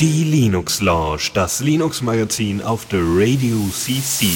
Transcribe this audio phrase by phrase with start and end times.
[0.00, 4.28] Die Linux Lounge, das Linux Magazin auf der Radio CC.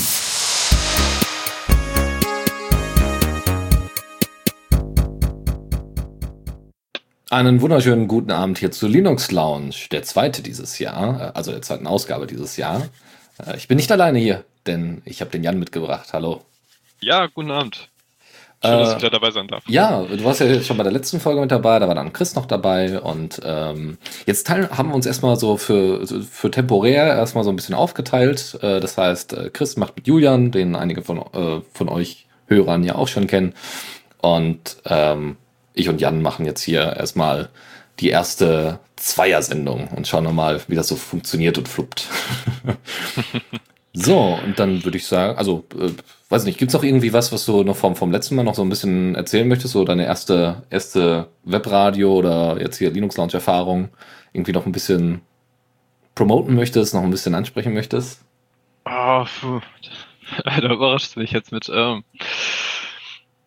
[7.30, 11.62] Einen wunderschönen guten Abend hier zu Linux Lounge, der zweite dieses Jahr, äh, also der
[11.62, 12.90] zweiten Ausgabe dieses Jahr.
[13.38, 16.12] Äh, ich bin nicht alleine hier, denn ich habe den Jan mitgebracht.
[16.12, 16.42] Hallo.
[17.00, 17.88] Ja, guten Abend.
[18.64, 19.64] Schön, äh, dass ich wieder dabei sein darf.
[19.68, 22.34] Ja, du warst ja schon bei der letzten Folge mit dabei, da war dann Chris
[22.34, 27.44] noch dabei und ähm, jetzt teilen, haben wir uns erstmal so für, für temporär erstmal
[27.44, 28.58] so ein bisschen aufgeteilt.
[28.62, 32.82] Äh, das heißt, äh, Chris macht mit Julian, den einige von, äh, von euch Hörern
[32.82, 33.54] ja auch schon kennen.
[34.22, 35.36] Und ähm,
[35.74, 37.50] ich und Jan machen jetzt hier erstmal
[38.00, 42.08] die erste Zweier-Sendung und schauen nochmal, wie das so funktioniert und fluppt.
[43.98, 45.90] so, und dann würde ich sagen, also äh,
[46.28, 48.54] weiß nicht, gibt es noch irgendwie was, was du noch vom, vom letzten Mal noch
[48.54, 49.72] so ein bisschen erzählen möchtest?
[49.72, 53.88] So deine erste, erste Webradio oder jetzt hier Linux Launch Erfahrung
[54.34, 55.22] irgendwie noch ein bisschen
[56.14, 58.20] promoten möchtest, noch ein bisschen ansprechen möchtest?
[58.84, 59.60] Oh, puh.
[60.44, 61.70] da überrascht mich jetzt mit.
[61.72, 62.04] Ähm,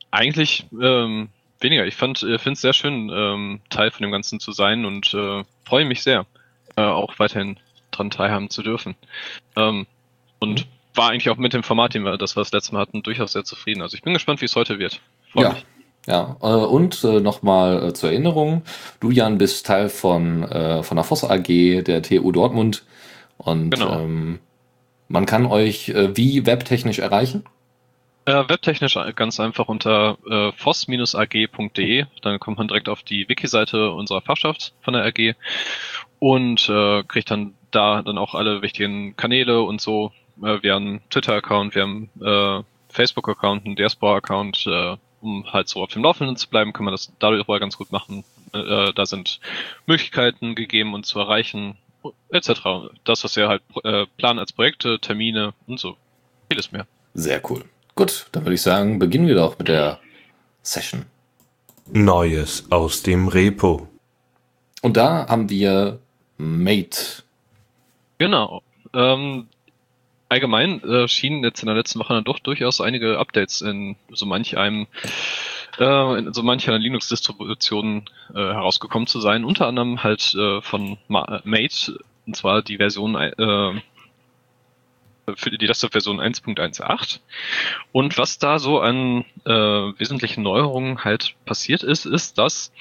[0.09, 1.85] eigentlich ähm, weniger.
[1.85, 5.43] Ich äh, finde es sehr schön, ähm, Teil von dem Ganzen zu sein und äh,
[5.63, 6.25] freue mich sehr,
[6.75, 7.59] äh, auch weiterhin
[7.91, 8.95] dran teilhaben zu dürfen.
[9.55, 9.85] Ähm,
[10.39, 13.03] und war eigentlich auch mit dem Format, den wir das wir das letzte Mal hatten,
[13.03, 13.81] durchaus sehr zufrieden.
[13.81, 15.01] Also ich bin gespannt, wie es heute wird.
[15.31, 15.49] Freu ja.
[15.53, 15.65] Mich.
[16.07, 18.63] Ja, äh, und äh, nochmal äh, zur Erinnerung,
[18.99, 20.43] du Jan bist Teil von,
[20.83, 22.83] von der Voss AG der TU Dortmund
[23.37, 23.99] und genau.
[23.99, 24.39] ähm,
[25.07, 27.43] man kann euch wie webtechnisch erreichen?
[28.25, 34.73] Webtechnisch ganz einfach unter äh, voss-ag.de, dann kommt man direkt auf die Wiki-Seite unserer Fachschaft
[34.81, 35.35] von der AG
[36.19, 40.11] und äh, kriegt dann da dann auch alle wichtigen Kanäle und so
[40.43, 45.83] äh, wir haben einen Twitter-Account, wir haben äh, Facebook-Account, einen Diaspora-Account, äh, um halt so
[45.83, 48.23] auf dem Laufenden zu bleiben, kann man das darüber ganz gut machen.
[48.53, 49.39] Äh, da sind
[49.85, 51.77] Möglichkeiten gegeben, uns zu erreichen,
[52.31, 52.91] etc.
[53.03, 55.97] Das, was wir halt äh, planen als Projekte, Termine und so.
[56.49, 56.87] Vieles mehr.
[57.13, 57.65] Sehr cool.
[57.95, 59.99] Gut, dann würde ich sagen, beginnen wir doch mit der
[60.63, 61.05] Session.
[61.91, 63.87] Neues aus dem Repo.
[64.81, 65.99] Und da haben wir
[66.37, 67.23] Mate.
[68.17, 68.61] Genau.
[68.93, 69.47] Ähm,
[70.29, 74.25] allgemein äh, schienen jetzt in der letzten Woche dann doch durchaus einige Updates in so
[74.25, 74.87] manch einem
[75.79, 79.43] äh, in so mancher Linux-Distribution äh, herausgekommen zu sein.
[79.43, 83.81] Unter anderem halt äh, von Ma Mate, und zwar die Version äh,
[85.35, 87.19] für die letzte Version 1.18.
[87.91, 92.71] Und was da so an äh, wesentlichen Neuerungen halt passiert ist, ist, dass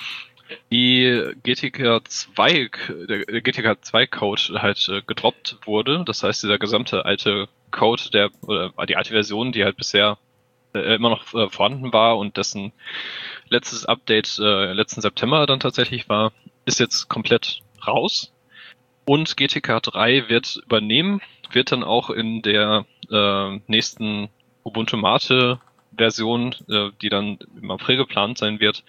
[0.70, 2.70] die GTK 2,
[3.09, 6.04] der GTK 2 Code halt äh, gedroppt wurde.
[6.06, 10.19] Das heißt, dieser gesamte alte Code, der, oder die alte Version, die halt bisher
[10.75, 12.72] äh, immer noch äh, vorhanden war und dessen
[13.48, 16.32] letztes Update äh, letzten September dann tatsächlich war,
[16.65, 18.32] ist jetzt komplett raus.
[19.04, 24.28] Und GTK 3 wird übernehmen, wird dann auch in der äh, nächsten
[24.65, 25.60] Ubuntu Mate
[25.97, 28.84] Version, äh, die dann im April geplant sein wird,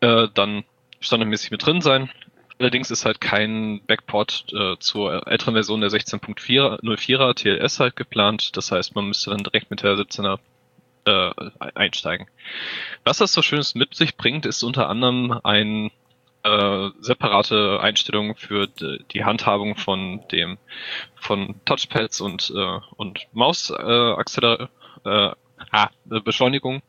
[0.00, 0.64] äh, dann
[1.00, 2.10] standardmäßig mit drin sein.
[2.58, 8.56] Allerdings ist halt kein Backport äh, zur älteren Version der 16.04er TLS halt geplant.
[8.56, 10.38] Das heißt, man müsste dann direkt mit der 17er
[11.04, 11.30] äh,
[11.74, 12.26] einsteigen.
[13.04, 15.90] Was das so Schönes mit sich bringt, ist unter anderem ein
[16.42, 20.58] äh, separate Einstellung für die Handhabung von dem
[21.16, 24.12] von Touchpads und äh, und Maus äh,
[25.04, 25.30] äh,
[25.72, 26.82] ah, Beschleunigung.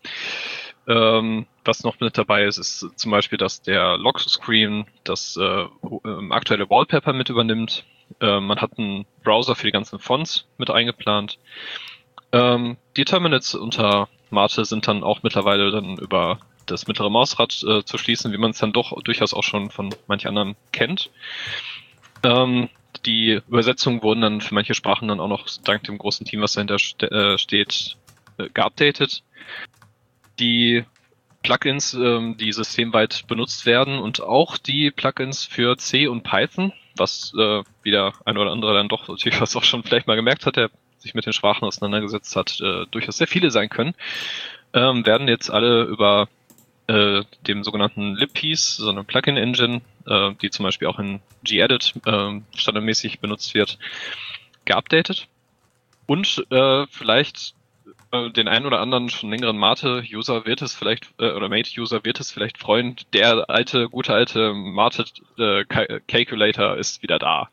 [0.87, 5.65] Ähm, was noch mit dabei ist, ist zum Beispiel, dass der Lockscreen das äh,
[6.05, 7.83] ähm, aktuelle Wallpaper mit übernimmt.
[8.21, 11.39] Äh, man hat einen Browser für die ganzen Fonts mit eingeplant.
[12.31, 17.83] Ähm, die Terminals unter Mate sind dann auch mittlerweile dann über das mittlere Mausrad äh,
[17.83, 21.09] zu schließen, wie man es dann doch durchaus auch schon von manch anderen kennt.
[22.23, 22.69] Ähm,
[23.05, 26.53] die Übersetzungen wurden dann für manche Sprachen dann auch noch dank dem großen Team, was
[26.53, 27.97] dahinter ste äh, steht,
[28.37, 29.23] äh, geupdatet
[30.39, 30.85] die
[31.43, 37.33] Plugins, ähm, die systemweit benutzt werden und auch die Plugins für C und Python, was
[37.37, 40.57] äh, wieder ein oder andere dann doch natürlich was auch schon vielleicht mal gemerkt hat,
[40.57, 43.93] der sich mit den Sprachen auseinandergesetzt hat, äh, durchaus sehr viele sein können,
[44.73, 46.27] ähm, werden jetzt alle über
[46.87, 52.39] äh, dem sogenannten libpiece, so eine Plugin-Engine, äh, die zum Beispiel auch in gedit äh,
[52.55, 53.77] standardmäßig benutzt wird,
[54.65, 55.27] geupdatet.
[56.07, 57.53] Und äh, vielleicht
[58.11, 62.19] äh, den einen oder anderen schon längeren Mate-User wird es vielleicht, äh, oder Mate-User wird
[62.19, 67.49] es vielleicht freuen, der alte, gute alte Mate-Calculator äh, ist wieder da.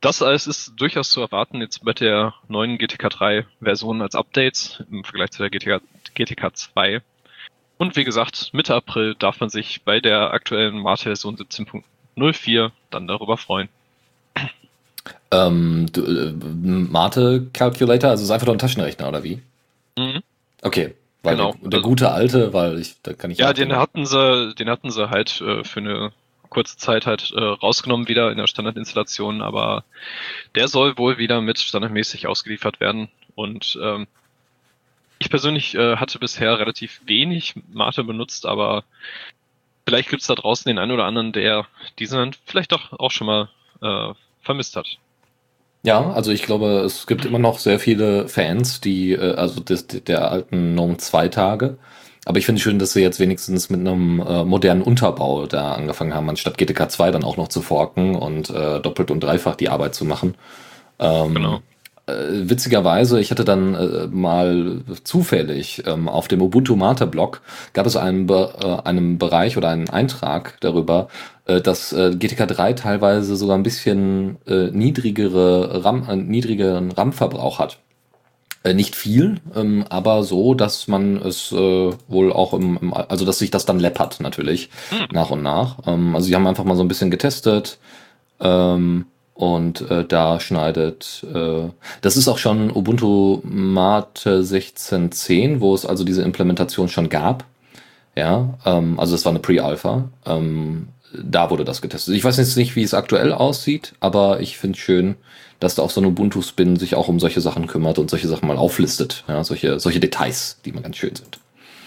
[0.00, 4.84] Das alles ist durchaus zu erwarten jetzt mit der neuen GTK 3 Version als Updates
[4.90, 5.82] im Vergleich zu der GTK,
[6.14, 7.02] GTK 2.
[7.78, 13.36] Und wie gesagt, Mitte April darf man sich bei der aktuellen Mate-Version 17.04 dann darüber
[13.36, 13.68] freuen.
[15.30, 19.42] Ähm, du, äh, Mate Calculator, also ist einfach nur ein Taschenrechner oder wie?
[19.98, 20.22] Mhm.
[20.62, 21.54] Okay, weil Genau.
[21.60, 24.90] der, der gute alte, weil ich da kann ich Ja, den hatten sie, den hatten
[24.90, 26.12] sie halt äh, für eine
[26.48, 29.84] kurze Zeit halt äh, rausgenommen wieder in der Standardinstallation, aber
[30.54, 33.08] der soll wohl wieder mit standardmäßig ausgeliefert werden.
[33.34, 34.06] Und ähm,
[35.18, 38.84] ich persönlich äh, hatte bisher relativ wenig Mate benutzt, aber
[39.86, 41.66] vielleicht gibt's da draußen den einen oder anderen, der
[41.98, 43.48] diesen vielleicht doch auch schon mal
[43.82, 44.98] äh, vermisst hat.
[45.88, 49.86] Ja, also ich glaube, es gibt immer noch sehr viele Fans, die, äh, also des,
[49.86, 51.78] der alten GNOME 2 Tage.
[52.26, 56.14] Aber ich finde schön, dass sie jetzt wenigstens mit einem äh, modernen Unterbau da angefangen
[56.14, 59.70] haben, anstatt GTK 2 dann auch noch zu forken und äh, doppelt und dreifach die
[59.70, 60.34] Arbeit zu machen.
[60.98, 61.62] Ähm, Genau.
[62.06, 62.12] äh,
[62.50, 67.40] witzigerweise, ich hatte dann äh, mal zufällig ähm, auf dem Ubuntu Mate Blog
[67.72, 71.08] gab es einen, Be äh, einen Bereich oder einen Eintrag darüber,
[71.60, 77.78] dass äh, GTK 3 teilweise sogar ein bisschen äh, niedrigere RAM, äh, niedrigeren RAM-Verbrauch hat.
[78.64, 83.38] Äh, nicht viel, ähm, aber so, dass man es äh, wohl auch im, also dass
[83.38, 85.06] sich das dann läppert natürlich Hm.
[85.12, 85.78] nach und nach.
[85.86, 87.78] Ähm, also sie haben einfach mal so ein bisschen getestet
[88.40, 91.68] ähm, und äh, da schneidet, äh,
[92.00, 97.44] das ist auch schon Ubuntu Mate 16.10, wo es also diese Implementation schon gab.
[98.16, 100.08] Ja, ähm, also es war eine Pre-Alpha.
[101.12, 102.14] Da wurde das getestet.
[102.14, 105.16] Ich weiß jetzt nicht, wie es aktuell aussieht, aber ich finde schön,
[105.60, 108.46] dass da auch so ein Ubuntu-Spin sich auch um solche Sachen kümmert und solche Sachen
[108.46, 109.24] mal auflistet.
[109.26, 111.38] Ja, solche, solche Details, die mal ganz schön sind.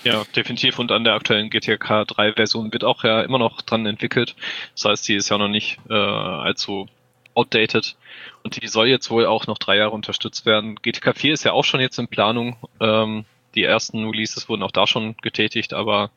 [0.03, 0.79] Ja, definitiv.
[0.79, 4.35] Und an der aktuellen GTK 3 Version wird auch ja immer noch dran entwickelt.
[4.73, 6.87] Das heißt, die ist ja noch nicht äh, allzu
[7.35, 7.95] outdated.
[8.43, 10.75] Und die soll jetzt wohl auch noch drei Jahre unterstützt werden.
[10.81, 12.57] GTK 4 ist ja auch schon jetzt in Planung.
[12.79, 16.09] Ähm, die ersten Releases wurden auch da schon getätigt, aber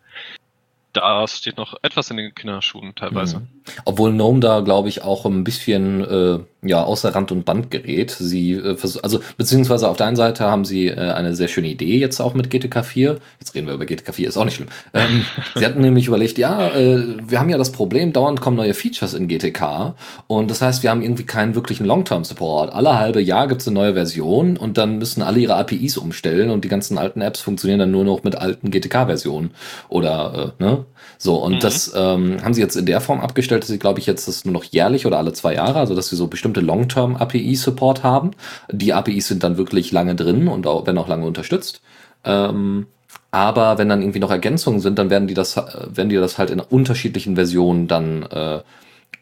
[0.94, 3.40] da steht noch etwas in den Kinderschuhen teilweise.
[3.40, 3.53] Mhm.
[3.84, 8.10] Obwohl GNOME da, glaube ich, auch ein bisschen äh, ja außer Rand und Band gerät.
[8.10, 11.98] Sie äh, also beziehungsweise auf der einen Seite haben sie äh, eine sehr schöne Idee
[11.98, 13.18] jetzt auch mit GTK 4.
[13.40, 14.68] Jetzt reden wir über GTK 4, ist auch nicht schlimm.
[14.92, 15.24] Ähm,
[15.54, 19.14] sie hatten nämlich überlegt, ja, äh, wir haben ja das Problem, dauernd kommen neue Features
[19.14, 19.94] in GTK
[20.26, 22.72] und das heißt, wir haben irgendwie keinen wirklichen Long-Term-Support.
[22.72, 26.50] Alle halbe Jahr gibt es eine neue Version und dann müssen alle ihre APIs umstellen
[26.50, 29.50] und die ganzen alten Apps funktionieren dann nur noch mit alten GTK-Versionen
[29.88, 30.84] oder äh, ne?
[31.18, 31.60] So, und Mhm.
[31.60, 34.44] das ähm, haben sie jetzt in der Form abgestellt, dass sie, glaube ich, jetzt das
[34.44, 38.32] nur noch jährlich oder alle zwei Jahre, also dass sie so bestimmte Long-Term-API-Support haben.
[38.70, 41.80] Die APIs sind dann wirklich lange drin und auch, werden auch lange unterstützt.
[42.24, 42.86] Ähm,
[43.30, 46.38] aber wenn dann irgendwie noch Ergänzungen sind, dann werden die das, äh, werden die das
[46.38, 48.60] halt in unterschiedlichen Versionen dann, äh,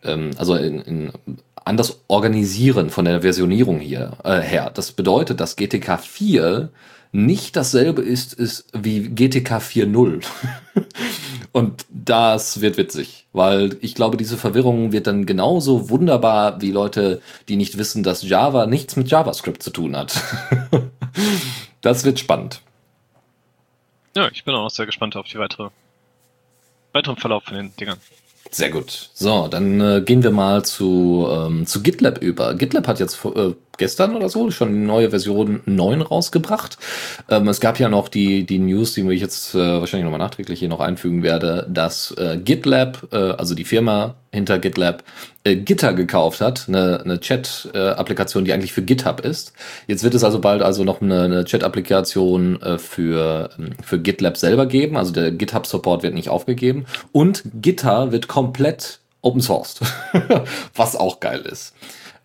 [0.04, 1.12] ähm, also in, in
[1.64, 4.70] anders organisieren von der Versionierung hier äh, her.
[4.74, 6.70] Das bedeutet, dass GTK 4
[7.12, 10.24] nicht dasselbe ist, ist wie GTK 4.0.
[11.52, 17.20] Und das wird witzig, weil ich glaube, diese Verwirrung wird dann genauso wunderbar wie Leute,
[17.48, 20.22] die nicht wissen, dass Java nichts mit JavaScript zu tun hat.
[21.82, 22.62] das wird spannend.
[24.16, 25.68] Ja, ich bin auch sehr gespannt auf die weitere,
[26.92, 27.98] weiteren Verlauf von den Dingern.
[28.50, 29.10] Sehr gut.
[29.14, 32.54] So, dann äh, gehen wir mal zu, ähm, zu GitLab über.
[32.54, 36.78] GitLab hat jetzt äh, gestern oder so schon eine neue Version 9 rausgebracht.
[37.28, 40.58] Ähm, es gab ja noch die, die News, die ich jetzt äh, wahrscheinlich nochmal nachträglich
[40.58, 45.02] hier noch einfügen werde, dass äh, GitLab, äh, also die Firma hinter GitLab,
[45.44, 49.52] äh, Gitter gekauft hat, eine, eine Chat-Applikation, die eigentlich für GitHub ist.
[49.86, 54.36] Jetzt wird es also bald also noch eine, eine Chat-Applikation äh, für, ähm, für GitLab
[54.36, 54.96] selber geben.
[54.96, 56.86] Also der GitHub-Support wird nicht aufgegeben.
[57.12, 59.80] Und Gitter wird komplett open sourced,
[60.74, 61.74] was auch geil ist.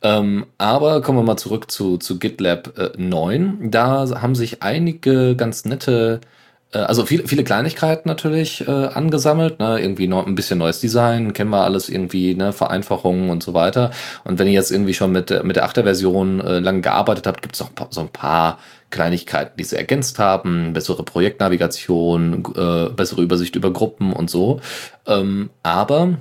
[0.08, 3.72] Ähm, aber kommen wir mal zurück zu, zu GitLab äh, 9.
[3.72, 6.22] Da haben sich einige ganz nette,
[6.72, 9.60] äh, also viele, viele Kleinigkeiten natürlich äh, angesammelt.
[9.60, 9.80] Ne?
[9.82, 12.54] Irgendwie noch ein bisschen neues Design, kennen wir alles irgendwie, ne?
[12.54, 13.92] Vereinfachungen und so weiter.
[14.24, 17.28] Und wenn ihr jetzt irgendwie schon mit, der- mit der 8er Version äh, lang gearbeitet
[17.28, 18.60] habt, gibt es noch so ein paar
[18.92, 24.62] Kleinigkeiten, die sie ergänzt haben, bessere Projektnavigation, äh, bessere Übersicht über Gruppen und so.
[25.08, 26.20] Ähm, aber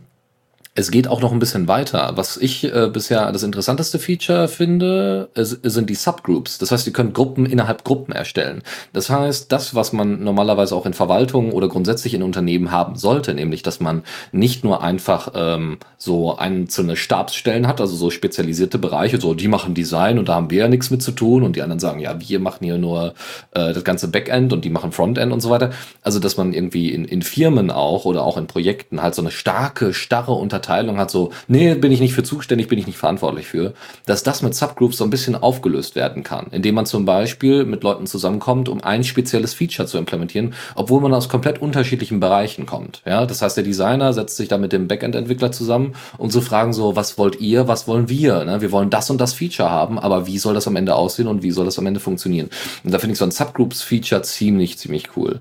[0.76, 2.12] es geht auch noch ein bisschen weiter.
[2.16, 6.58] Was ich äh, bisher das interessanteste Feature finde, es, sind die Subgroups.
[6.58, 8.62] Das heißt, ihr könnt Gruppen innerhalb Gruppen erstellen.
[8.92, 13.32] Das heißt, das, was man normalerweise auch in Verwaltungen oder grundsätzlich in Unternehmen haben sollte,
[13.32, 14.02] nämlich, dass man
[14.32, 19.72] nicht nur einfach ähm, so einzelne Stabsstellen hat, also so spezialisierte Bereiche, so die machen
[19.72, 22.20] Design und da haben wir ja nichts mit zu tun und die anderen sagen, ja,
[22.20, 23.14] wir machen hier nur
[23.52, 25.70] äh, das ganze Backend und die machen Frontend und so weiter.
[26.02, 29.30] Also, dass man irgendwie in, in Firmen auch oder auch in Projekten halt so eine
[29.30, 32.98] starke, starre Unterteilung Verteilung hat, so, nee, bin ich nicht für zuständig, bin ich nicht
[32.98, 37.04] verantwortlich für, dass das mit Subgroups so ein bisschen aufgelöst werden kann, indem man zum
[37.04, 42.18] Beispiel mit Leuten zusammenkommt, um ein spezielles Feature zu implementieren, obwohl man aus komplett unterschiedlichen
[42.18, 43.02] Bereichen kommt.
[43.06, 46.72] Ja, das heißt, der Designer setzt sich da mit dem Backend-Entwickler zusammen und so fragen
[46.72, 48.44] so, was wollt ihr, was wollen wir?
[48.44, 48.60] Ne?
[48.60, 51.44] Wir wollen das und das Feature haben, aber wie soll das am Ende aussehen und
[51.44, 52.50] wie soll das am Ende funktionieren?
[52.82, 55.40] Und da finde ich so ein Subgroups-Feature ziemlich, ziemlich cool.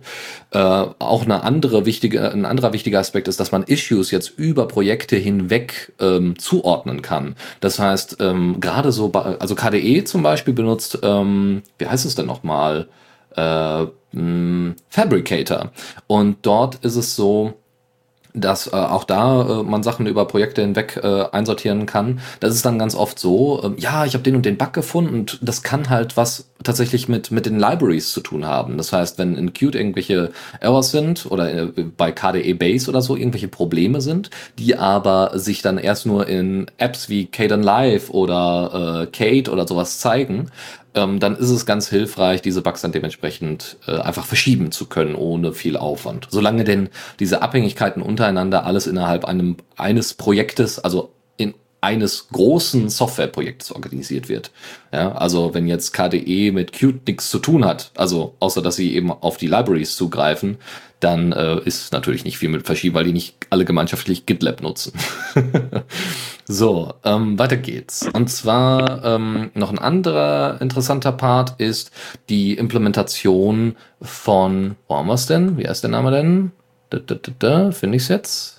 [0.51, 4.67] Äh, auch eine andere wichtige, ein anderer wichtiger Aspekt ist, dass man Issues jetzt über
[4.67, 7.36] Projekte hinweg ähm, zuordnen kann.
[7.60, 12.26] Das heißt, ähm, gerade so, also KDE zum Beispiel benutzt, ähm, wie heißt es denn
[12.26, 12.88] nochmal?
[13.36, 13.86] Äh,
[14.90, 15.72] Fabricator.
[16.08, 17.56] Und dort ist es so,
[18.36, 22.20] dass äh, auch da äh, man Sachen über Projekte hinweg äh, einsortieren kann.
[22.39, 25.13] Das ist dann ganz oft so, äh, ja, ich habe den und den Bug gefunden
[25.13, 28.77] und das kann halt was tatsächlich mit mit den Libraries zu tun haben.
[28.77, 33.15] Das heißt, wenn in Qt irgendwelche Errors sind oder äh, bei KDE Base oder so
[33.15, 39.04] irgendwelche Probleme sind, die aber sich dann erst nur in Apps wie Kden Live oder
[39.04, 40.51] äh, Kate oder sowas zeigen,
[40.96, 45.16] ähm, dann ist es ganz hilfreich, diese Bugs dann dementsprechend äh, einfach verschieben zu können,
[45.16, 46.28] ohne viel Aufwand.
[46.30, 51.12] Solange denn diese Abhängigkeiten untereinander alles innerhalb einem, eines Projektes, also
[51.86, 54.50] eines großen Softwareprojekts organisiert wird.
[54.92, 58.96] Ja, also wenn jetzt KDE mit Qt nichts zu tun hat, also außer dass sie
[58.96, 60.58] eben auf die Libraries zugreifen,
[61.00, 64.94] dann äh, ist natürlich nicht viel mit Verschieben, weil die nicht alle gemeinschaftlich GitLab nutzen.
[66.48, 68.10] so, ähm, weiter geht's.
[68.13, 71.92] Und zwar ähm, noch ein anderer interessanter Part ist
[72.30, 75.58] die Implementation von, wo haben wir's denn?
[75.58, 76.51] Wie heißt der Name denn?
[77.74, 78.55] Finde ich's jetzt.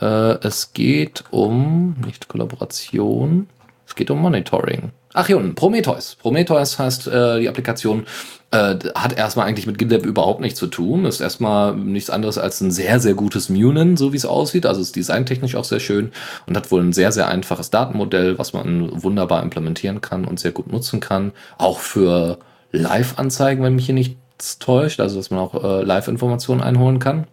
[0.00, 3.48] Äh, es geht um, nicht Kollaboration,
[3.86, 4.92] es geht um Monitoring.
[5.16, 6.16] Ach unten, Prometheus.
[6.16, 8.04] Prometheus heißt äh, die Applikation,
[8.50, 11.04] äh, hat erstmal eigentlich mit GitLab überhaupt nichts zu tun.
[11.04, 14.66] Ist erstmal nichts anderes als ein sehr, sehr gutes Munin, so wie es aussieht.
[14.66, 16.10] Also ist designtechnisch auch sehr schön
[16.46, 20.50] und hat wohl ein sehr, sehr einfaches Datenmodell, was man wunderbar implementieren kann und sehr
[20.52, 21.30] gut nutzen kann.
[21.58, 22.38] Auch für
[22.72, 27.28] Live-Anzeigen, wenn mich hier nichts täuscht, also dass man auch äh, Live-Informationen einholen kann.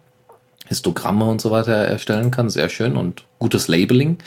[0.66, 2.50] Histogramme und so weiter erstellen kann.
[2.50, 4.18] Sehr schön und gutes Labeling.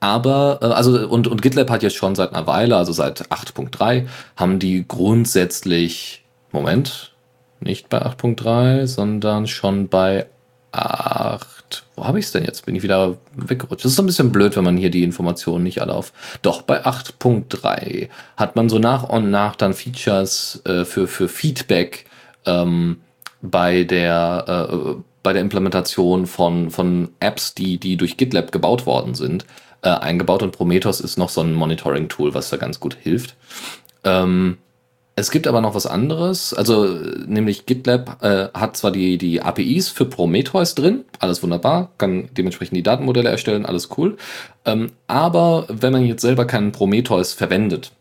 [0.00, 4.06] Aber, äh, also, und, und GitLab hat jetzt schon seit einer Weile, also seit 8.3,
[4.36, 7.12] haben die grundsätzlich Moment,
[7.60, 10.26] nicht bei 8.3, sondern schon bei
[10.72, 11.84] 8.
[11.96, 12.66] Wo habe ich es denn jetzt?
[12.66, 13.84] Bin ich wieder weggerutscht.
[13.84, 16.12] Das ist so ein bisschen blöd, wenn man hier die Informationen nicht alle auf.
[16.42, 22.06] Doch, bei 8.3 hat man so nach und nach dann Features äh, für, für Feedback
[22.46, 23.00] ähm,
[23.42, 24.94] bei der äh,
[25.28, 29.44] bei der Implementation von, von Apps, die, die durch GitLab gebaut worden sind,
[29.82, 33.36] äh, eingebaut und Prometheus ist noch so ein Monitoring-Tool, was da ganz gut hilft.
[34.04, 34.56] Ähm,
[35.16, 36.86] es gibt aber noch was anderes, also
[37.26, 42.78] nämlich GitLab äh, hat zwar die, die APIs für Prometheus drin, alles wunderbar, kann dementsprechend
[42.78, 44.16] die Datenmodelle erstellen, alles cool.
[44.64, 47.92] Ähm, aber wenn man jetzt selber keinen Prometheus verwendet,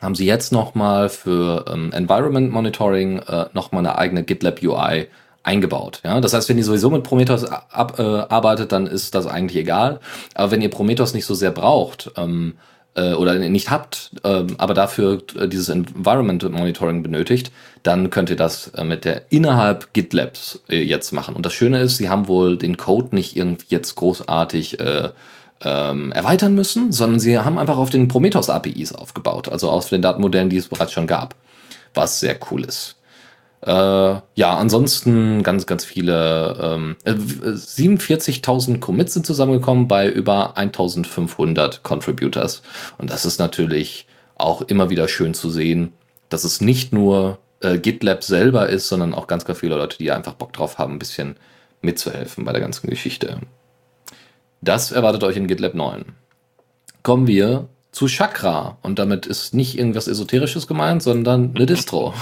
[0.00, 5.06] haben sie jetzt nochmal für ähm, Environment Monitoring äh, nochmal eine eigene GitLab UI
[5.48, 6.00] eingebaut.
[6.04, 6.20] Ja?
[6.20, 10.00] Das heißt, wenn ihr sowieso mit Prometheus ab, äh, arbeitet, dann ist das eigentlich egal.
[10.34, 12.54] Aber wenn ihr Prometheus nicht so sehr braucht, ähm,
[12.94, 17.50] äh, oder nicht habt, äh, aber dafür äh, dieses Environment Monitoring benötigt,
[17.82, 21.34] dann könnt ihr das äh, mit der innerhalb GitLabs äh, jetzt machen.
[21.34, 25.10] Und das Schöne ist, sie haben wohl den Code nicht irgendwie jetzt großartig äh,
[25.62, 30.02] ähm, erweitern müssen, sondern sie haben einfach auf den Prometheus APIs aufgebaut, also auf den
[30.02, 31.34] Datenmodellen, die es bereits schon gab,
[31.94, 32.97] was sehr cool ist.
[33.60, 34.22] Äh, ja,
[34.56, 36.56] ansonsten ganz, ganz viele.
[36.60, 42.62] Ähm, 47.000 äh, Commits sind zusammengekommen bei über 1.500 Contributors.
[42.98, 45.92] Und das ist natürlich auch immer wieder schön zu sehen,
[46.28, 50.12] dass es nicht nur äh, GitLab selber ist, sondern auch ganz, ganz viele Leute, die
[50.12, 51.36] einfach Bock drauf haben, ein bisschen
[51.82, 53.40] mitzuhelfen bei der ganzen Geschichte.
[54.60, 56.04] Das erwartet euch in GitLab 9.
[57.02, 58.78] Kommen wir zu Chakra.
[58.82, 62.14] Und damit ist nicht irgendwas Esoterisches gemeint, sondern eine Distro.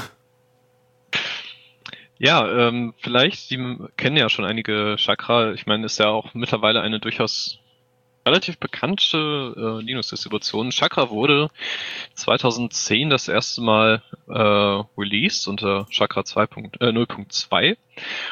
[2.18, 3.58] Ja, ähm, vielleicht, Sie
[3.96, 5.52] kennen ja schon einige Chakra.
[5.52, 7.58] Ich meine, ist ja auch mittlerweile eine durchaus
[8.26, 10.70] relativ bekannte äh, Linux-Distribution.
[10.70, 11.48] Chakra wurde
[12.14, 14.32] 2010 das erste Mal äh,
[15.00, 17.62] released unter Chakra 2.0.2.
[17.62, 17.76] Äh,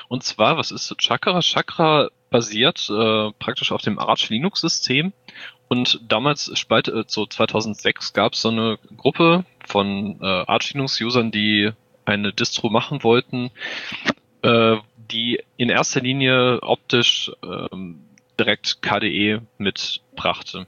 [0.08, 1.40] Und zwar, was ist Chakra?
[1.40, 5.12] Chakra basiert äh, praktisch auf dem Arch Linux-System.
[5.68, 11.70] Und damals, äh, so 2006, gab es so eine Gruppe von äh, Arch Linux-Usern, die
[12.04, 13.50] eine Distro machen wollten,
[14.42, 18.00] äh, die in erster Linie optisch ähm,
[18.38, 20.66] direkt KDE mitbrachte.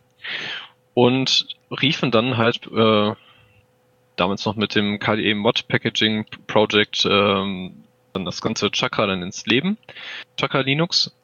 [0.94, 3.14] Und riefen dann halt äh,
[4.16, 9.46] damals noch mit dem KDE Mod Packaging Project ähm, dann das ganze Chakra dann ins
[9.46, 9.76] Leben,
[10.38, 11.14] Chakra Linux.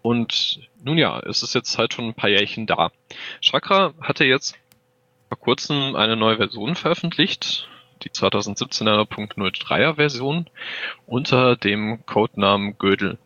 [0.00, 2.90] Und nun ja, es ist jetzt halt schon ein paar Jährchen da.
[3.40, 4.56] Chakra hatte jetzt
[5.28, 7.68] vor kurzem eine neue Version veröffentlicht,
[8.02, 10.46] die 2017er.03er Version
[11.06, 13.18] unter dem Codenamen Gödel,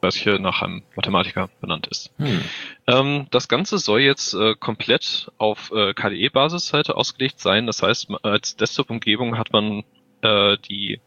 [0.00, 2.12] was hier nach einem Mathematiker benannt ist.
[2.18, 2.42] Hm.
[2.86, 7.66] Ähm, das Ganze soll jetzt äh, komplett auf äh, KDE-Basisseite ausgelegt sein.
[7.66, 9.84] Das heißt, als Desktop-Umgebung hat man
[10.22, 11.00] äh, die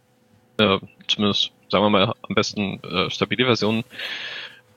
[0.57, 3.83] äh, zumindest, sagen wir mal, am besten äh, stabile Version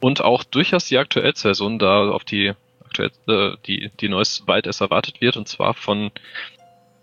[0.01, 2.53] und auch durchaus die aktuellste Version, da auf die
[2.99, 6.11] äh, die, die neueste bald erst erwartet wird, und zwar von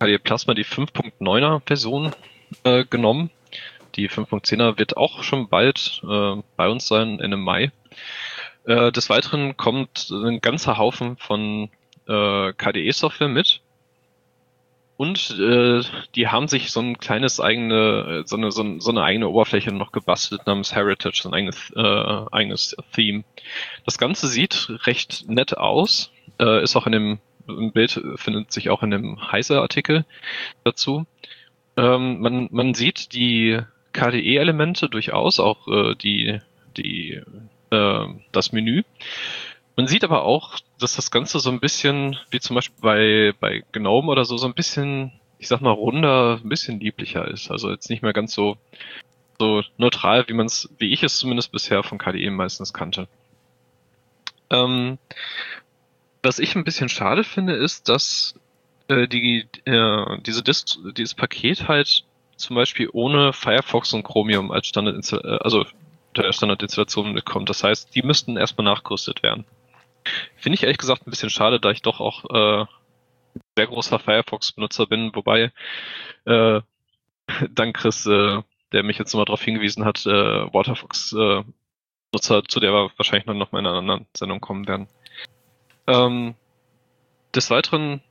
[0.02, 2.12] KDE Plasma die 5.9er Version
[2.64, 3.30] äh, genommen.
[3.96, 7.72] Die 5.10er wird auch schon bald äh, bei uns sein, Ende Mai.
[8.66, 11.70] Äh, des Weiteren kommt ein ganzer Haufen von
[12.08, 13.62] äh, KDE-Software mit.
[14.98, 15.82] Und äh,
[16.16, 19.92] die haben sich so ein kleines eigene, so eine, so, so eine eigene Oberfläche noch
[19.92, 23.24] gebastelt namens Heritage, ein eigenes, äh, eigenes Theme.
[23.86, 27.20] Das Ganze sieht recht nett aus, äh, ist auch in dem
[27.58, 30.06] ein Bild findet sich auch in dem Heise-Artikel
[30.64, 31.06] dazu.
[31.78, 33.60] Ähm, man, man sieht die
[33.94, 36.40] KDE-Elemente durchaus, auch äh, die,
[36.78, 37.22] die,
[37.72, 38.84] äh, das Menü.
[39.76, 43.64] Man sieht aber auch, dass das Ganze so ein bisschen, wie zum Beispiel bei, bei
[43.72, 47.50] Gnome oder so, so ein bisschen, ich sag mal, runder, ein bisschen lieblicher ist.
[47.52, 48.58] Also jetzt nicht mehr ganz so,
[49.40, 53.08] so neutral, wie man es, wie ich es zumindest bisher von KDE meistens kannte.
[54.50, 54.98] Ähm,
[56.24, 58.36] was ich ein bisschen schade finde, ist, dass
[58.88, 62.04] äh, die, äh, diese Dist dieses Paket halt
[62.36, 65.66] zum Beispiel ohne Firefox und Chromium als Standard, äh, also
[66.16, 67.50] der Standardinstallation mitkommt.
[67.50, 69.46] Das heißt, die müssten erstmal nachgerüstet werden.
[70.36, 72.66] Finde ich ehrlich gesagt ein bisschen schade, da ich doch auch äh,
[73.56, 75.52] sehr großer Firefox-Benutzer bin, wobei
[76.26, 76.62] äh,
[77.50, 80.10] dank Chris, äh, der mich jetzt nochmal darauf hingewiesen hat, äh,
[80.54, 84.88] Waterfox-Nutzer, äh, zu der wir wahrscheinlich noch mal in einer anderen Sendung kommen werden.
[85.92, 86.36] Ähm,
[87.36, 88.02] des Weiteren,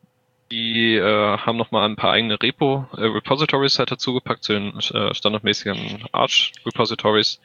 [0.50, 5.14] die äh, haben nochmal ein paar eigene Repo, äh, Repositories halt dazugepackt zu den äh,
[5.14, 7.40] standardmäßigen Arch Repositories.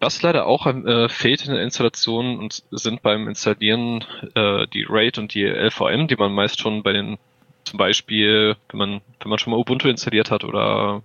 [0.00, 5.18] Was leider auch äh, fehlt in der Installation und sind beim Installieren äh, die RAID
[5.18, 7.18] und die LVM, die man meist schon bei den,
[7.64, 11.02] zum Beispiel, wenn man, wenn man schon mal Ubuntu installiert hat oder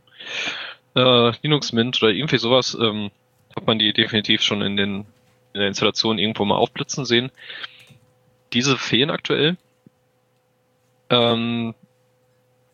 [0.96, 3.12] äh, Linux Mint oder irgendwie sowas, ähm,
[3.56, 5.06] hat man die definitiv schon in den
[5.54, 7.32] in der Installation irgendwo mal aufblitzen sehen.
[8.54, 9.58] Diese fehlen aktuell.
[11.10, 11.74] Ähm,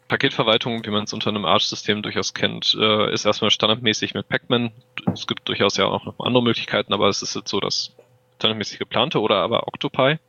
[0.08, 4.72] Paketverwaltung, wie man es unter einem Arch-System durchaus kennt, äh, ist erstmal standardmäßig mit Pacman.
[5.12, 7.96] Es gibt durchaus ja auch noch andere Möglichkeiten, aber es ist jetzt so das
[8.38, 10.20] standardmäßig geplante oder aber Octopi.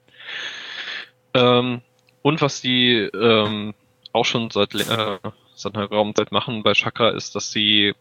[1.34, 1.82] Ähm,
[2.22, 3.74] und was die ähm,
[4.12, 5.18] auch schon seit, äh,
[5.54, 7.94] seit einer geraumen Zeit machen bei Chakra, ist, dass sie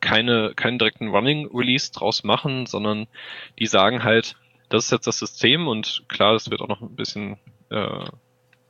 [0.00, 3.06] keine, keinen direkten Running Release draus machen, sondern
[3.58, 4.36] die sagen halt,
[4.68, 7.38] das ist jetzt das System und klar, das wird auch noch ein bisschen
[7.70, 8.04] äh,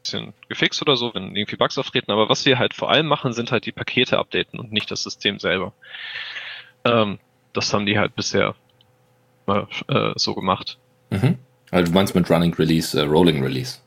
[0.04, 3.32] bisschen gefixt oder so, wenn irgendwie Bugs auftreten, aber was wir halt vor allem machen,
[3.32, 5.72] sind halt die Pakete updaten und nicht das System selber.
[6.84, 7.18] Ähm,
[7.52, 8.54] das haben die halt bisher
[9.46, 10.78] mal äh, so gemacht.
[11.10, 11.38] Mhm.
[11.70, 13.80] Also du meinst mit Running Release, äh, Rolling Release?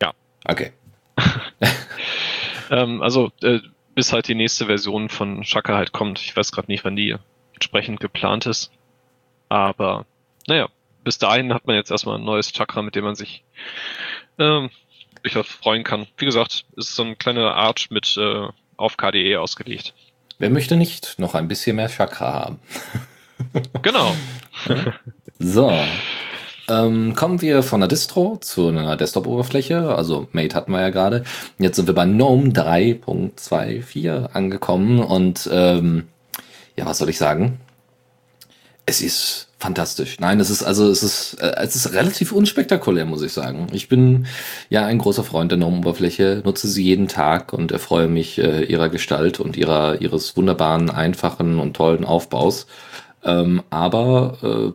[0.00, 0.12] Ja.
[0.44, 0.72] Okay.
[2.70, 3.60] ähm, also äh,
[3.94, 6.20] bis halt die nächste Version von Shaka halt kommt.
[6.20, 7.16] Ich weiß gerade nicht, wann die
[7.54, 8.70] entsprechend geplant ist.
[9.48, 10.06] Aber
[10.46, 10.68] naja,
[11.04, 13.44] bis dahin hat man jetzt erstmal ein neues Chakra, mit dem man sich
[14.38, 14.70] ähm,
[15.22, 16.06] durchaus freuen kann.
[16.16, 19.94] Wie gesagt, ist so eine kleine Art mit äh, auf KDE ausgelegt.
[20.38, 22.60] Wer möchte nicht noch ein bisschen mehr Chakra haben?
[23.82, 24.14] genau.
[25.38, 25.72] so.
[26.68, 29.94] Ähm, kommen wir von der Distro zu einer Desktop-Oberfläche.
[29.94, 31.22] Also Mate hatten wir ja gerade.
[31.58, 36.08] Jetzt sind wir bei GNOME 3.24 angekommen und ähm,
[36.76, 37.60] ja, was soll ich sagen?
[38.84, 40.18] Es ist fantastisch.
[40.20, 43.68] Nein, es ist also es ist äh, es ist relativ unspektakulär, muss ich sagen.
[43.72, 44.26] Ich bin
[44.68, 48.88] ja ein großer Freund der Normoberfläche, nutze sie jeden Tag und erfreue mich äh, ihrer
[48.88, 52.66] Gestalt und ihrer ihres wunderbaren, einfachen und tollen Aufbaus.
[53.24, 54.72] Ähm, aber äh,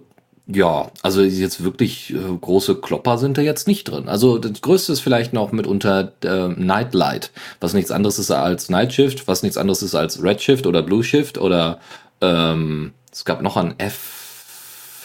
[0.48, 4.10] ja, also jetzt wirklich äh, große Klopper sind da jetzt nicht drin.
[4.10, 9.28] Also das Größte ist vielleicht noch mitunter äh, Nightlight, was nichts anderes ist als Nightshift,
[9.28, 11.80] was nichts anderes ist als Redshift oder Blueshift oder
[12.22, 14.21] ähm, es gab noch ein F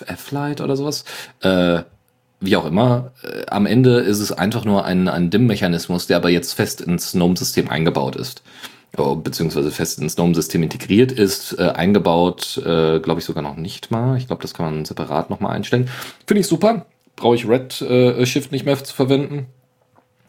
[0.02, 1.04] F-Light oder sowas.
[1.40, 1.82] Äh,
[2.40, 6.30] wie auch immer, äh, am Ende ist es einfach nur ein, ein DIM-Mechanismus, der aber
[6.30, 8.42] jetzt fest ins GNOME-System eingebaut ist.
[8.98, 13.90] Oh, beziehungsweise fest ins GNOME-System integriert ist, äh, eingebaut, äh, glaube ich sogar noch nicht
[13.90, 14.16] mal.
[14.16, 15.88] Ich glaube, das kann man separat nochmal einstellen.
[16.26, 16.86] Finde ich super.
[17.14, 19.46] Brauche ich Redshift äh, nicht mehr zu verwenden.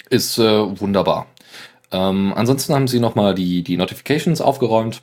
[0.10, 1.28] Ist äh, wunderbar.
[1.92, 5.02] Ähm, ansonsten haben sie nochmal die, die Notifications aufgeräumt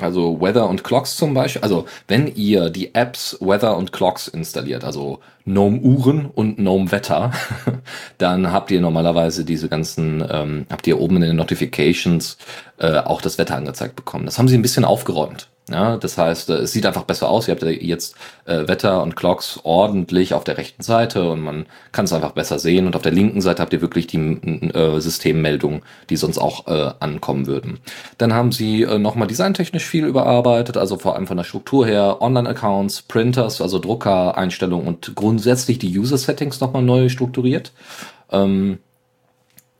[0.00, 1.62] Also Weather und Clocks zum Beispiel.
[1.62, 7.32] Also wenn ihr die Apps Weather und Clocks installiert, also Gnome Uhren und Gnome Wetter,
[8.18, 12.38] dann habt ihr normalerweise diese ganzen, ähm, habt ihr oben in den Notifications
[12.78, 14.24] äh, auch das Wetter angezeigt bekommen.
[14.24, 15.48] Das haben sie ein bisschen aufgeräumt.
[15.70, 17.48] Ja, das heißt, äh, es sieht einfach besser aus.
[17.48, 22.04] Ihr habt jetzt äh, Wetter und Clocks ordentlich auf der rechten Seite und man kann
[22.04, 22.86] es einfach besser sehen.
[22.86, 26.92] Und auf der linken Seite habt ihr wirklich die äh, Systemmeldungen, die sonst auch äh,
[27.00, 27.78] ankommen würden.
[28.18, 32.18] Dann haben sie äh, nochmal designtechnisch viel überarbeitet, also vor allem von der Struktur her,
[32.20, 37.72] Online-Accounts, Printers, also Drucker-Einstellungen und grundsätzlich die User-Settings nochmal neu strukturiert.
[38.30, 38.80] Ähm,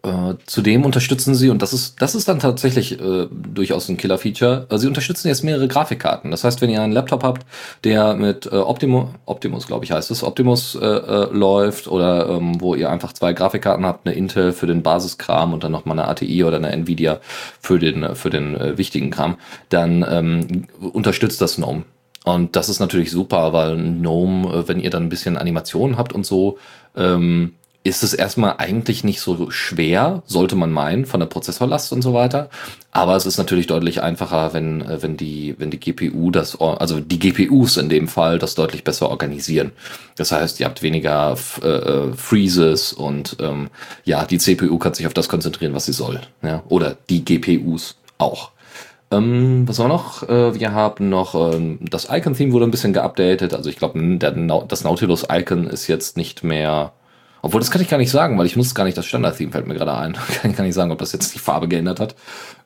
[0.05, 4.67] äh, zudem unterstützen sie, und das ist, das ist dann tatsächlich äh, durchaus ein Killer-Feature,
[4.69, 6.31] äh, sie unterstützen jetzt mehrere Grafikkarten.
[6.31, 7.47] Das heißt, wenn ihr einen Laptop habt,
[7.85, 12.61] der mit äh, Optimus, Optimus glaube ich heißt es, Optimus äh, äh, läuft oder ähm,
[12.61, 16.09] wo ihr einfach zwei Grafikkarten habt, eine Intel für den Basiskram und dann nochmal eine
[16.09, 17.21] ATI oder eine Nvidia
[17.61, 19.37] für den, für den äh, wichtigen Kram,
[19.71, 21.85] dann ähm, unterstützt das GNOME.
[22.25, 26.13] Und das ist natürlich super, weil GNOME, äh, wenn ihr dann ein bisschen Animationen habt
[26.13, 26.59] und so,
[26.95, 27.55] ähm,
[27.85, 32.15] ist es erstmal eigentlich nicht so schwer, sollte man meinen, von der Prozessorlast und so
[32.15, 32.49] weiter.
[32.93, 37.01] Aber es ist natürlich deutlich einfacher, wenn, äh, wenn die, wenn die GPU das, also
[37.01, 39.73] die GPUs in dem Fall das deutlich besser organisieren.
[40.17, 43.69] Das heißt, ihr habt weniger äh, äh, Freezes und ähm,
[44.05, 46.21] ja, die CPU kann sich auf das konzentrieren, was sie soll.
[46.43, 46.63] Ja?
[46.71, 48.53] Oder die GPUs auch.
[49.11, 50.27] Ähm, was war noch?
[50.27, 53.53] Äh, wir haben noch ähm, das Icon-Theme wurde ein bisschen geupdatet.
[53.53, 54.01] Also ich glaube,
[54.69, 56.93] das Nautilus-Icon ist jetzt nicht mehr
[57.45, 59.67] obwohl, das kann ich gar nicht sagen, weil ich nutze gar nicht das Standard-Theme, fällt
[59.67, 60.15] mir gerade ein.
[60.43, 62.15] kann ich gar nicht sagen, ob das jetzt die Farbe geändert hat.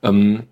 [0.04, 0.44] Ähm,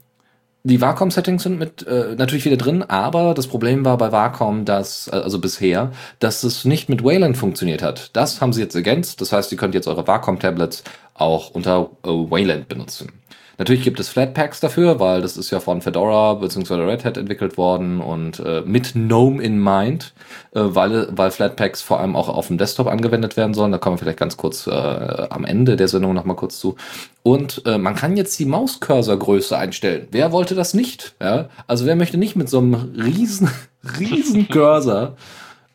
[0.64, 5.06] die Wacom-Settings sind mit äh, natürlich wieder drin, aber das Problem war bei Wacom, dass,
[5.06, 8.16] äh, also bisher, dass es nicht mit Wayland funktioniert hat.
[8.16, 9.20] Das haben sie jetzt ergänzt.
[9.20, 10.82] Das heißt, ihr könnt jetzt eure Wacom-Tablets
[11.14, 13.12] auch unter äh, Wayland benutzen.
[13.58, 16.74] Natürlich gibt es Flatpaks dafür, weil das ist ja von Fedora bzw.
[16.74, 20.12] Red Hat entwickelt worden und äh, mit GNOME in mind,
[20.54, 23.72] äh, weil, weil Flatpaks vor allem auch auf dem Desktop angewendet werden sollen.
[23.72, 26.76] Da kommen wir vielleicht ganz kurz äh, am Ende der Sendung nochmal kurz zu.
[27.22, 30.08] Und äh, man kann jetzt die Mauscursor-Größe einstellen.
[30.10, 31.14] Wer wollte das nicht?
[31.20, 31.48] Ja?
[31.66, 33.50] Also wer möchte nicht mit so einem riesen,
[33.98, 35.16] riesen Cursor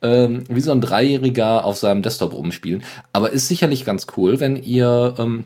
[0.04, 2.84] ähm, wie so ein Dreijähriger auf seinem Desktop rumspielen?
[3.12, 5.46] Aber ist sicherlich ganz cool, wenn ihr ähm,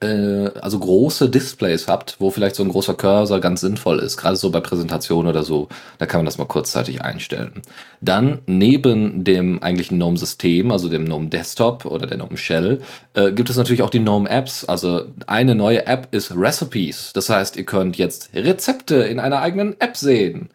[0.00, 4.36] äh, also große Displays habt, wo vielleicht so ein großer Cursor ganz sinnvoll ist, gerade
[4.36, 7.62] so bei Präsentationen oder so, da kann man das mal kurzzeitig einstellen.
[8.00, 12.80] Dann neben dem eigentlichen GNOME-System, also dem GNOME Desktop oder der GNOME Shell,
[13.14, 14.64] äh, gibt es natürlich auch die GNOME Apps.
[14.64, 17.12] Also eine neue App ist Recipes.
[17.12, 20.50] Das heißt, ihr könnt jetzt Rezepte in einer eigenen App sehen.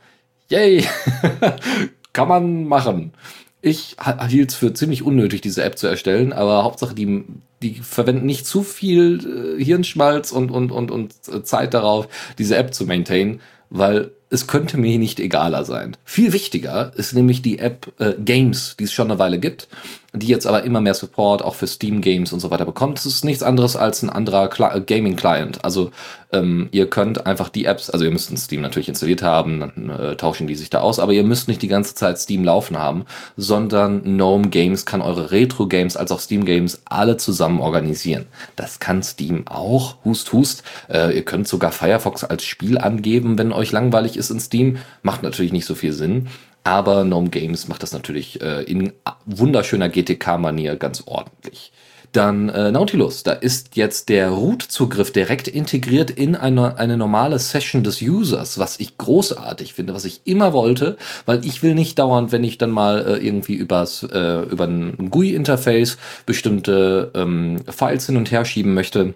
[0.50, 0.86] Yay!
[2.14, 3.14] kann man machen.
[3.62, 3.96] Ich
[4.28, 7.24] hielt es für ziemlich unnötig, diese App zu erstellen, aber Hauptsache, die,
[7.62, 11.14] die verwenden nicht zu viel äh, Hirnschmalz und, und, und, und
[11.46, 12.08] Zeit darauf,
[12.40, 15.96] diese App zu maintainen, weil es könnte mir nicht egaler sein.
[16.06, 19.68] Viel wichtiger ist nämlich die App äh, Games, die es schon eine Weile gibt
[20.14, 23.00] die jetzt aber immer mehr Support auch für Steam Games und so weiter bekommt.
[23.00, 25.64] Es ist nichts anderes als ein anderer Cl Gaming Client.
[25.64, 25.92] Also
[26.34, 29.90] ähm, ihr könnt einfach die Apps, also ihr müsst ein Steam natürlich installiert haben, dann
[29.90, 32.78] äh, tauschen die sich da aus, aber ihr müsst nicht die ganze Zeit Steam laufen
[32.78, 33.06] haben,
[33.38, 38.26] sondern Gnome Games kann eure Retro Games als auch Steam Games alle zusammen organisieren.
[38.58, 39.96] Das kann Steam auch.
[40.04, 40.64] Hust, hust.
[40.90, 44.78] Äh, ihr könnt sogar Firefox als Spiel angeben, wenn euch langweilig ist in Steam.
[45.04, 46.28] Macht natürlich nicht so viel Sinn.
[46.64, 48.94] Aber Gnome Games macht das natürlich äh, in
[49.26, 51.72] wunderschöner GTK-Manier ganz ordentlich.
[52.12, 57.84] Dann äh, Nautilus, da ist jetzt der Root-Zugriff direkt integriert in eine, eine normale Session
[57.84, 62.34] des Users, was ich großartig finde, was ich immer wollte, weil ich will nicht dauernd,
[62.34, 68.18] wenn ich dann mal äh, irgendwie übers, äh, über ein GUI-Interface bestimmte ähm, Files hin
[68.18, 69.14] und her schieben möchte,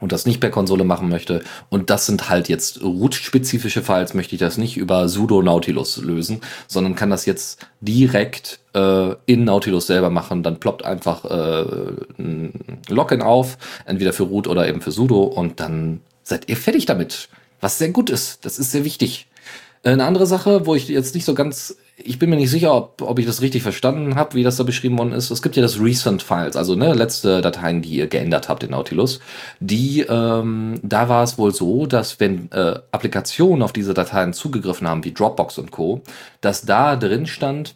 [0.00, 1.42] und das nicht per Konsole machen möchte.
[1.68, 6.40] Und das sind halt jetzt root-spezifische Files, möchte ich das nicht über sudo Nautilus lösen,
[6.66, 10.42] sondern kann das jetzt direkt äh, in Nautilus selber machen.
[10.42, 11.64] Dann ploppt einfach äh,
[12.18, 16.86] ein Login auf, entweder für root oder eben für sudo und dann seid ihr fertig
[16.86, 17.28] damit.
[17.60, 18.44] Was sehr gut ist.
[18.44, 19.26] Das ist sehr wichtig.
[19.82, 23.02] Eine andere Sache, wo ich jetzt nicht so ganz ich bin mir nicht sicher, ob,
[23.02, 25.30] ob ich das richtig verstanden habe, wie das da beschrieben worden ist.
[25.30, 28.70] Es gibt ja das Recent Files, also ne, letzte Dateien, die ihr geändert habt in
[28.70, 29.20] Nautilus.
[29.60, 34.88] Die, ähm, da war es wohl so, dass wenn äh, Applikationen auf diese Dateien zugegriffen
[34.88, 36.02] haben, wie Dropbox und Co.,
[36.40, 37.74] dass da drin stand,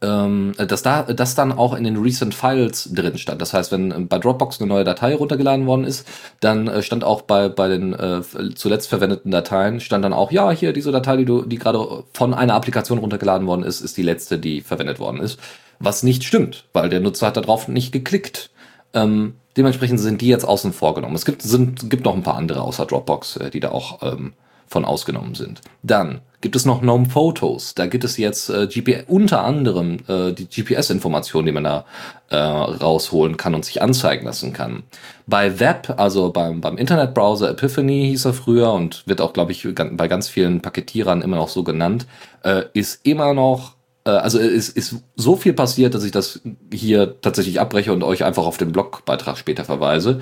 [0.00, 3.42] ähm, dass da das dann auch in den Recent Files drin stand.
[3.42, 6.06] Das heißt, wenn bei Dropbox eine neue Datei runtergeladen worden ist,
[6.40, 8.22] dann äh, stand auch bei bei den äh,
[8.54, 12.32] zuletzt verwendeten Dateien stand dann auch ja hier diese Datei, die du die gerade von
[12.32, 15.40] einer Applikation runtergeladen worden ist, ist die letzte, die verwendet worden ist.
[15.80, 18.50] Was nicht stimmt, weil der Nutzer hat darauf nicht geklickt.
[18.94, 21.16] Ähm, dementsprechend sind die jetzt außen vor genommen.
[21.16, 24.34] Es gibt sind gibt noch ein paar andere außer Dropbox, äh, die da auch ähm,
[24.72, 25.60] von ausgenommen sind.
[25.82, 27.74] Dann gibt es noch GNOME Photos.
[27.74, 31.84] Da gibt es jetzt äh, GPS, unter anderem äh, die GPS-Informationen, die man da
[32.30, 34.82] äh, rausholen kann und sich anzeigen lassen kann.
[35.26, 39.68] Bei Web, also beim, beim Internetbrowser Epiphany hieß er früher und wird auch, glaube ich,
[39.74, 42.06] bei ganz vielen Paketierern immer noch so genannt,
[42.42, 46.40] äh, ist immer noch äh, also es ist so viel passiert, dass ich das
[46.72, 50.20] hier tatsächlich abbreche und euch einfach auf den Blogbeitrag später verweise.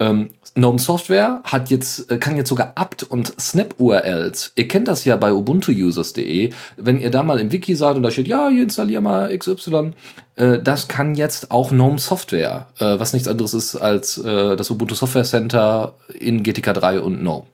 [0.00, 4.52] Ähm, GNOME Software hat jetzt, äh, kann jetzt sogar apt und Snap-URLs.
[4.54, 6.52] Ihr kennt das ja bei ubuntuusers.de.
[6.76, 9.92] Wenn ihr da mal im Wiki seid und da steht, ja, hier installier mal XY,
[10.36, 14.70] äh, das kann jetzt auch GNOME Software, äh, was nichts anderes ist als äh, das
[14.70, 17.46] Ubuntu Software Center in GTK 3 und GNOME.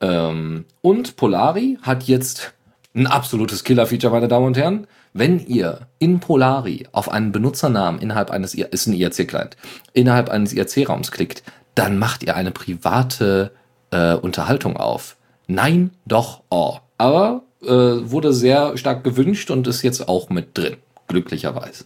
[0.00, 2.54] Ähm, und Polari hat jetzt
[2.94, 4.86] ein absolutes Killer-Feature, meine Damen und Herren.
[5.14, 9.56] Wenn ihr in Polari auf einen Benutzernamen innerhalb eines, ist ein IRC-Client,
[9.92, 11.42] innerhalb eines IRC-Raums klickt,
[11.74, 13.52] dann macht ihr eine private
[13.90, 15.16] äh, Unterhaltung auf.
[15.46, 16.76] Nein, doch, oh.
[16.98, 20.76] Aber äh, wurde sehr stark gewünscht und ist jetzt auch mit drin,
[21.08, 21.84] glücklicherweise.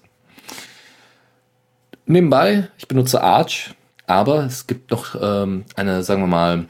[2.07, 3.75] Nebenbei, ich benutze Arch,
[4.07, 6.67] aber es gibt noch ähm, eine, sagen wir mal,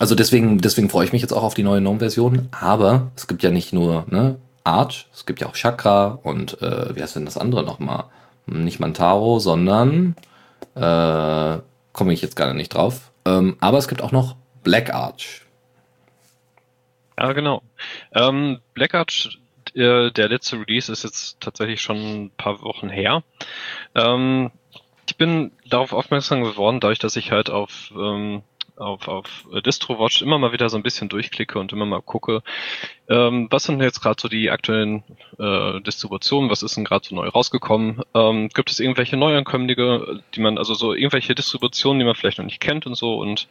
[0.00, 3.42] also deswegen, deswegen freue ich mich jetzt auch auf die neue GNOME-Version, aber es gibt
[3.42, 7.26] ja nicht nur ne, Arch, es gibt ja auch Chakra und äh, wie heißt denn
[7.26, 8.04] das andere nochmal?
[8.46, 10.16] Nicht Mantaro, sondern
[10.74, 11.58] äh,
[11.92, 13.10] komme ich jetzt gerade nicht drauf.
[13.26, 15.42] Ähm, aber es gibt auch noch Black Arch.
[17.18, 17.62] Ja, genau.
[18.14, 19.38] Ähm, Black Arch,
[19.74, 23.22] äh, der letzte Release ist jetzt tatsächlich schon ein paar Wochen her.
[23.94, 24.50] Ähm,
[25.06, 28.42] ich bin darauf aufmerksam geworden, dadurch, dass ich halt auf ähm,
[28.80, 32.42] auf, auf DistroWatch immer mal wieder so ein bisschen durchklicke und immer mal gucke,
[33.08, 35.02] ähm, was sind jetzt gerade so die aktuellen
[35.38, 40.40] äh, Distributionen, was ist denn gerade so neu rausgekommen, ähm, gibt es irgendwelche Neuankömmlinge, die
[40.40, 43.18] man, also so irgendwelche Distributionen, die man vielleicht noch nicht kennt und so?
[43.18, 43.48] Und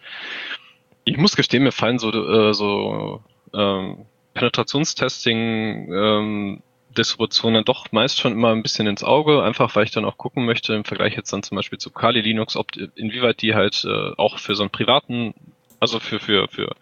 [1.05, 6.63] ich muss gestehen, mir fallen so, äh, so ähm, Penetrationstesting ähm,
[6.97, 10.17] Distribution dann doch meist schon immer ein bisschen ins Auge, einfach weil ich dann auch
[10.17, 13.85] gucken möchte, im Vergleich jetzt dann zum Beispiel zu Kali Linux, ob inwieweit die halt
[13.85, 15.33] äh, auch für so einen privaten,
[15.79, 16.75] also für, für, für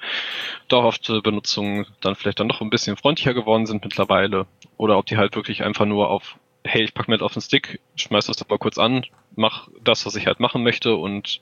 [0.69, 4.47] dauerhafte Benutzung dann vielleicht dann doch ein bisschen freundlicher geworden sind mittlerweile.
[4.77, 7.81] Oder ob die halt wirklich einfach nur auf, hey, ich pack mir auf den Stick,
[7.95, 11.41] schmeiß das mal kurz an, mach das, was ich halt machen möchte und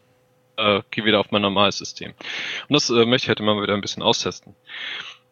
[0.57, 2.13] äh, gehe wieder auf mein normales System.
[2.67, 4.55] Und das äh, möchte ich halt immer wieder ein bisschen austesten.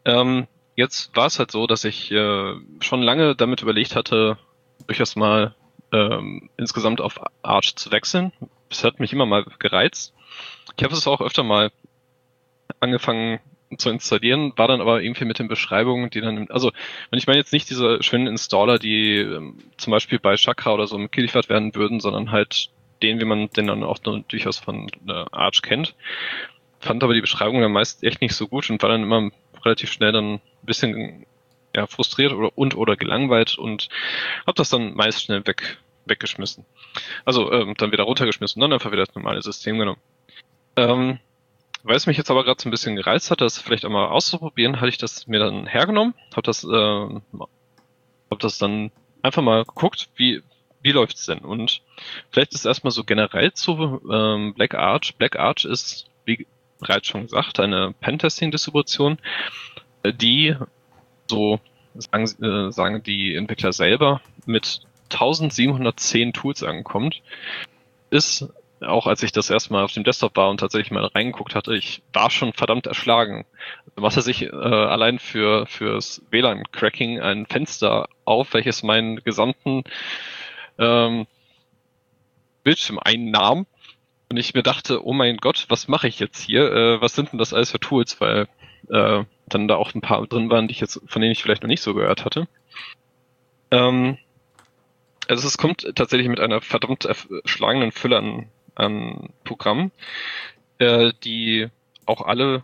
[0.06, 4.38] Ähm, jetzt war es halt so, dass ich äh, schon lange damit überlegt hatte,
[4.88, 5.56] durchaus mal
[5.92, 8.34] ähm, insgesamt auf Arch zu wechseln.
[8.70, 10.14] Das hat mich immer mal gereizt.
[10.76, 11.72] Ich habe es auch öfter mal
[12.80, 13.40] angefangen
[13.78, 16.72] zu installieren, war dann aber irgendwie mit den Beschreibungen, die dann, also
[17.10, 20.88] wenn ich meine jetzt nicht diese schönen Installer, die ähm, zum Beispiel bei Chakra oder
[20.88, 22.70] so mitgeliefert werden würden, sondern halt
[23.02, 25.96] den, wie man den dann auch durchaus von äh, Arch kennt.
[26.80, 29.32] Fand aber die Beschreibung dann meist echt nicht so gut und war dann immer
[29.66, 31.26] relativ schnell dann ein bisschen
[31.76, 33.90] ja, frustriert oder und oder gelangweilt und
[34.46, 36.66] habe das dann meist schnell weg, weggeschmissen.
[37.26, 40.00] Also ähm, dann wieder runtergeschmissen und dann einfach wieder das normale System genommen.
[40.76, 41.20] Ähm,
[41.84, 44.78] weil es mich jetzt aber gerade so ein bisschen gereizt hat, das vielleicht einmal auszuprobieren,
[44.78, 47.20] hatte ich das mir dann hergenommen, habe das, äh,
[48.30, 50.42] hab das dann einfach mal geguckt, wie,
[50.82, 51.40] wie läuft's denn?
[51.40, 51.82] Und
[52.32, 55.16] vielleicht ist erstmal so generell zu ähm, Black Arch.
[55.18, 56.48] Black Arch ist, wie
[56.84, 59.18] bereits schon gesagt, eine Pentesting-Distribution,
[60.06, 60.56] die,
[61.28, 61.60] so
[61.96, 67.22] sagen, äh, sagen die Entwickler selber, mit 1710 Tools ankommt,
[68.10, 68.50] ist
[68.82, 72.02] auch als ich das erstmal auf dem Desktop war und tatsächlich mal reingeguckt hatte, ich
[72.12, 73.46] war schon verdammt erschlagen.
[73.96, 79.84] Was er sich äh, allein für fürs WLAN-Cracking ein Fenster auf, welches meinen gesamten
[80.78, 81.28] ähm,
[82.64, 83.68] Bildschirm einnahm
[84.34, 86.72] und ich mir dachte, oh mein Gott, was mache ich jetzt hier?
[86.74, 88.20] Äh, was sind denn das alles für Tools?
[88.20, 88.48] Weil
[88.90, 91.62] äh, dann da auch ein paar drin waren, die ich jetzt, von denen ich vielleicht
[91.62, 92.48] noch nicht so gehört hatte.
[93.70, 94.18] Ähm,
[95.28, 99.92] also es kommt tatsächlich mit einer verdammt erschlagenen Fülle an, an Programmen,
[100.80, 101.68] äh, die
[102.08, 102.64] auch alle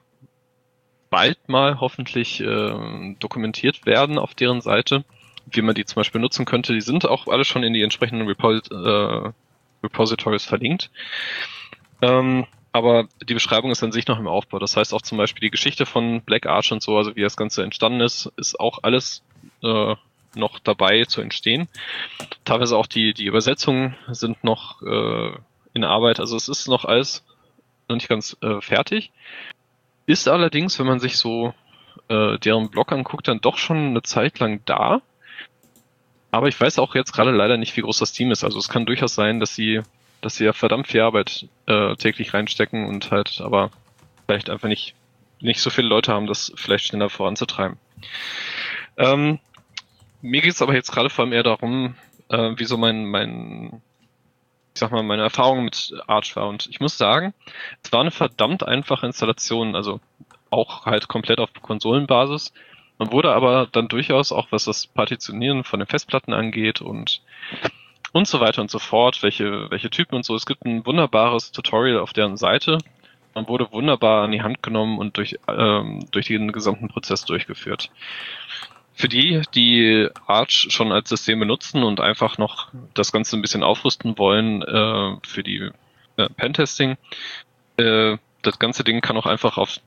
[1.12, 5.06] bald mal hoffentlich äh, dokumentiert werden auf deren Seite,
[5.46, 6.74] wie man die zum Beispiel nutzen könnte.
[6.74, 9.32] Die sind auch alle schon in die entsprechenden Repos äh,
[9.84, 10.90] Repositories verlinkt.
[12.02, 14.60] Ähm, aber die Beschreibung ist an sich noch im Aufbau.
[14.60, 17.36] Das heißt auch zum Beispiel die Geschichte von Black Arch und so, also wie das
[17.36, 19.24] Ganze entstanden ist, ist auch alles
[19.64, 19.96] äh,
[20.36, 21.68] noch dabei zu entstehen.
[22.46, 25.32] Teilweise auch die, die Übersetzungen sind noch äh,
[25.74, 26.20] in Arbeit.
[26.20, 27.24] Also es ist noch alles
[27.88, 29.12] noch nicht ganz äh, fertig.
[30.06, 31.54] Ist allerdings, wenn man sich so
[32.08, 35.02] äh, deren Blog anguckt, dann doch schon eine Zeit lang da.
[36.32, 38.44] Aber ich weiß auch jetzt gerade leider nicht, wie groß das Team ist.
[38.44, 39.82] Also es kann durchaus sein, dass sie
[40.22, 43.72] dass sie ja verdammt viel Arbeit äh, täglich reinstecken und halt aber
[44.26, 44.96] vielleicht einfach nicht
[45.42, 47.78] nicht so viele Leute haben, das vielleicht schneller voranzutreiben.
[48.98, 49.40] Ähm,
[50.22, 51.96] mir geht es aber jetzt gerade vor allem eher darum,
[52.30, 53.82] äh, wie so mein, mein,
[54.74, 56.48] ich sag mal, meine Erfahrung mit Arch war.
[56.48, 57.34] Und ich muss sagen,
[57.84, 60.00] es war eine verdammt einfache Installation, also
[60.50, 62.54] auch halt komplett auf Konsolenbasis.
[62.98, 67.22] Man wurde aber dann durchaus auch, was das Partitionieren von den Festplatten angeht und
[68.12, 70.36] und so weiter und so fort, welche, welche Typen und so.
[70.36, 72.80] Es gibt ein wunderbares Tutorial auf deren Seite.
[73.36, 77.91] Man wurde wunderbar an die Hand genommen und durch, ähm, durch den gesamten Prozess durchgeführt.
[78.93, 83.63] Für die, die Arch schon als System benutzen und einfach noch das Ganze ein bisschen
[83.63, 85.72] aufrüsten wollen äh, für die
[86.17, 86.98] äh, Pentesting,
[87.78, 89.78] äh, das ganze Ding kann auch einfach auf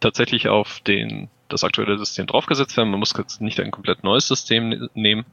[0.00, 2.90] tatsächlich auf den das aktuelle System draufgesetzt werden.
[2.90, 5.24] Man muss jetzt nicht ein komplett neues System ne-, nehmen.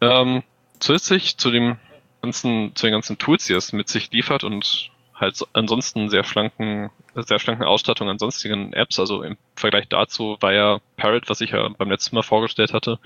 [0.00, 0.42] Ähm,
[0.80, 1.76] zusätzlich zu dem
[2.22, 6.90] ganzen, zu den ganzen Tools, die es mit sich liefert und halt ansonsten sehr schlanken,
[7.14, 8.98] sehr schlanken Ausstattung an sonstigen Apps.
[8.98, 12.98] Also im Vergleich dazu war ja Parrot, was ich ja beim letzten Mal vorgestellt hatte,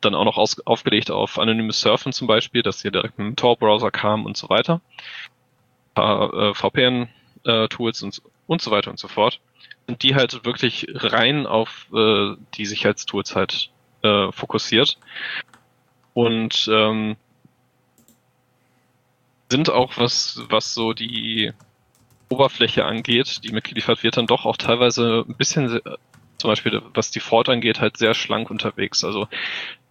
[0.00, 3.90] dann auch noch aus, aufgelegt auf anonymes Surfen zum Beispiel, dass hier direkt dem Tor-Browser
[3.90, 4.80] kam und so weiter.
[5.90, 9.40] Ein paar äh, VPN-Tools äh, und, und so weiter und so fort.
[9.88, 13.70] Und die halt wirklich rein auf äh, die Sicherheitstools halt
[14.02, 14.98] äh, fokussiert.
[16.14, 17.16] Und ähm,
[19.50, 21.52] sind auch, was, was so die
[22.28, 25.80] Oberfläche angeht, die mitgeliefert wird, dann doch auch teilweise ein bisschen,
[26.38, 29.04] zum Beispiel was die Default angeht, halt sehr schlank unterwegs.
[29.04, 29.28] Also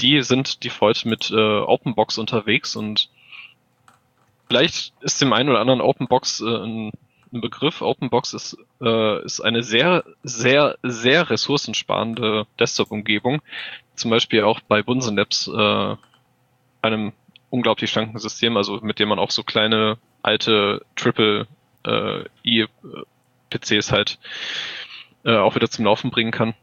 [0.01, 3.09] die sind Default mit äh, Openbox unterwegs und
[4.47, 6.91] vielleicht ist dem einen oder anderen Openbox äh, ein,
[7.31, 7.81] ein Begriff.
[7.81, 13.41] Openbox ist, äh, ist eine sehr, sehr, sehr ressourcensparende Desktop-Umgebung.
[13.95, 15.95] Zum Beispiel auch bei Bunsen Labs, äh,
[16.81, 17.13] einem
[17.49, 21.47] unglaublich schlanken System, also mit dem man auch so kleine alte Triple
[21.85, 22.67] äh, E
[23.49, 24.19] PCs halt
[25.25, 26.53] äh, auch wieder zum Laufen bringen kann.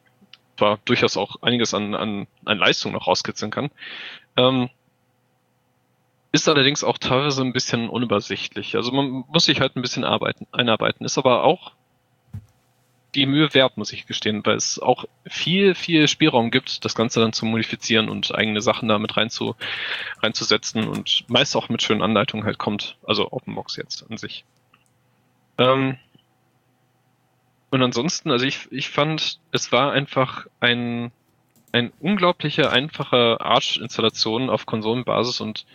[0.57, 3.71] War durchaus auch einiges an, an, an Leistung noch rauskitzeln kann.
[4.37, 4.71] Ähm,
[6.33, 8.77] ist allerdings auch teilweise ein bisschen unübersichtlich.
[8.77, 11.05] Also man muss sich halt ein bisschen arbeiten, einarbeiten.
[11.05, 11.73] Ist aber auch
[13.15, 17.21] die Mühe wert, muss ich gestehen, weil es auch viel, viel Spielraum gibt, das Ganze
[17.21, 19.57] dann zu modifizieren und eigene Sachen damit rein zu,
[20.23, 22.97] reinzusetzen und meist auch mit schönen Anleitungen halt kommt.
[23.07, 24.45] Also Openbox jetzt an sich.
[25.57, 25.99] Ähm
[27.71, 31.11] und ansonsten, also ich, ich fand, es war einfach ein,
[31.73, 35.67] ein unglaubliche, einfache Arch-Installation auf Konsolenbasis und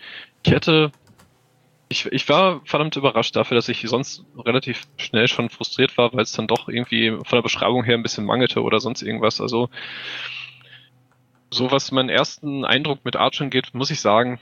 [0.43, 0.91] ich hätte
[1.93, 6.23] ich, ich war verdammt überrascht dafür, dass ich sonst relativ schnell schon frustriert war, weil
[6.23, 9.39] es dann doch irgendwie von der Beschreibung her ein bisschen mangelte oder sonst irgendwas.
[9.39, 9.69] Also
[11.51, 14.39] so was meinen ersten Eindruck mit Arch angeht, muss ich sagen,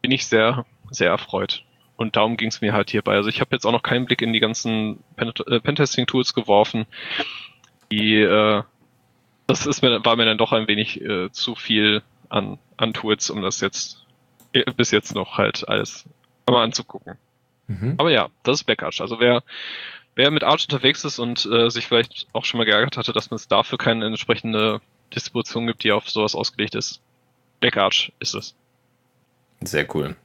[0.00, 1.64] bin ich sehr, sehr erfreut.
[1.96, 3.14] Und darum ging es mir halt hierbei.
[3.14, 6.86] Also ich habe jetzt auch noch keinen Blick in die ganzen äh, Pentesting-Tools geworfen.
[7.92, 8.62] Die, äh,
[9.46, 13.28] das ist mir, war mir dann doch ein wenig äh, zu viel an, an Tools,
[13.28, 14.06] um das jetzt
[14.54, 16.08] äh, bis jetzt noch halt alles
[16.54, 17.16] mal anzugucken.
[17.66, 17.94] Mhm.
[17.98, 19.00] Aber ja, das ist Backarch.
[19.00, 19.42] Also wer,
[20.14, 23.30] wer mit Arch unterwegs ist und äh, sich vielleicht auch schon mal geärgert hatte, dass
[23.30, 24.80] man es dafür keine entsprechende
[25.14, 27.00] Distribution gibt, die auf sowas ausgelegt ist,
[27.60, 28.54] Backarch ist es.
[29.62, 30.16] Sehr cool.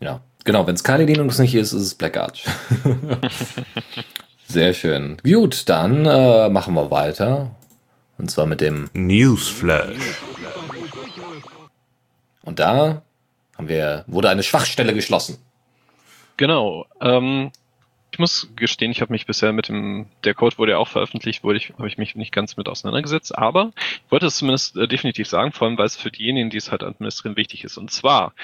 [0.00, 0.66] Ja, genau.
[0.66, 2.44] Wenn es Kali Linux nicht ist, ist es Black Arch.
[4.48, 5.16] Sehr schön.
[5.22, 7.54] Gut, dann äh, machen wir weiter.
[8.18, 10.20] Und zwar mit dem Newsflash.
[12.42, 13.02] Und da
[13.56, 15.38] haben wir, wurde eine Schwachstelle geschlossen.
[16.36, 16.86] Genau.
[17.00, 17.50] Ähm,
[18.12, 21.44] ich muss gestehen, ich habe mich bisher mit dem, der Code wurde ja auch veröffentlicht,
[21.44, 24.86] wurde ich, habe ich mich nicht ganz mit auseinandergesetzt, aber ich wollte es zumindest äh,
[24.86, 27.78] definitiv sagen, vor allem weil es für diejenigen, die es halt administrieren, wichtig ist.
[27.78, 28.34] Und zwar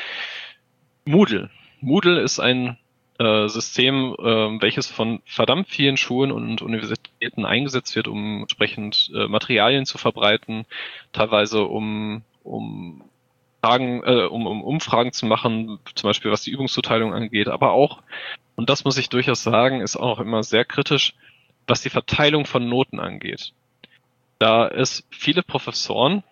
[1.05, 1.51] Moodle.
[1.81, 2.79] Moodle ist ein
[3.19, 9.27] äh, System, äh, welches von verdammt vielen Schulen und Universitäten eingesetzt wird, um entsprechend äh,
[9.29, 10.65] Materialien zu verbreiten,
[11.13, 13.03] teilweise um, um
[13.61, 18.03] Fragen, äh, um, um Umfragen zu machen, zum Beispiel was die Übungszuteilung angeht, aber auch,
[18.57, 21.15] und das muss ich durchaus sagen, ist auch immer sehr kritisch,
[21.67, 23.53] was die Verteilung von Noten angeht.
[24.39, 26.23] Da es viele Professoren,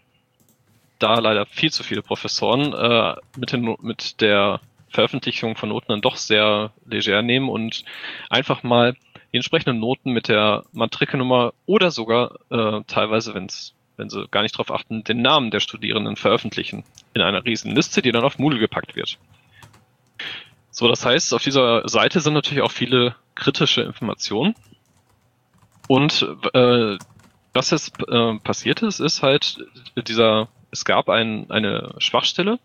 [0.99, 6.01] da leider viel zu viele Professoren, äh, mit, den, mit der Veröffentlichung von Noten dann
[6.01, 7.85] doch sehr leger nehmen und
[8.31, 8.97] einfach mal
[9.33, 14.43] die entsprechenden Noten mit der Matrikelnummer oder sogar äh, teilweise, wenn es wenn sie gar
[14.43, 16.85] nicht darauf achten, den Namen der Studierenden veröffentlichen
[17.15, 19.19] in einer riesen Liste, die dann auf Moodle gepackt wird.
[20.71, 24.55] So, das heißt, auf dieser Seite sind natürlich auch viele kritische Informationen.
[25.89, 26.99] Und äh,
[27.55, 29.65] was jetzt äh, passiert ist, ist halt
[29.97, 32.59] dieser, es gab ein, eine Schwachstelle,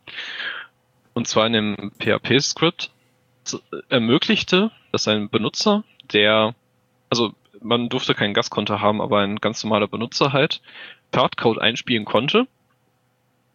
[1.13, 2.91] und zwar in dem PHP-Skript,
[3.89, 6.53] ermöglichte, dass ein Benutzer, der,
[7.09, 10.61] also man durfte kein Gastkonto haben, aber ein ganz normaler Benutzer halt
[11.13, 12.47] Schadcode einspielen konnte.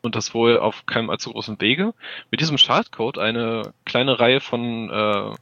[0.03, 1.93] Und das wohl auf keinem allzu großen Wege,
[2.31, 5.35] mit diesem Schadcode eine kleine Reihe von äh,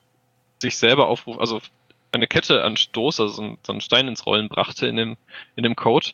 [0.59, 1.61] sich selber aufrufen, also
[2.12, 5.17] eine Kette an Stoß, also so ein, so einen Stein ins Rollen brachte in dem,
[5.57, 6.11] in dem Code,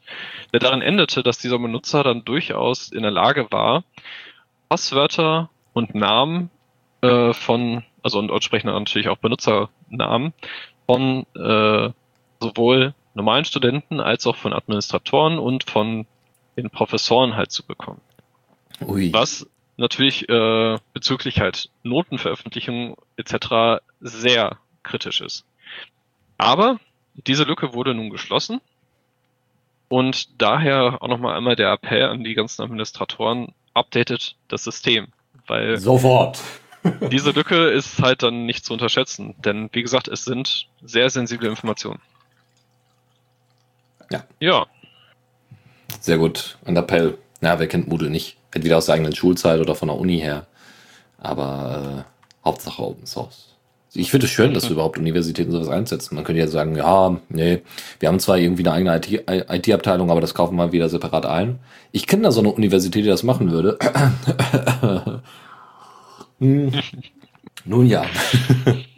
[0.52, 3.84] der darin endete, dass dieser Benutzer dann durchaus in der Lage war,
[4.68, 6.50] Passwörter und Namen
[7.02, 10.32] äh, von, also und dort sprechen natürlich auch Benutzernamen
[10.86, 11.90] von äh,
[12.40, 16.06] sowohl normalen Studenten als auch von Administratoren und von
[16.56, 18.00] den Professoren halt zu bekommen.
[18.80, 19.12] Ui.
[19.12, 19.46] Was
[19.76, 23.82] natürlich äh, bezüglich halt Notenveröffentlichung etc.
[24.00, 25.44] sehr kritisch ist.
[26.38, 26.78] Aber
[27.14, 28.60] diese Lücke wurde nun geschlossen
[29.88, 35.08] und daher auch nochmal einmal der Appell an die ganzen Administratoren, updatet das System,
[35.46, 36.40] weil sofort.
[37.10, 41.48] diese Lücke ist halt dann nicht zu unterschätzen, denn wie gesagt, es sind sehr sensible
[41.48, 42.00] Informationen.
[44.10, 44.24] Ja.
[44.40, 44.66] Ja.
[46.00, 46.58] Sehr gut.
[46.64, 47.18] Ein Appell.
[47.40, 48.36] Na, wer kennt Moodle nicht?
[48.52, 50.46] Entweder aus der eigenen Schulzeit oder von der Uni her.
[51.18, 53.50] Aber äh, Hauptsache Open Source.
[53.92, 56.14] Ich finde es schön, dass überhaupt Universitäten sowas einsetzen.
[56.14, 57.62] Man könnte ja sagen, ja, nee,
[57.98, 59.00] wir haben zwar irgendwie eine eigene
[59.48, 61.58] IT-Abteilung, IT aber das kaufen wir wieder separat ein.
[61.90, 63.78] Ich kenne da so eine Universität, die das machen würde.
[66.38, 66.70] hm.
[67.64, 68.04] Nun ja.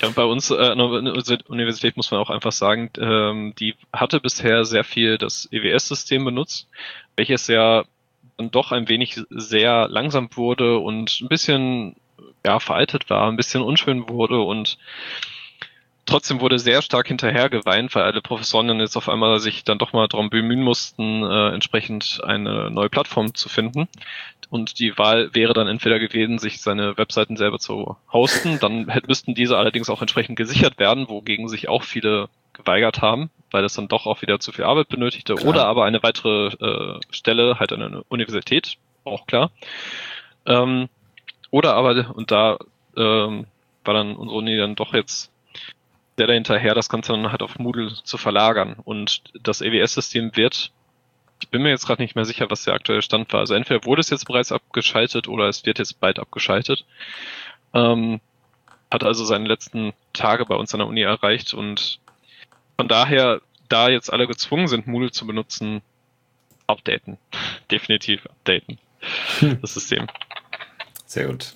[0.00, 4.20] Ja, bei uns äh, an der Universität muss man auch einfach sagen, ähm, die hatte
[4.20, 6.68] bisher sehr viel das EWS-System benutzt,
[7.16, 7.84] welches ja
[8.38, 11.96] dann doch ein wenig sehr langsam wurde und ein bisschen
[12.44, 14.78] ja, veraltet war, ein bisschen unschön wurde und
[16.06, 19.78] trotzdem wurde sehr stark hinterher geweint, weil alle Professoren dann jetzt auf einmal sich dann
[19.78, 23.88] doch mal darum bemühen mussten, äh, entsprechend eine neue Plattform zu finden.
[24.50, 29.34] Und die Wahl wäre dann entweder gewesen, sich seine Webseiten selber zu hosten, dann müssten
[29.34, 33.88] diese allerdings auch entsprechend gesichert werden, wogegen sich auch viele geweigert haben, weil das dann
[33.88, 35.34] doch auch wieder zu viel Arbeit benötigte.
[35.36, 35.48] Klar.
[35.48, 39.50] Oder aber eine weitere äh, Stelle, halt eine Universität, auch klar.
[40.46, 40.88] Ähm,
[41.50, 42.58] oder aber, und da
[42.96, 43.46] ähm,
[43.84, 45.30] war dann unsere Uni dann doch jetzt
[46.16, 48.76] sehr dahinterher, das Ganze dann halt auf Moodle zu verlagern.
[48.84, 50.70] Und das EWS-System wird,
[51.40, 53.40] ich bin mir jetzt gerade nicht mehr sicher, was der aktuelle Stand war.
[53.40, 56.84] Also entweder wurde es jetzt bereits abgeschaltet oder es wird jetzt bald abgeschaltet.
[57.74, 58.20] Ähm,
[58.90, 62.00] hat also seine letzten Tage bei uns an der Uni erreicht und
[62.76, 65.82] von daher, da jetzt alle gezwungen sind, Moodle zu benutzen,
[66.66, 67.18] updaten.
[67.70, 68.78] Definitiv updaten.
[69.38, 69.58] Hm.
[69.60, 70.06] Das System.
[71.06, 71.54] Sehr gut.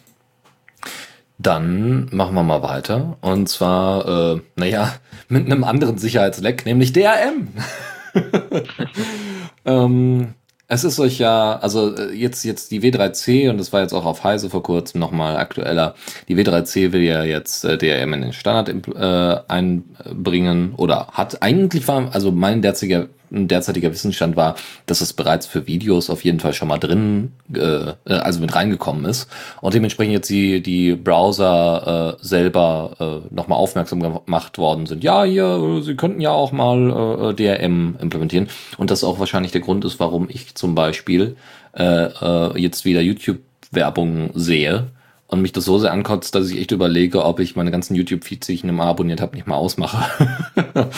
[1.39, 3.17] Dann machen wir mal weiter.
[3.21, 4.97] Und zwar, äh, naja,
[5.29, 7.49] mit einem anderen Sicherheitsleck, nämlich DRM.
[9.65, 10.35] ähm,
[10.67, 14.07] es ist euch ja, also äh, jetzt, jetzt die W3C, und das war jetzt auch
[14.07, 15.95] auf Heise vor kurzem nochmal aktueller,
[16.29, 21.87] die W3C will ja jetzt äh, DRM in den Standard äh, einbringen oder hat eigentlich
[21.87, 24.57] war, also mein derziger derzeitiger Wissensstand war,
[24.87, 29.05] dass es bereits für Videos auf jeden Fall schon mal drin, äh, also mit reingekommen
[29.05, 29.29] ist.
[29.61, 35.05] Und dementsprechend jetzt die, die Browser äh, selber äh, nochmal aufmerksam gemacht worden sind.
[35.05, 38.49] Ja, hier, sie könnten ja auch mal äh, DRM implementieren.
[38.79, 41.37] Und das auch wahrscheinlich der Grund ist, warum ich zum Beispiel
[41.77, 44.89] äh, äh, jetzt wieder YouTube-Werbung sehe
[45.27, 48.47] und mich das so sehr ankotzt, dass ich echt überlege, ob ich meine ganzen YouTube-Feeds,
[48.47, 50.29] die ich mal abonniert habe, nicht mal ausmache.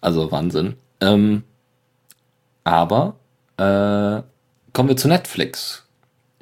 [0.00, 0.74] also Wahnsinn.
[1.00, 1.44] Ähm,
[2.64, 3.16] aber
[3.56, 4.22] äh,
[4.72, 5.84] kommen wir zu Netflix.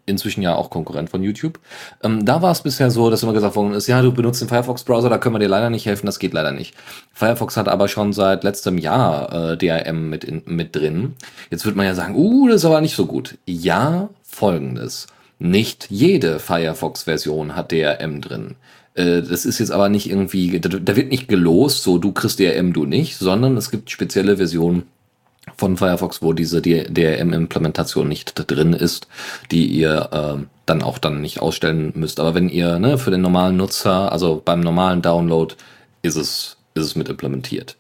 [0.07, 1.59] Inzwischen ja auch Konkurrent von YouTube.
[2.03, 4.49] Ähm, da war es bisher so, dass immer gesagt worden ist, ja, du benutzt den
[4.49, 6.75] Firefox-Browser, da können wir dir leider nicht helfen, das geht leider nicht.
[7.13, 11.15] Firefox hat aber schon seit letztem Jahr äh, DRM mit, in, mit drin.
[11.51, 13.37] Jetzt wird man ja sagen, uh, das ist aber nicht so gut.
[13.45, 15.09] Ja, folgendes.
[15.39, 18.57] Nicht jede Firefox-Version hat DRM drin.
[18.95, 22.73] Äh, das ist jetzt aber nicht irgendwie, da wird nicht gelost, so du kriegst DRM,
[22.73, 24.85] du nicht, sondern es gibt spezielle Versionen,
[25.57, 29.09] von Firefox, wo diese DRM-Implementation nicht drin ist,
[29.51, 32.21] die ihr äh, dann auch dann nicht ausstellen müsst.
[32.21, 35.55] Aber wenn ihr ne, für den normalen Nutzer, also beim normalen Download,
[36.03, 37.77] ist es, ist es mit implementiert.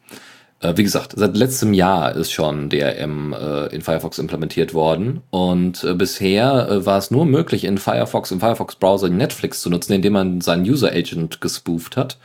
[0.60, 5.84] Äh, wie gesagt, seit letztem Jahr ist schon DRM äh, in Firefox implementiert worden und
[5.84, 10.14] äh, bisher äh, war es nur möglich, in Firefox, im Firefox-Browser Netflix zu nutzen, indem
[10.14, 12.18] man seinen User-Agent gespooft hat.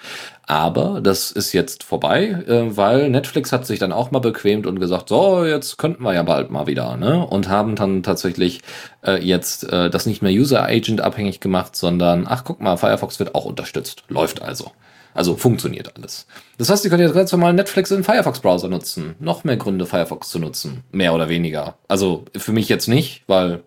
[0.48, 4.80] Aber das ist jetzt vorbei, äh, weil Netflix hat sich dann auch mal bequemt und
[4.80, 7.26] gesagt, so, jetzt könnten wir ja bald mal wieder, ne?
[7.26, 8.62] Und haben dann tatsächlich
[9.06, 13.46] äh, jetzt das nicht mehr User-Agent abhängig gemacht, sondern, ach guck mal, Firefox wird auch
[13.46, 14.04] unterstützt.
[14.10, 14.72] Läuft also.
[15.14, 16.26] Also funktioniert alles.
[16.58, 19.16] Das heißt, ihr könnt jetzt ganz normal Netflix in Firefox-Browser nutzen.
[19.20, 20.84] Noch mehr Gründe, Firefox zu nutzen.
[20.92, 21.76] Mehr oder weniger.
[21.88, 23.62] Also für mich jetzt nicht, weil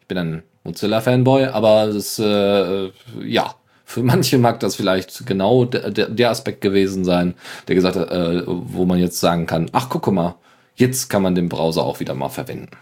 [0.00, 2.90] ich bin ein Mozilla-Fanboy, aber das, äh,
[3.22, 3.54] ja,
[3.84, 7.34] für manche mag das vielleicht genau der, der, Aspekt gewesen sein,
[7.68, 10.36] der gesagt hat, äh, wo man jetzt sagen kann, ach guck mal,
[10.74, 12.76] jetzt kann man den Browser auch wieder mal verwenden.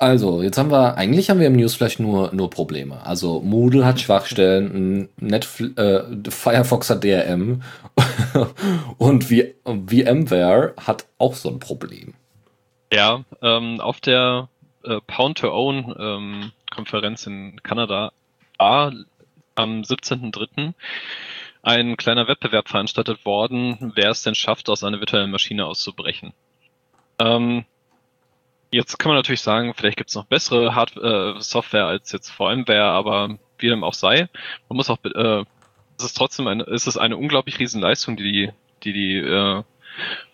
[0.00, 3.04] Also, jetzt haben wir, eigentlich haben wir im Newsflash nur, nur Probleme.
[3.04, 7.62] Also, Moodle hat Schwachstellen, Netflix, äh, Firefox hat DRM
[8.96, 9.34] und v
[9.66, 12.14] VMware hat auch so ein Problem.
[12.90, 14.48] Ja, ähm, auf der
[14.84, 18.12] äh, Pound to Own ähm, Konferenz in Kanada
[18.56, 18.94] war
[19.54, 20.72] am 17.03.
[21.60, 26.32] ein kleiner Wettbewerb veranstaltet worden, wer es denn schafft, aus einer virtuellen Maschine auszubrechen.
[27.18, 27.66] Ähm,
[28.70, 32.30] jetzt kann man natürlich sagen, vielleicht gibt es noch bessere Hard äh, Software als jetzt
[32.30, 34.28] VMware, aber wie dem auch sei,
[34.68, 35.44] man muss auch, äh,
[35.98, 38.50] es ist trotzdem eine, es ist eine unglaublich riesen Leistung, die die,
[38.84, 39.62] die, die äh,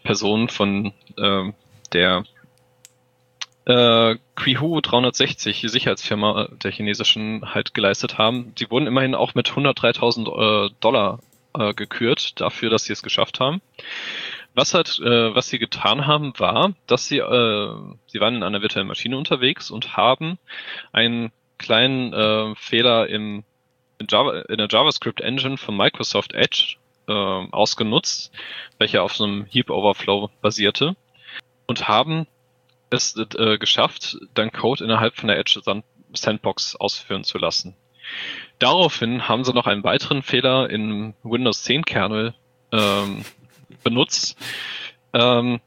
[0.04, 1.52] Personen von äh,
[1.92, 2.24] der
[3.66, 8.54] äh, Qihu 360, die Sicherheitsfirma der chinesischen, halt geleistet haben.
[8.54, 11.18] Die wurden immerhin auch mit 103.000 äh, Dollar
[11.58, 13.60] äh, gekürt dafür, dass sie es geschafft haben.
[14.56, 17.76] Was halt, äh, was sie getan haben, war, dass sie, äh,
[18.06, 20.38] sie waren in einer virtuellen Maschine unterwegs und haben
[20.92, 23.44] einen kleinen äh, Fehler im
[23.98, 26.76] in, Java, in der JavaScript Engine von Microsoft Edge
[27.06, 28.32] äh, ausgenutzt,
[28.78, 30.96] welcher auf so einem Heap Overflow basierte
[31.66, 32.26] und haben
[32.88, 35.60] es äh, geschafft, dann Code innerhalb von der Edge
[36.14, 37.76] Sandbox ausführen zu lassen.
[38.58, 42.34] Daraufhin haben sie noch einen weiteren Fehler in Windows 10 Kernel
[42.72, 43.22] ähm,
[43.82, 44.36] benutzt,
[45.12, 45.60] ähm,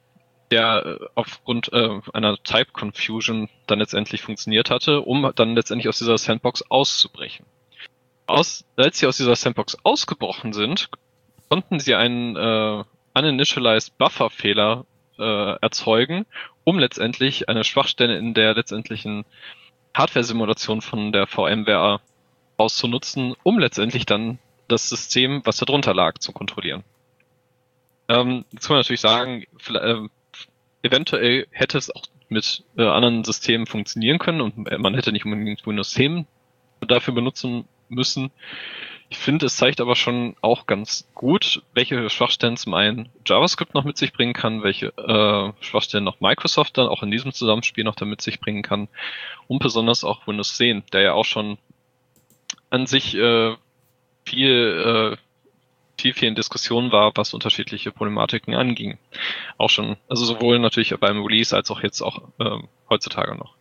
[0.51, 6.17] der aufgrund äh, einer Type Confusion dann letztendlich funktioniert hatte, um dann letztendlich aus dieser
[6.17, 7.45] Sandbox auszubrechen.
[8.25, 10.89] Aus, als sie aus dieser Sandbox ausgebrochen sind,
[11.49, 12.83] konnten sie einen äh,
[13.13, 14.85] uninitialized Buffer Fehler
[15.17, 16.25] äh, erzeugen,
[16.63, 19.25] um letztendlich eine Schwachstelle in der letztendlichen
[19.95, 22.01] Hardware-Simulation von der VMware
[22.57, 26.83] auszunutzen, um letztendlich dann das System, was darunter lag, zu kontrollieren.
[28.09, 29.95] Ähm, jetzt kann man natürlich sagen, äh,
[30.81, 35.65] eventuell hätte es auch mit äh, anderen Systemen funktionieren können und man hätte nicht unbedingt
[35.65, 36.27] Windows 10
[36.81, 38.31] dafür benutzen müssen.
[39.11, 43.83] Ich finde, es zeigt aber schon auch ganz gut, welche Schwachstellen zum einen JavaScript noch
[43.83, 47.95] mit sich bringen kann, welche äh, Schwachstellen noch Microsoft dann auch in diesem Zusammenspiel noch
[47.95, 48.87] damit sich bringen kann
[49.47, 51.57] und besonders auch Windows 10, der ja auch schon
[52.69, 53.55] an sich äh,
[54.25, 55.28] viel, äh,
[55.99, 58.97] viel, viel in Diskussion war, was unterschiedliche Problematiken anging.
[59.57, 63.55] Auch schon, also sowohl natürlich beim Release als auch jetzt auch äh, heutzutage noch.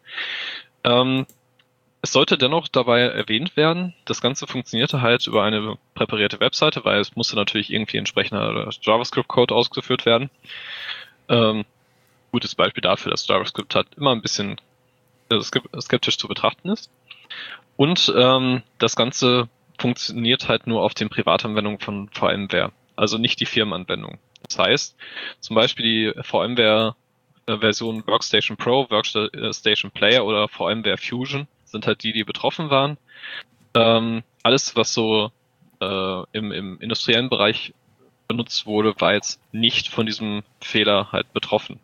[0.85, 1.27] Ähm,
[2.01, 7.01] es sollte dennoch dabei erwähnt werden, das Ganze funktionierte halt über eine präparierte Webseite, weil
[7.01, 10.31] es musste natürlich irgendwie entsprechender JavaScript-Code ausgeführt werden.
[11.29, 11.65] Ähm,
[12.31, 14.61] gutes Beispiel dafür, dass JavaScript halt immer ein bisschen
[15.31, 16.91] äh, skeptisch zu betrachten ist.
[17.77, 19.49] Und ähm, das Ganze
[19.79, 24.19] funktioniert halt nur auf den Privatanwendungen von VMware, also nicht die Firmenanwendung.
[24.43, 24.97] Das heißt,
[25.41, 26.97] zum Beispiel die VMware
[27.47, 32.99] äh, Workstation Pro, Workstation Player oder VMware Fusion sind halt die, die betroffen waren.
[33.75, 35.31] Ähm, alles, was so
[35.81, 37.75] äh, im, im industriellen Bereich
[38.27, 41.81] benutzt wurde, war jetzt nicht von diesem Fehler halt betroffen.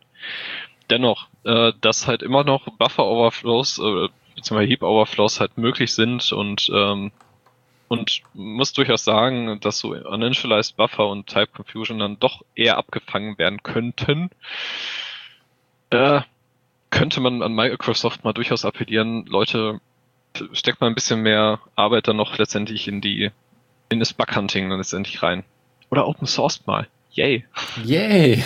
[0.91, 4.67] Dennoch, äh, dass halt immer noch Buffer-Overflows äh, bzw.
[4.67, 7.13] Heap-Overflows halt möglich sind und ähm,
[7.89, 13.39] und muss durchaus sagen, dass so Uninitialized Buffer und Type Confusion dann doch eher abgefangen
[13.39, 14.31] werden könnten.
[15.91, 16.23] Äh,
[16.91, 19.81] könnte man an Microsoft mal durchaus appellieren, Leute,
[20.53, 23.31] steckt mal ein bisschen mehr Arbeit dann noch letztendlich in die,
[23.89, 25.45] in das Bug-Hunting letztendlich rein.
[25.91, 26.89] Oder Open Source mal.
[27.13, 27.45] Yay.
[27.85, 28.43] Yay.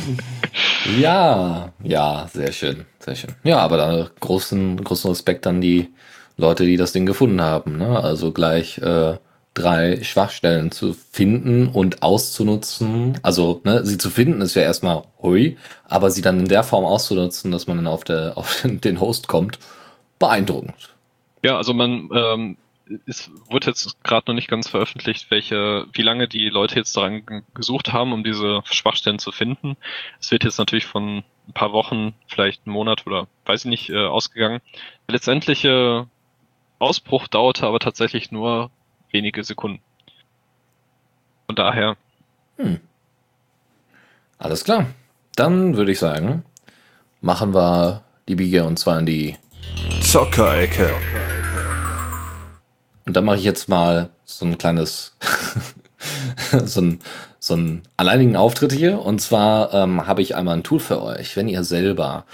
[0.98, 3.34] ja, ja, sehr schön, sehr schön.
[3.44, 5.90] Ja, aber da großen, großen Respekt an die
[6.36, 7.78] Leute, die das Ding gefunden haben.
[7.78, 7.98] Ne?
[8.00, 9.16] Also gleich äh,
[9.54, 13.18] drei Schwachstellen zu finden und auszunutzen.
[13.22, 16.84] Also ne, sie zu finden ist ja erstmal hui, aber sie dann in der Form
[16.84, 19.58] auszunutzen, dass man dann auf, der, auf den Host kommt,
[20.18, 20.94] beeindruckend.
[21.42, 22.56] Ja, also man ähm,
[23.06, 27.22] es wurde jetzt gerade noch nicht ganz veröffentlicht, welche, wie lange die Leute jetzt daran
[27.54, 29.76] gesucht haben, um diese Schwachstellen zu finden.
[30.20, 33.90] Es wird jetzt natürlich von ein paar Wochen, vielleicht einen Monat oder weiß ich nicht,
[33.90, 34.60] äh, ausgegangen.
[35.08, 36.06] Der letztendliche
[36.78, 38.70] Ausbruch dauerte aber tatsächlich nur
[39.10, 39.80] wenige Sekunden.
[41.46, 41.96] Von daher.
[42.56, 42.80] Hm.
[44.38, 44.86] Alles klar.
[45.36, 46.44] Dann würde ich sagen,
[47.20, 49.36] machen wir die Biege und zwar in die
[50.02, 50.90] Zockerecke.
[53.06, 55.16] Und dann mache ich jetzt mal so ein kleines,
[56.64, 57.00] so ein,
[57.38, 59.00] so einen alleinigen Auftritt hier.
[59.00, 62.24] Und zwar ähm, habe ich einmal ein Tool für euch, wenn ihr selber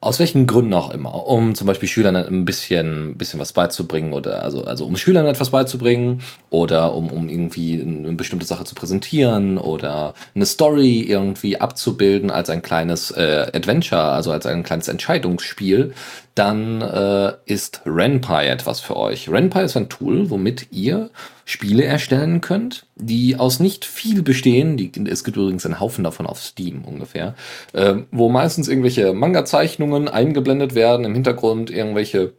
[0.00, 4.42] aus welchen Gründen auch immer, um zum Beispiel Schülern ein bisschen, bisschen was beizubringen oder
[4.42, 9.58] also, also um Schülern etwas beizubringen oder um, um irgendwie eine bestimmte Sache zu präsentieren
[9.58, 15.92] oder eine Story irgendwie abzubilden als ein kleines äh, Adventure, also als ein kleines Entscheidungsspiel,
[16.34, 19.28] dann äh, ist RenPy etwas für euch.
[19.28, 21.10] RenPy ist ein Tool, womit ihr
[21.44, 24.76] Spiele erstellen könnt, die aus nicht viel bestehen.
[24.76, 27.34] Die, es gibt übrigens einen Haufen davon auf Steam ungefähr,
[27.72, 32.32] äh, wo meistens irgendwelche Manga-Zeichnungen eingeblendet werden, im Hintergrund irgendwelche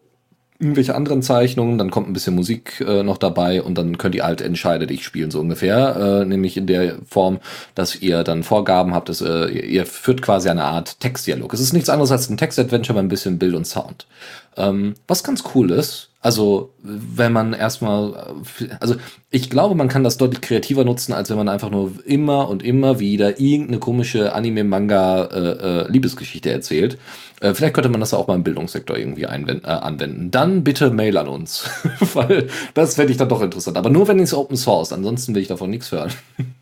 [0.59, 4.23] irgendwelche anderen Zeichnungen, dann kommt ein bisschen Musik äh, noch dabei und dann könnt ihr
[4.23, 7.39] halt entscheiden, ich spielen so ungefähr, äh, nämlich in der Form,
[7.75, 11.53] dass ihr dann Vorgaben habt, dass äh, ihr führt quasi eine Art Textdialog.
[11.53, 14.07] Es ist nichts anderes als ein Textadventure, mit ein bisschen Bild und Sound.
[14.55, 18.33] Ähm, was ganz cool ist, also wenn man erstmal,
[18.79, 18.95] also
[19.29, 22.63] ich glaube, man kann das deutlich kreativer nutzen, als wenn man einfach nur immer und
[22.63, 26.97] immer wieder irgendeine komische Anime-Manga-Liebesgeschichte äh, äh, erzählt.
[27.41, 30.31] Äh, vielleicht könnte man das auch mal im Bildungssektor irgendwie einwenden, äh, anwenden.
[30.31, 31.69] Dann bitte Mail an uns,
[32.13, 33.77] weil das fände ich dann doch interessant.
[33.77, 36.11] Aber nur wenn es Open Source, ansonsten will ich davon nichts hören.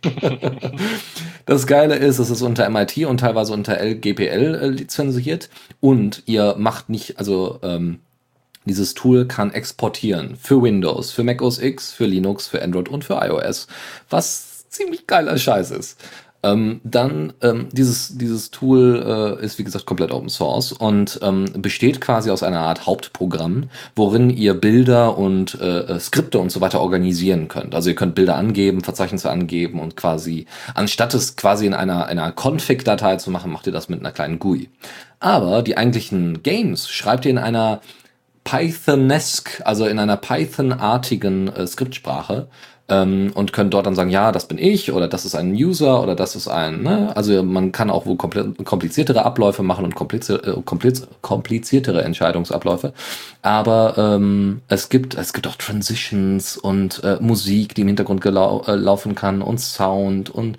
[1.45, 5.49] das Geile ist, es ist unter MIT und teilweise unter LGPL äh, lizenziert
[5.80, 7.99] und ihr macht nicht, also ähm,
[8.65, 13.03] dieses Tool kann exportieren für Windows, für Mac OS X, für Linux, für Android und
[13.03, 13.67] für iOS,
[14.09, 15.99] was ziemlich geiler Scheiß ist.
[16.44, 21.46] Ähm, dann ähm, dieses dieses Tool äh, ist wie gesagt komplett Open Source und ähm,
[21.58, 26.60] besteht quasi aus einer Art Hauptprogramm, worin ihr Bilder und äh, äh Skripte und so
[26.60, 27.74] weiter organisieren könnt.
[27.74, 32.34] Also ihr könnt Bilder angeben, Verzeichnisse angeben und quasi anstatt es quasi in einer einer
[32.34, 34.70] Config-Datei zu machen, macht ihr das mit einer kleinen GUI.
[35.22, 37.80] Aber die eigentlichen Games schreibt ihr in einer
[38.44, 42.48] Pythonesque, also in einer Python-artigen äh, Skriptsprache
[42.90, 46.02] ähm, und können dort dann sagen, ja, das bin ich oder das ist ein User
[46.04, 47.16] oder das ist ein, ne?
[47.16, 52.94] also man kann auch wohl kompliziertere Abläufe machen und äh, kompliz kompliziertere Entscheidungsabläufe,
[53.42, 58.30] aber ähm, es gibt es gibt auch Transitions und äh, Musik, die im Hintergrund äh,
[58.30, 60.58] laufen kann und Sound und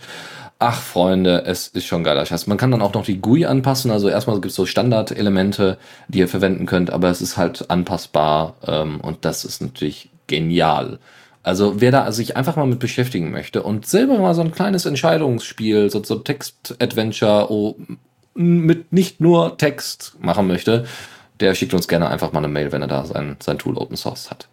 [0.61, 2.47] Ach, Freunde, es ist schon geiler Scheiß.
[2.47, 3.91] Man kann dann auch noch die GUI anpassen.
[3.91, 8.55] Also erstmal gibt es so Standardelemente, die ihr verwenden könnt, aber es ist halt anpassbar
[8.67, 11.01] ähm, und das ist natürlich genial.
[11.45, 14.87] Also wer da sich einfach mal mit beschäftigen möchte und selber mal so ein kleines
[14.87, 17.77] Entscheidungsspiel, so, so Text-Adventure oh,
[18.35, 20.87] mit nicht nur Text machen möchte,
[21.41, 23.97] der schickt uns gerne einfach mal eine Mail, wenn er da sein, sein Tool Open
[23.97, 24.49] Source hat.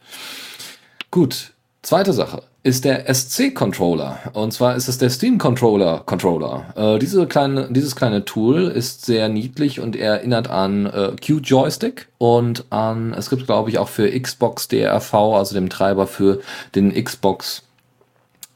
[1.12, 1.54] Gut,
[1.84, 4.20] Zweite Sache ist der SC-Controller.
[4.34, 6.04] Und zwar ist es der Steam-Controller.
[6.06, 6.74] Controller.
[6.76, 12.66] Äh, diese kleine, dieses kleine Tool ist sehr niedlich und erinnert an äh, Q-Joystick und
[12.70, 16.42] an, es gibt glaube ich auch für Xbox DRV, also dem Treiber für
[16.76, 17.64] den Xbox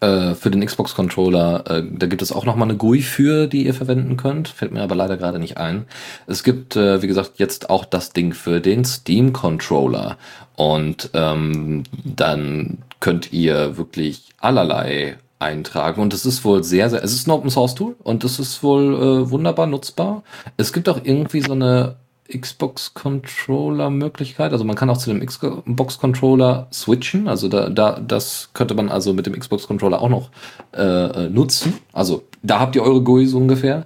[0.01, 3.47] äh, für den Xbox Controller, äh, da gibt es auch noch mal eine GUI für,
[3.47, 4.49] die ihr verwenden könnt.
[4.49, 5.86] Fällt mir aber leider gerade nicht ein.
[6.28, 10.17] Es gibt, äh, wie gesagt, jetzt auch das Ding für den Steam Controller.
[10.57, 17.13] Und ähm, dann könnt ihr wirklich allerlei eintragen und es ist wohl sehr, sehr, es
[17.13, 20.23] ist ein Open Source Tool und es ist wohl äh, wunderbar nutzbar.
[20.57, 21.97] Es gibt auch irgendwie so eine
[22.27, 27.99] Xbox Controller Möglichkeit, also man kann auch zu dem Xbox Controller switchen, also da, da
[27.99, 30.31] das könnte man also mit dem Xbox Controller auch noch
[30.75, 31.73] äh, äh nutzen.
[31.93, 33.85] Also da habt ihr eure GUIs ungefähr.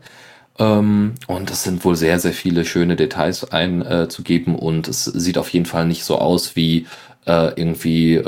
[0.57, 5.37] Ähm, und es sind wohl sehr, sehr viele schöne Details einzugeben äh, und es sieht
[5.37, 6.87] auf jeden Fall nicht so aus wie
[7.25, 8.21] äh, irgendwie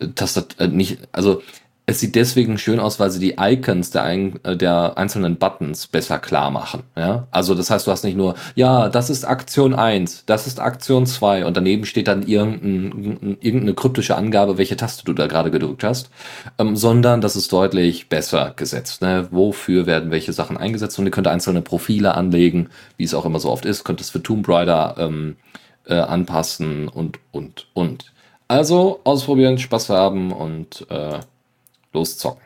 [0.00, 1.42] äh, Tastat äh, nicht, also
[1.90, 5.88] es sieht deswegen schön aus, weil sie die Icons der, ein, äh, der einzelnen Buttons
[5.88, 6.84] besser klar machen.
[6.96, 7.26] Ja?
[7.32, 11.04] Also das heißt, du hast nicht nur, ja, das ist Aktion 1, das ist Aktion
[11.04, 15.82] 2 und daneben steht dann irgendein, irgendeine kryptische Angabe, welche Taste du da gerade gedrückt
[15.82, 16.10] hast,
[16.58, 19.02] ähm, sondern das ist deutlich besser gesetzt.
[19.02, 19.26] Ne?
[19.32, 23.40] Wofür werden welche Sachen eingesetzt und ihr könnt einzelne Profile anlegen, wie es auch immer
[23.40, 25.36] so oft ist, könnt es für Tomb Raider ähm,
[25.86, 28.12] äh, anpassen und, und, und.
[28.50, 31.20] Also ausprobieren, Spaß haben und äh,
[31.92, 32.42] loszocken.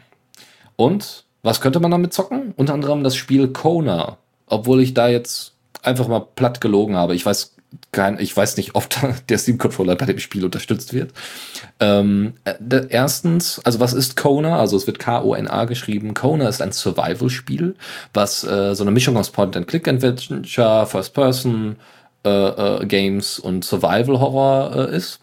[0.76, 2.52] Und was könnte man damit zocken?
[2.58, 4.18] Unter anderem das Spiel Kona.
[4.46, 7.14] Obwohl ich da jetzt einfach mal platt gelogen habe.
[7.14, 7.54] Ich weiß
[7.90, 8.86] kein, ich weiß nicht, ob
[9.30, 11.14] der Steam Controller bei dem Spiel unterstützt wird.
[11.80, 14.58] Ähm, äh, erstens, also was ist Kona?
[14.58, 16.12] Also es wird K-O-N-A geschrieben.
[16.12, 17.76] Kona ist ein Survival-Spiel,
[18.12, 21.76] was äh, so eine Mischung aus Point-and-Click-Adventure, First-Person
[22.26, 25.20] äh, äh, Games und Survival-Horror äh, ist.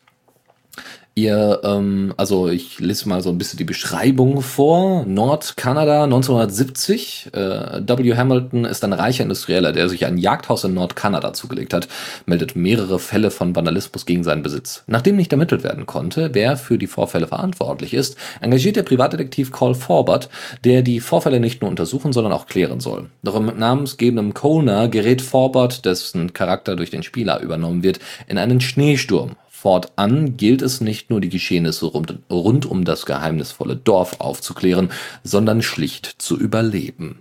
[1.13, 5.03] Ihr, ähm, also ich lese mal so ein bisschen die Beschreibung vor.
[5.05, 7.31] Nordkanada 1970.
[7.33, 8.15] Äh, W.
[8.15, 11.89] Hamilton ist ein reicher Industrieller, der sich ein Jagdhaus in Nordkanada zugelegt hat,
[12.25, 14.85] meldet mehrere Fälle von Vandalismus gegen seinen Besitz.
[14.87, 19.75] Nachdem nicht ermittelt werden konnte, wer für die Vorfälle verantwortlich ist, engagiert der Privatdetektiv Cole
[19.75, 20.29] Forbert,
[20.63, 23.09] der die Vorfälle nicht nur untersuchen, sondern auch klären soll.
[23.21, 27.99] Doch im namensgebenden Kona gerät Forbert, dessen Charakter durch den Spieler übernommen wird,
[28.29, 33.75] in einen Schneesturm Fortan gilt es nicht nur die Geschehnisse rund, rund um das geheimnisvolle
[33.75, 34.89] Dorf aufzuklären,
[35.23, 37.19] sondern schlicht zu überleben.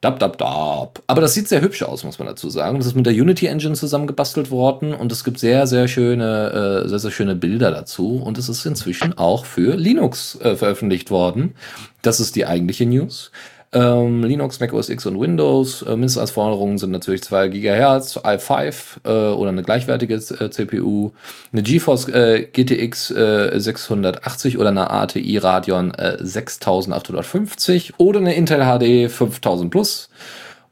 [0.00, 1.02] Dab, dab, dab.
[1.08, 2.78] Aber das sieht sehr hübsch aus, muss man dazu sagen.
[2.78, 6.88] Das ist mit der Unity Engine zusammengebastelt worden und es gibt sehr, sehr schöne, äh,
[6.88, 8.22] sehr, sehr schöne Bilder dazu.
[8.24, 11.56] Und es ist inzwischen auch für Linux äh, veröffentlicht worden.
[12.02, 13.32] Das ist die eigentliche News.
[13.74, 15.82] Ähm, Linux, Mac OS X und Windows.
[15.82, 21.10] Äh, Mindestanforderungen sind natürlich 2 GHz, i5 äh, oder eine gleichwertige äh, CPU,
[21.52, 29.70] eine GeForce äh, GTX 680 oder eine ATI Radeon 6850 oder eine Intel HD 5000
[29.70, 30.08] Plus.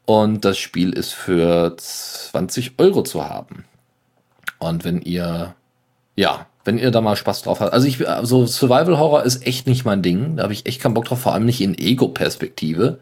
[0.05, 3.65] Und das Spiel ist für 20 Euro zu haben.
[4.59, 5.55] Und wenn ihr,
[6.15, 7.73] ja, wenn ihr da mal Spaß drauf habt.
[7.73, 10.37] Also ich, so also Survival Horror ist echt nicht mein Ding.
[10.37, 12.99] Da habe ich echt keinen Bock drauf, vor allem nicht in Ego-Perspektive.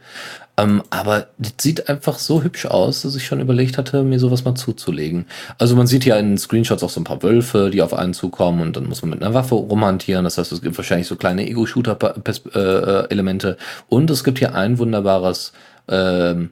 [0.58, 4.44] Ähm, aber das sieht einfach so hübsch aus, dass ich schon überlegt hatte, mir sowas
[4.44, 5.26] mal zuzulegen.
[5.58, 8.62] Also man sieht ja in Screenshots auch so ein paar Wölfe, die auf einen zukommen
[8.62, 10.26] und dann muss man mit einer Waffe rumhantieren.
[10.26, 13.50] Das heißt, es gibt wahrscheinlich so kleine Ego-Shooter-Elemente.
[13.50, 13.56] Äh,
[13.90, 15.54] und es gibt hier ein wunderbares,
[15.88, 16.50] ähm,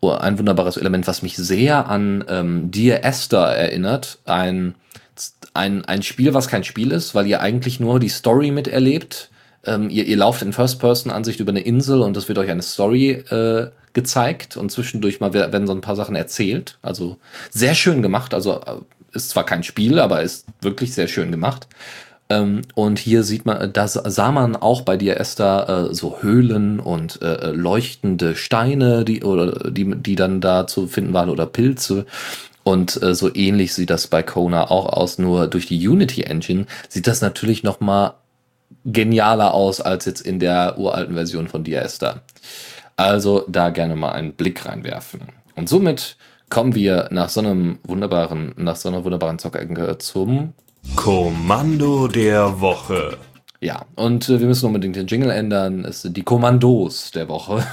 [0.00, 4.18] oh, ein wunderbares Element, was mich sehr an ähm, Dear Esther erinnert.
[4.26, 4.74] Ein
[5.54, 9.30] ein, ein Spiel, was kein Spiel ist, weil ihr eigentlich nur die Story miterlebt.
[9.64, 13.10] Ähm, ihr, ihr lauft in First-Person-Ansicht über eine Insel und es wird euch eine Story
[13.10, 16.78] äh, gezeigt und zwischendurch mal werden so ein paar Sachen erzählt.
[16.82, 17.16] Also
[17.50, 18.34] sehr schön gemacht.
[18.34, 18.76] Also äh,
[19.12, 21.66] ist zwar kein Spiel, aber ist wirklich sehr schön gemacht.
[22.30, 26.78] Ähm, und hier sieht man, da sah man auch bei dir, Esther, äh, so Höhlen
[26.78, 32.04] und äh, leuchtende Steine, die, oder die, die dann da zu finden waren oder Pilze.
[32.68, 36.66] Und äh, so ähnlich sieht das bei Kona auch aus, nur durch die Unity Engine
[36.90, 38.16] sieht das natürlich noch mal
[38.84, 42.20] genialer aus als jetzt in der uralten Version von Diaster.
[42.94, 45.22] Also da gerne mal einen Blick reinwerfen.
[45.56, 46.18] Und somit
[46.50, 50.52] kommen wir nach so einem wunderbaren, nach so einer wunderbaren Zockecke zum
[50.94, 53.16] Kommando der Woche.
[53.60, 55.84] Ja, und äh, wir müssen unbedingt den Jingle ändern.
[55.84, 57.66] Es sind die Kommandos der Woche.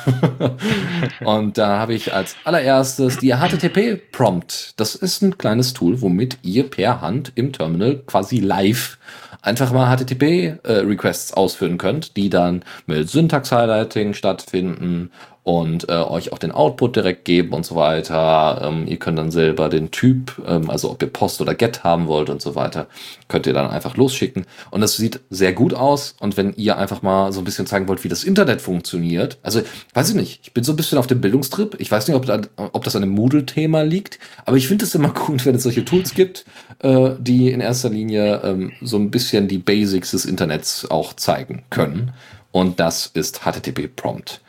[1.24, 4.74] und da habe ich als allererstes die HTTP-Prompt.
[4.78, 8.98] Das ist ein kleines Tool, womit ihr per Hand im Terminal quasi live
[9.44, 15.12] einfach mal HTTP-Requests äh, ausführen könnt, die dann mit Syntax-Highlighting stattfinden
[15.46, 18.64] und äh, euch auch den Output direkt geben und so weiter.
[18.64, 22.08] Ähm, ihr könnt dann selber den Typ, ähm, also ob ihr Post oder Get haben
[22.08, 22.88] wollt und so weiter,
[23.28, 24.48] könnt ihr dann einfach losschicken.
[24.72, 26.16] Und das sieht sehr gut aus.
[26.20, 29.62] Und wenn ihr einfach mal so ein bisschen zeigen wollt, wie das Internet funktioniert, also
[29.94, 31.76] weiß ich nicht, ich bin so ein bisschen auf dem Bildungstrip.
[31.78, 34.96] Ich weiß nicht, ob, da, ob das an dem Moodle-Thema liegt, aber ich finde es
[34.96, 36.46] immer gut, wenn es solche Tools gibt,
[36.80, 41.66] äh, die in erster Linie ähm, so ein bisschen die Basics des Internets auch zeigen
[41.70, 42.14] können.
[42.52, 44.42] Und das ist HTTP Prompt.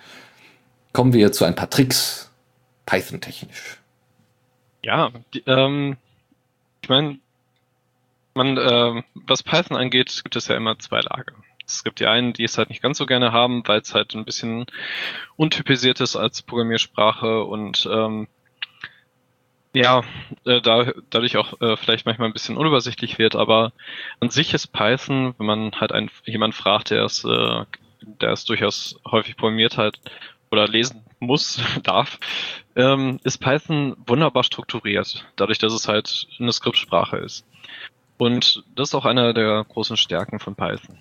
[0.96, 2.32] Kommen wir zu ein paar Tricks,
[2.86, 3.82] Python-technisch.
[4.82, 5.98] Ja, die, ähm,
[6.80, 7.18] ich meine,
[8.32, 11.34] man, äh, was Python angeht, gibt es ja immer zwei Lager.
[11.66, 14.14] Es gibt die einen, die es halt nicht ganz so gerne haben, weil es halt
[14.14, 14.64] ein bisschen
[15.36, 18.26] untypisiert ist als Programmiersprache und ähm,
[19.74, 20.00] ja,
[20.46, 23.74] äh, da, dadurch auch äh, vielleicht manchmal ein bisschen unübersichtlich wird, aber
[24.20, 27.64] an sich ist Python, wenn man halt einen, jemand fragt, der es, äh,
[28.00, 30.00] der es durchaus häufig programmiert hat
[30.50, 32.18] oder lesen muss, darf,
[32.74, 37.46] ähm, ist Python wunderbar strukturiert, dadurch, dass es halt eine Skriptsprache ist.
[38.18, 40.98] Und das ist auch einer der großen Stärken von Python.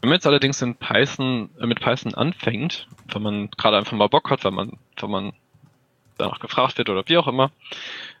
[0.00, 4.08] Wenn man jetzt allerdings in Python, äh, mit Python anfängt, wenn man gerade einfach mal
[4.08, 5.32] Bock hat, wenn man, wenn man
[6.18, 7.50] danach gefragt wird oder wie auch immer,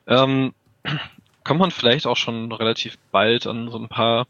[0.06, 0.54] ähm,
[1.44, 4.26] kommt man vielleicht auch schon relativ bald an so ein paar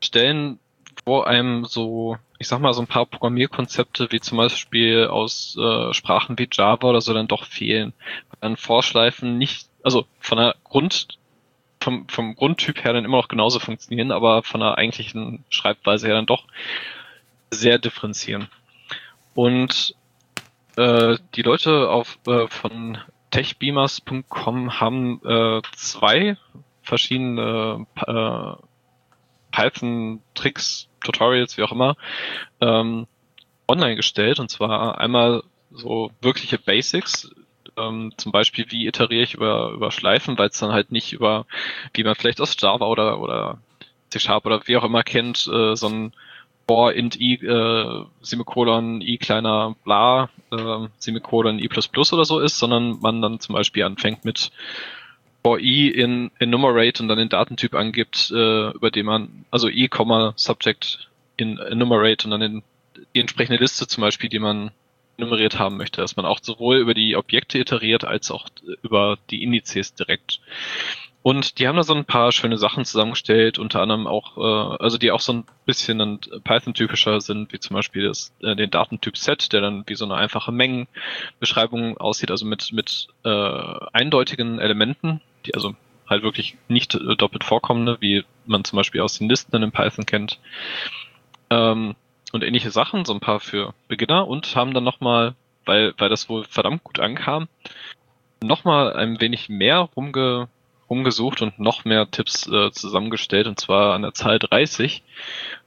[0.00, 0.58] Stellen,
[1.04, 5.92] wo einem so ich sag mal, so ein paar Programmierkonzepte wie zum Beispiel aus äh,
[5.92, 7.92] Sprachen wie Java oder so dann doch fehlen.
[8.40, 11.18] Dann Vorschleifen nicht, also von der Grund,
[11.80, 16.14] vom, vom Grundtyp her dann immer noch genauso funktionieren, aber von der eigentlichen Schreibweise her
[16.14, 16.44] dann doch
[17.50, 18.48] sehr differenzieren.
[19.34, 19.94] Und
[20.76, 22.98] äh, die Leute auf äh, von
[23.30, 26.36] techbeamers.com haben äh, zwei
[26.82, 28.67] verschiedene äh,
[29.50, 31.96] Python-Tricks, Tutorials, wie auch immer,
[32.60, 33.06] ähm,
[33.66, 34.38] online gestellt.
[34.40, 37.30] Und zwar einmal so wirkliche Basics,
[37.76, 41.46] ähm, zum Beispiel, wie iteriere ich über, über Schleifen, weil es dann halt nicht über,
[41.94, 43.58] wie man vielleicht aus Java oder, oder
[44.10, 46.12] C-Sharp oder wie auch immer kennt, äh, so ein
[46.68, 52.40] for int i äh, Semikolon i kleiner bla äh, Semikolon i plus plus oder so
[52.40, 54.52] ist, sondern man dann zum Beispiel anfängt mit
[55.48, 59.88] for i in enumerate und dann den Datentyp angibt, äh, über den man, also i,
[60.36, 62.62] Subject in enumerate und dann den,
[63.14, 64.72] die entsprechende Liste zum Beispiel, die man
[65.16, 68.46] nummeriert haben möchte, dass man auch sowohl über die Objekte iteriert als auch
[68.82, 70.40] über die Indizes direkt.
[71.22, 74.98] Und die haben da so ein paar schöne Sachen zusammengestellt, unter anderem auch, äh, also
[74.98, 79.52] die auch so ein bisschen Python-typischer sind, wie zum Beispiel das, äh, den Datentyp Set,
[79.52, 83.28] der dann wie so eine einfache Mengenbeschreibung aussieht, also mit, mit äh,
[83.92, 85.74] eindeutigen Elementen, die also
[86.08, 90.06] halt wirklich nicht äh, doppelt vorkommende, wie man zum Beispiel aus den Listen in Python
[90.06, 90.38] kennt.
[91.50, 91.94] Ähm,
[92.32, 95.34] und ähnliche Sachen, so ein paar für Beginner und haben dann nochmal,
[95.64, 97.48] weil, weil das wohl verdammt gut ankam,
[98.42, 100.48] nochmal ein wenig mehr rumge
[100.90, 105.02] rumgesucht und noch mehr Tipps äh, zusammengestellt, und zwar an der Zahl 30,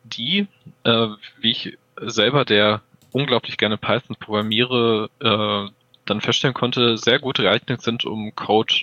[0.04, 0.48] die,
[0.84, 1.08] äh,
[1.40, 5.72] wie ich selber, der unglaublich gerne Python programmiere, äh,
[6.06, 8.74] dann feststellen konnte, sehr gut geeignet sind, um Code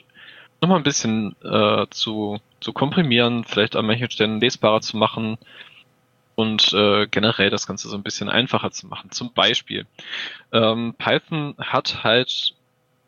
[0.61, 5.39] nochmal ein bisschen äh, zu, zu komprimieren, vielleicht an manchen Stellen lesbarer zu machen
[6.35, 9.11] und äh, generell das Ganze so ein bisschen einfacher zu machen.
[9.11, 9.87] Zum Beispiel,
[10.53, 12.55] ähm, Python hat halt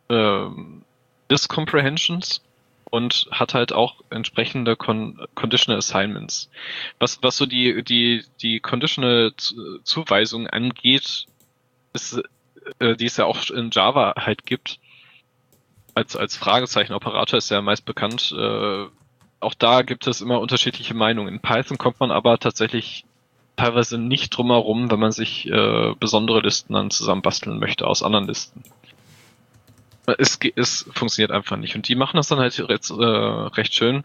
[0.08, 0.82] ähm,
[1.30, 2.42] Disk Comprehensions
[2.90, 6.50] und hat halt auch entsprechende Con Conditional Assignments.
[6.98, 9.32] Was, was so die, die, die Conditional
[9.84, 11.26] Zuweisung angeht,
[11.92, 12.20] ist,
[12.80, 14.80] äh, die es ja auch in Java halt gibt,
[16.00, 18.34] als, als Fragezeichen-Operator ist ja meist bekannt.
[18.36, 18.86] Äh,
[19.40, 21.32] auch da gibt es immer unterschiedliche Meinungen.
[21.32, 23.04] In Python kommt man aber tatsächlich
[23.56, 28.26] teilweise nicht drum herum, wenn man sich äh, besondere Listen dann zusammenbasteln möchte aus anderen
[28.26, 28.62] Listen
[30.18, 31.76] es, es funktioniert einfach nicht.
[31.76, 34.04] Und die machen das dann halt recht, äh, recht schön,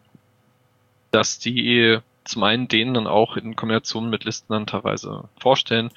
[1.12, 5.92] dass die zum einen denen dann auch in Kombination mit Listen dann teilweise vorstellen,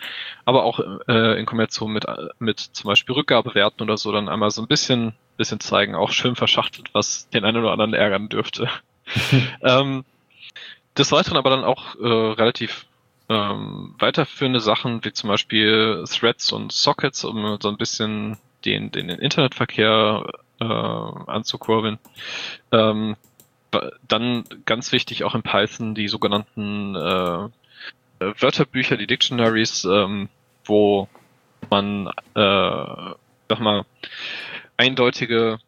[0.45, 0.79] aber auch
[1.09, 2.05] äh, in Kombination mit,
[2.39, 6.37] mit zum Beispiel Rückgabewerten oder so dann einmal so ein bisschen, bisschen zeigen, auch schön
[6.37, 8.69] verschachtelt, was den einen oder anderen ärgern dürfte.
[9.63, 10.05] ähm,
[10.99, 12.87] des Weiteren aber dann auch äh, relativ
[13.31, 19.09] ähm, weiterführende Sachen, wie zum Beispiel Threads und Sockets, um so ein bisschen den, den
[19.09, 20.27] Internetverkehr
[20.61, 21.99] äh, anzukurbeln.
[22.73, 23.17] Ähm,
[24.07, 27.49] dann ganz wichtig auch in Python die sogenannten äh,
[28.19, 30.29] Wörterbücher, die Dictionaries, ähm,
[30.65, 31.09] wo
[31.71, 33.15] man, äh,
[33.49, 33.85] sag mal,
[34.79, 35.59] eindeutige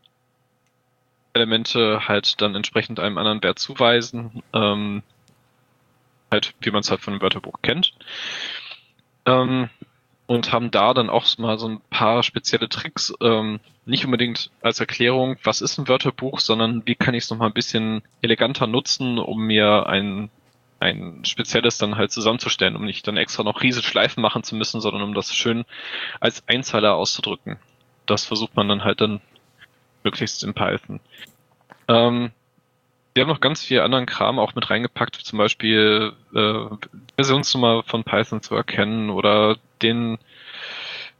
[1.34, 5.02] Elemente halt dann entsprechend einem anderen Wert zuweisen, ähm,
[6.30, 7.92] halt wie man es halt von einem Wörterbuch kennt.
[9.26, 9.68] Ähm,
[10.26, 14.78] und haben da dann auch mal so ein paar spezielle Tricks, ähm, nicht unbedingt als
[14.78, 19.18] Erklärung, was ist ein Wörterbuch, sondern wie kann ich es nochmal ein bisschen eleganter nutzen,
[19.18, 20.30] um mir ein,
[20.78, 24.80] ein spezielles dann halt zusammenzustellen, um nicht dann extra noch riesige Schleifen machen zu müssen,
[24.80, 25.64] sondern um das schön
[26.20, 27.58] als Einzeiler auszudrücken.
[28.10, 29.20] Das versucht man dann halt dann
[30.02, 31.00] möglichst in Python.
[31.88, 32.32] Ähm,
[33.14, 36.64] wir haben noch ganz viel anderen Kram auch mit reingepackt, zum Beispiel äh,
[37.16, 40.18] Versionsnummer von Python zu erkennen oder den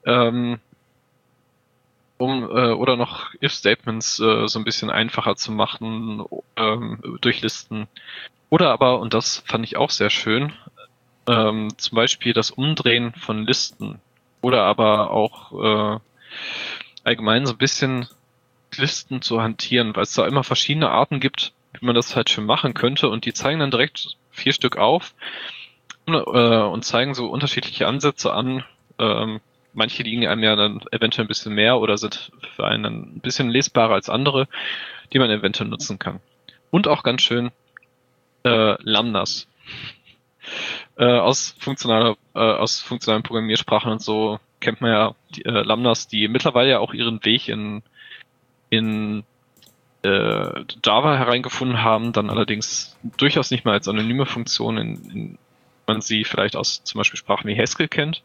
[0.07, 0.61] ähm,
[2.16, 6.24] um äh, oder noch if-Statements äh, so ein bisschen einfacher zu machen
[6.57, 7.88] ähm, durch Listen.
[8.51, 10.53] Oder aber, und das fand ich auch sehr schön,
[11.26, 14.01] ähm, zum Beispiel das Umdrehen von Listen.
[14.43, 15.99] Oder aber auch äh,
[17.05, 18.07] allgemein so ein bisschen
[18.76, 22.46] Listen zu hantieren, weil es da immer verschiedene Arten gibt, wie man das halt schön
[22.46, 23.09] machen könnte.
[23.09, 25.14] Und die zeigen dann direkt vier Stück auf
[26.07, 28.64] äh, und zeigen so unterschiedliche Ansätze an.
[28.98, 29.40] Ähm,
[29.72, 33.51] manche liegen einem ja dann eventuell ein bisschen mehr oder sind für einen ein bisschen
[33.51, 34.48] lesbarer als andere,
[35.12, 36.20] die man eventuell nutzen kann.
[36.70, 37.51] Und auch ganz schön
[38.44, 39.48] äh, Lambdas.
[40.96, 46.08] Äh, aus funktionaler, äh, aus funktionalen Programmiersprachen und so kennt man ja die, äh, Lambdas,
[46.08, 47.82] die mittlerweile ja auch ihren Weg in,
[48.68, 49.24] in
[50.02, 55.38] äh, Java hereingefunden haben, dann allerdings durchaus nicht mehr als anonyme Funktion, in, in
[55.86, 58.22] man sie vielleicht aus zum Beispiel Sprachen wie Haskell kennt.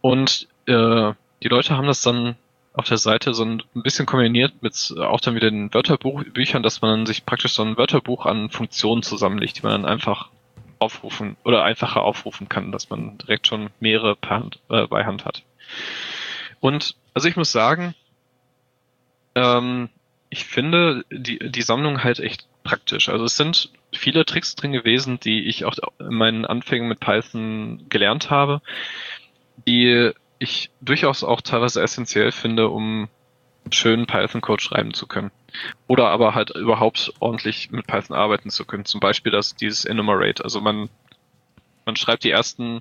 [0.00, 1.12] Und äh,
[1.42, 2.36] die Leute haben das dann
[2.72, 7.06] auf der Seite so ein bisschen kombiniert mit auch dann wieder den Wörterbüchern, dass man
[7.06, 10.30] sich praktisch so ein Wörterbuch an Funktionen zusammenlegt, die man dann einfach
[10.78, 15.42] aufrufen oder einfacher aufrufen kann, dass man direkt schon mehrere Hand, äh, bei Hand hat.
[16.60, 17.94] Und also ich muss sagen,
[19.34, 19.88] ähm,
[20.30, 23.08] ich finde die, die Sammlung halt echt praktisch.
[23.08, 27.86] Also es sind viele Tricks drin gewesen, die ich auch in meinen Anfängen mit Python
[27.88, 28.60] gelernt habe,
[29.66, 33.08] die ich durchaus auch teilweise essentiell finde, um
[33.72, 35.30] schönen Python-Code schreiben zu können.
[35.86, 38.84] Oder aber halt überhaupt ordentlich mit Python arbeiten zu können.
[38.84, 40.44] Zum Beispiel das, dieses Enumerate.
[40.44, 40.88] Also man,
[41.86, 42.80] man schreibt die ersten,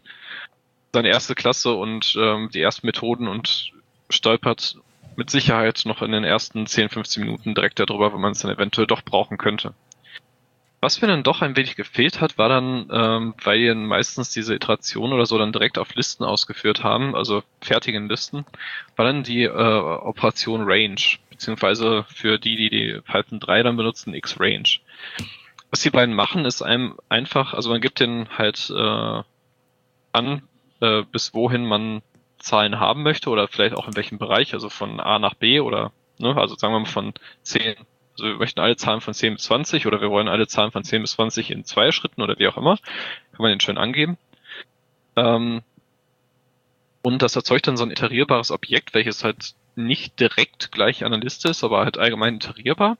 [0.93, 3.71] seine erste Klasse und ähm, die ersten Methoden und
[4.09, 4.77] stolpert
[5.15, 8.51] mit Sicherheit noch in den ersten 10, 15 Minuten direkt darüber, wo man es dann
[8.51, 9.73] eventuell doch brauchen könnte.
[10.79, 14.53] Was mir dann doch ein wenig gefehlt hat, war dann, ähm, weil wir meistens diese
[14.53, 18.45] Iteration oder so dann direkt auf Listen ausgeführt haben, also fertigen Listen,
[18.95, 21.01] war dann die äh, Operation Range,
[21.31, 24.69] beziehungsweise für die, die die Python 3 dann benutzen, X-Range.
[25.71, 29.23] Was die beiden machen, ist einem einfach, also man gibt den halt äh,
[30.11, 30.43] an,
[30.79, 32.03] äh, bis wohin man
[32.37, 35.91] Zahlen haben möchte oder vielleicht auch in welchem Bereich, also von A nach B oder,
[36.19, 37.75] ne, also sagen wir mal von 10
[38.17, 40.83] also wir möchten alle Zahlen von 10 bis 20 oder wir wollen alle Zahlen von
[40.83, 42.77] 10 bis 20 in zwei Schritten oder wie auch immer.
[42.77, 44.17] Kann man den schön angeben.
[45.15, 45.61] Ähm,
[47.03, 51.21] und das erzeugt dann so ein iterierbares Objekt, welches halt nicht direkt gleich an der
[51.21, 52.97] Liste ist, aber halt allgemein iterierbar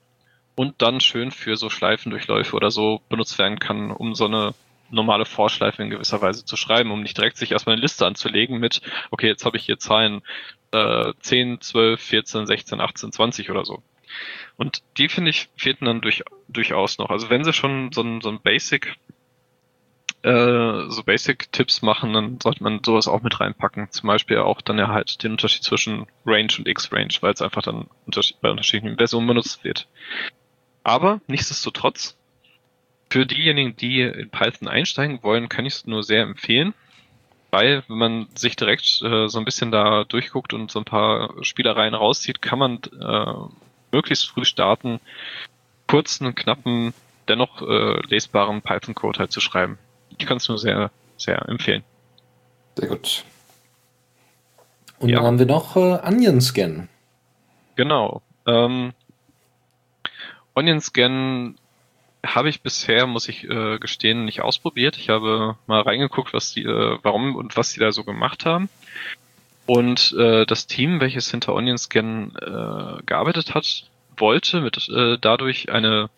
[0.54, 4.54] und dann schön für so Schleifendurchläufe oder so benutzt werden kann, um so eine
[4.90, 8.58] normale Vorschleife in gewisser Weise zu schreiben, um nicht direkt sich erstmal eine Liste anzulegen
[8.58, 10.22] mit, okay, jetzt habe ich hier Zahlen
[10.72, 13.82] äh, 10, 12, 14, 16, 18, 20 oder so.
[14.56, 17.10] Und die, finde ich, fehlten dann durch, durchaus noch.
[17.10, 18.96] Also wenn sie schon so ein, so ein Basic,
[20.22, 23.90] äh, so Basic-Tipps machen, dann sollte man sowas auch mit reinpacken.
[23.90, 27.62] Zum Beispiel auch dann ja halt den Unterschied zwischen Range und X-Range, weil es einfach
[27.62, 27.86] dann
[28.40, 29.86] bei unterschiedlichen Versionen benutzt wird.
[30.82, 32.16] Aber nichtsdestotrotz,
[33.10, 36.74] für diejenigen, die in Python einsteigen wollen, kann ich es nur sehr empfehlen.
[37.50, 41.32] Weil, wenn man sich direkt äh, so ein bisschen da durchguckt und so ein paar
[41.42, 45.00] Spielereien rauszieht, kann man äh, möglichst früh starten,
[45.86, 46.94] kurzen, knappen,
[47.28, 49.78] dennoch äh, lesbaren Python-Code halt zu schreiben.
[50.16, 51.84] Ich kann es nur sehr, sehr empfehlen.
[52.76, 53.24] Sehr gut.
[54.98, 55.16] Und ja.
[55.16, 56.88] dann haben wir noch äh, Onion Scan.
[57.76, 58.22] Genau.
[58.46, 58.92] Ähm,
[60.54, 61.54] Onion Scan
[62.26, 64.96] habe ich bisher, muss ich äh, gestehen, nicht ausprobiert.
[64.96, 68.68] Ich habe mal reingeguckt, was die, äh, warum und was die da so gemacht haben.
[69.68, 73.84] Und äh, das Team, welches hinter Onion Scan äh, gearbeitet hat,
[74.16, 76.08] wollte mit äh, dadurch eine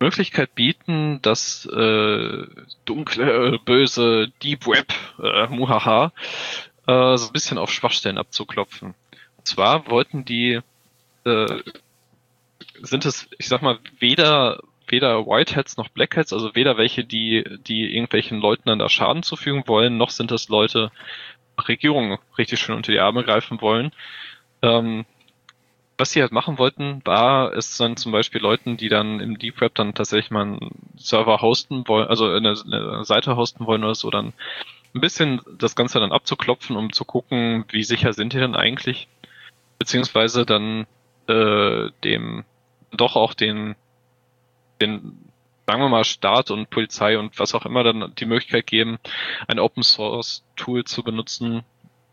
[0.00, 2.46] Möglichkeit bieten, das äh,
[2.84, 4.92] dunkle, äh, böse Deep Web,
[5.22, 6.12] äh, muhaha,
[6.88, 8.96] äh, so ein bisschen auf Schwachstellen abzuklopfen.
[9.36, 10.58] Und zwar wollten die,
[11.22, 11.62] äh,
[12.82, 14.58] sind es, ich sag mal, weder
[14.90, 19.64] weder Whiteheads noch Blackheads, also weder welche, die, die irgendwelchen Leuten dann da Schaden zufügen
[19.66, 20.90] wollen, noch sind es Leute,
[21.66, 23.92] Regierung richtig schön unter die Arme greifen wollen.
[24.62, 25.04] Ähm,
[25.98, 29.60] was sie halt machen wollten, war es dann zum Beispiel Leuten, die dann im Deep
[29.60, 33.96] Web dann tatsächlich mal einen Server hosten wollen, also eine, eine Seite hosten wollen oder
[33.96, 34.32] so, dann
[34.94, 39.08] ein bisschen das Ganze dann abzuklopfen, um zu gucken, wie sicher sind die denn eigentlich,
[39.78, 40.86] beziehungsweise dann
[41.26, 42.44] äh, dem
[42.92, 43.74] doch auch den
[44.80, 45.27] den
[45.68, 48.96] sagen wir mal, Staat und Polizei und was auch immer dann die Möglichkeit geben,
[49.48, 51.62] ein Open Source Tool zu benutzen,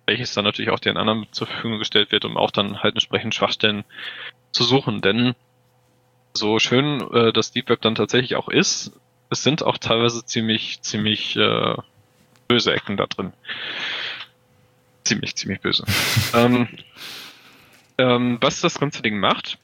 [0.06, 3.34] welches dann natürlich auch den anderen zur Verfügung gestellt wird, um auch dann halt entsprechend
[3.34, 3.86] Schwachstellen
[4.52, 5.00] zu suchen.
[5.00, 5.36] Denn
[6.34, 8.92] so schön äh, das Deep Web dann tatsächlich auch ist,
[9.30, 11.76] es sind auch teilweise ziemlich, ziemlich äh,
[12.50, 13.32] böse Ecken da drin.
[15.06, 15.86] Ziemlich, ziemlich böse.
[16.34, 16.68] ähm,
[17.98, 19.60] ähm, was das ganze Ding macht,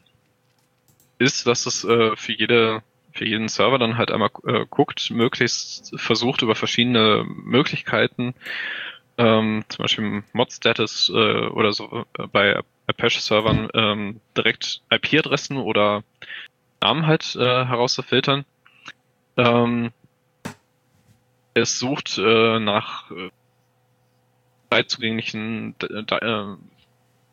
[1.20, 2.84] ist, dass es äh, für jede
[3.14, 8.34] für jeden Server dann halt einmal äh, guckt, möglichst versucht über verschiedene Möglichkeiten,
[9.18, 16.04] ähm, zum Beispiel Mod-Status äh, oder so äh, bei Apache-Servern ähm, direkt IP-Adressen oder
[16.82, 18.46] Namen halt äh, herauszufiltern.
[19.38, 19.92] Ähm,
[21.54, 23.30] es sucht äh, nach äh,
[24.70, 26.56] frei zugänglichen äh,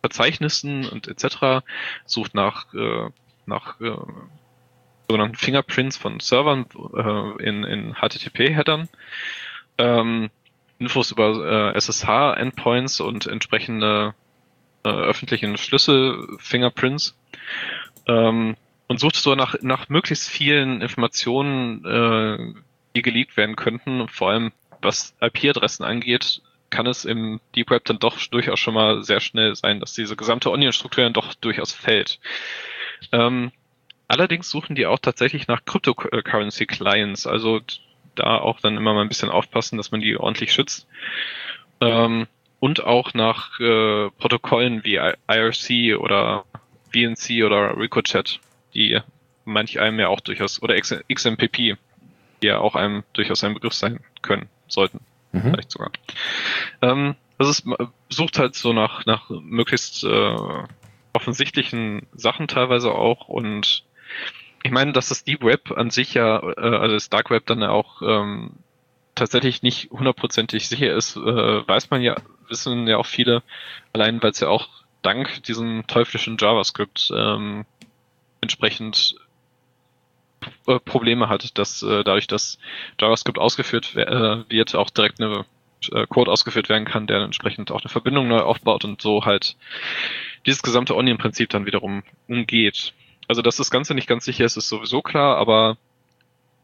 [0.01, 1.65] Verzeichnissen und etc.
[2.05, 3.11] sucht nach äh,
[3.47, 3.97] nach äh,
[5.09, 8.89] sogenannten Fingerprints von Servern äh, in, in HTTP-Headern,
[9.79, 10.31] ähm,
[10.79, 14.15] Infos über äh, SSH-Endpoints und entsprechende
[14.85, 17.17] äh, öffentlichen Schlüssel-Fingerprints
[18.07, 18.57] ähm,
[18.87, 22.61] und sucht so nach, nach möglichst vielen Informationen, äh,
[22.95, 24.53] die geleakt werden könnten, vor allem
[24.83, 29.55] was IP-Adressen angeht, kann es im Deep Web dann doch durchaus schon mal sehr schnell
[29.57, 32.21] sein, dass diese gesamte Onion-Struktur dann doch durchaus fällt.
[33.11, 33.53] Ähm,
[34.09, 37.61] Allerdings suchen die auch tatsächlich nach Cryptocurrency Clients, also
[38.15, 40.87] da auch dann immer mal ein bisschen aufpassen, dass man die ordentlich schützt.
[41.81, 42.27] Ähm,
[42.59, 46.45] und auch nach äh, Protokollen wie IRC oder
[46.93, 48.41] VNC oder Ricochet,
[48.75, 48.99] die
[49.45, 51.57] manch einem ja auch durchaus, oder XMPP,
[52.43, 55.01] die ja auch einem durchaus ein Begriff sein können, sollten.
[55.33, 55.53] Mhm.
[55.53, 55.93] Vielleicht sogar.
[56.83, 57.67] Ähm, das ist,
[58.09, 60.37] sucht halt so nach, nach möglichst äh,
[61.13, 63.85] offensichtlichen Sachen teilweise auch und
[64.63, 67.63] ich meine, dass das Deep Web an sich ja, äh, also das Dark Web dann
[67.63, 68.53] auch ähm,
[69.15, 71.21] tatsächlich nicht hundertprozentig sicher ist, äh,
[71.69, 72.17] weiß man ja,
[72.49, 73.43] wissen ja auch viele,
[73.93, 74.69] allein weil es ja auch
[75.03, 77.65] dank diesem teuflischen JavaScript ähm,
[78.41, 79.17] entsprechend
[80.67, 82.59] äh, Probleme hat, dass äh, dadurch, dass
[83.01, 85.45] JavaScript ausgeführt äh, wird, auch direkt eine
[85.93, 89.57] äh, Code ausgeführt werden kann, der entsprechend auch eine Verbindung neu aufbaut und so halt
[90.47, 92.93] dieses gesamte Onion-Prinzip dann wiederum umgeht.
[93.29, 95.77] Also, dass das Ganze nicht ganz sicher ist, ist sowieso klar, aber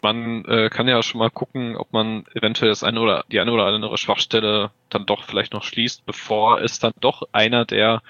[0.04, 3.52] man äh, kann ja schon mal gucken, ob man eventuell das eine oder die eine
[3.52, 8.02] oder andere Schwachstelle dann doch vielleicht noch schließt, bevor es dann doch einer der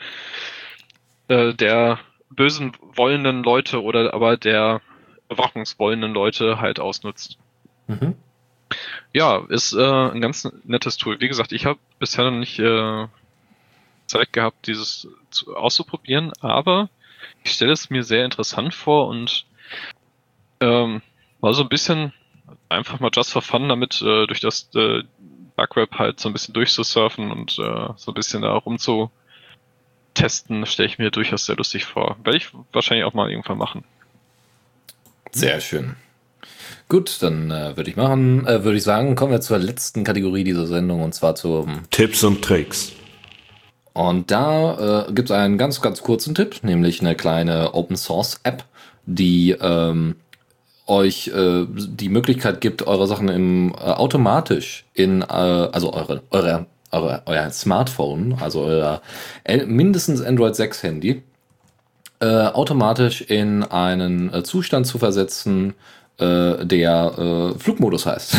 [1.29, 2.01] äh, der
[2.31, 4.81] bösen wollenden Leute oder aber der
[5.29, 7.39] überwachungswollenden Leute halt ausnutzt.
[7.87, 8.15] Mhm.
[9.13, 11.21] Ja, ist äh, ein ganz nettes Tool.
[11.21, 13.07] Wie gesagt, ich habe bisher noch nicht äh,
[14.07, 16.89] Zeit gehabt, dieses zu, auszuprobieren, aber
[17.43, 19.47] ich stelle es mir sehr interessant vor und
[20.61, 21.03] ähm,
[21.41, 22.13] war so ein bisschen
[22.69, 25.03] einfach mal just for fun damit, äh, durch das äh,
[25.57, 30.99] Bugweb halt so ein bisschen durchzusurfen und äh, so ein bisschen da rumzutesten, stelle ich
[30.99, 32.17] mir durchaus sehr lustig vor.
[32.25, 33.85] Werde ich wahrscheinlich auch mal irgendwann machen.
[35.31, 35.97] Sehr schön.
[36.89, 40.45] Gut, dann äh, würde ich machen, äh, würde ich sagen, kommen wir zur letzten Kategorie
[40.45, 42.93] dieser Sendung und zwar zum Tipps und Tricks.
[43.95, 48.41] Und da äh, gibt es einen ganz, ganz kurzen Tipp, nämlich eine kleine Open Source
[48.43, 48.65] App,
[49.07, 50.17] die ähm,
[50.87, 56.67] euch äh, die Möglichkeit gibt, eure Sachen im äh, automatisch in, äh, also eure, eure,
[56.91, 59.01] eure, euer Smartphone, also euer
[59.67, 61.23] mindestens Android 6 Handy,
[62.21, 65.75] äh, automatisch in einen äh, Zustand zu versetzen,
[66.19, 68.37] äh, der äh, Flugmodus heißt.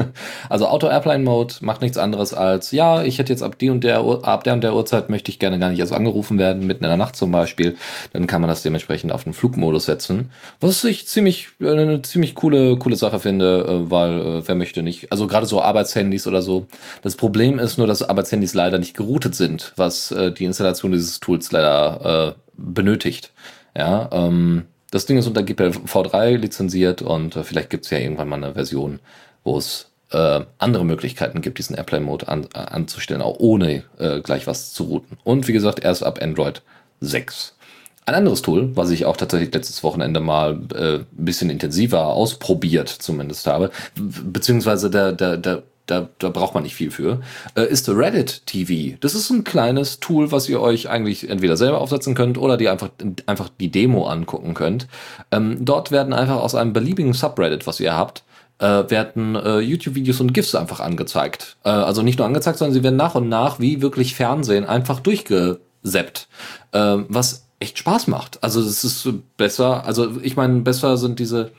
[0.48, 3.84] also Auto Airplane Mode macht nichts anderes als, ja, ich hätte jetzt ab die und
[3.84, 6.82] der ab der und der Uhrzeit möchte ich gerne gar nicht erst angerufen werden, mitten
[6.82, 7.76] in der Nacht zum Beispiel.
[8.12, 10.30] Dann kann man das dementsprechend auf den Flugmodus setzen.
[10.60, 14.82] Was ich ziemlich äh, eine ziemlich coole coole Sache finde, äh, weil äh, wer möchte
[14.82, 16.66] nicht, also gerade so Arbeitshandys oder so.
[17.02, 21.20] Das Problem ist nur, dass Arbeitshandys leider nicht geroutet sind, was äh, die Installation dieses
[21.20, 23.32] Tools leider äh, benötigt.
[23.76, 28.28] Ja, ähm, das Ding ist unter GPL-V3 lizenziert und äh, vielleicht gibt es ja irgendwann
[28.28, 29.00] mal eine Version,
[29.42, 34.46] wo es äh, andere Möglichkeiten gibt, diesen Airplane-Mode an, äh, anzustellen, auch ohne äh, gleich
[34.46, 35.16] was zu routen.
[35.24, 36.62] Und wie gesagt, erst ab Android
[37.00, 37.56] 6.
[38.04, 42.88] Ein anderes Tool, was ich auch tatsächlich letztes Wochenende mal äh, ein bisschen intensiver ausprobiert
[42.88, 47.20] zumindest habe, beziehungsweise der, der, der da, da braucht man nicht viel für,
[47.56, 48.96] äh, ist Reddit TV.
[49.00, 52.68] Das ist ein kleines Tool, was ihr euch eigentlich entweder selber aufsetzen könnt oder die
[52.68, 52.90] einfach,
[53.26, 54.86] einfach die Demo angucken könnt.
[55.30, 58.22] Ähm, dort werden einfach aus einem beliebigen Subreddit, was ihr habt,
[58.58, 61.56] äh, werden äh, YouTube-Videos und GIFs einfach angezeigt.
[61.64, 65.00] Äh, also nicht nur angezeigt, sondern sie werden nach und nach wie wirklich Fernsehen einfach
[65.00, 66.28] durchgeseppt.
[66.72, 68.42] Äh, was echt Spaß macht.
[68.42, 71.52] Also es ist besser, also ich meine, besser sind diese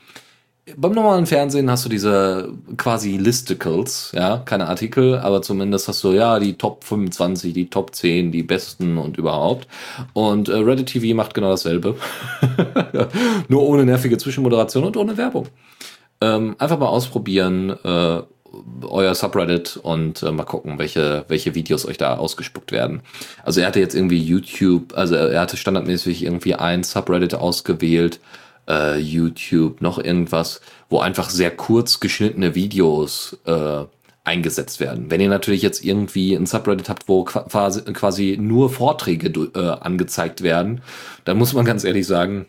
[0.76, 2.48] beim normalen Fernsehen hast du diese
[2.78, 7.94] quasi Listicles, ja, keine Artikel, aber zumindest hast du ja die Top 25, die Top
[7.94, 9.68] 10, die besten und überhaupt.
[10.14, 11.96] Und äh, Reddit TV macht genau dasselbe.
[13.48, 15.48] Nur ohne nervige Zwischenmoderation und ohne Werbung.
[16.22, 18.22] Ähm, einfach mal ausprobieren, äh,
[18.82, 23.02] euer Subreddit und äh, mal gucken, welche, welche Videos euch da ausgespuckt werden.
[23.42, 28.20] Also er hatte jetzt irgendwie YouTube, also er hatte standardmäßig irgendwie ein Subreddit ausgewählt,
[28.68, 33.84] äh, YouTube, noch irgendwas, wo einfach sehr kurz geschnittene Videos äh,
[34.24, 35.10] eingesetzt werden.
[35.10, 40.80] Wenn ihr natürlich jetzt irgendwie ein Subreddit habt, wo quasi, nur Vorträge äh, angezeigt werden,
[41.24, 42.46] dann muss man ganz ehrlich sagen,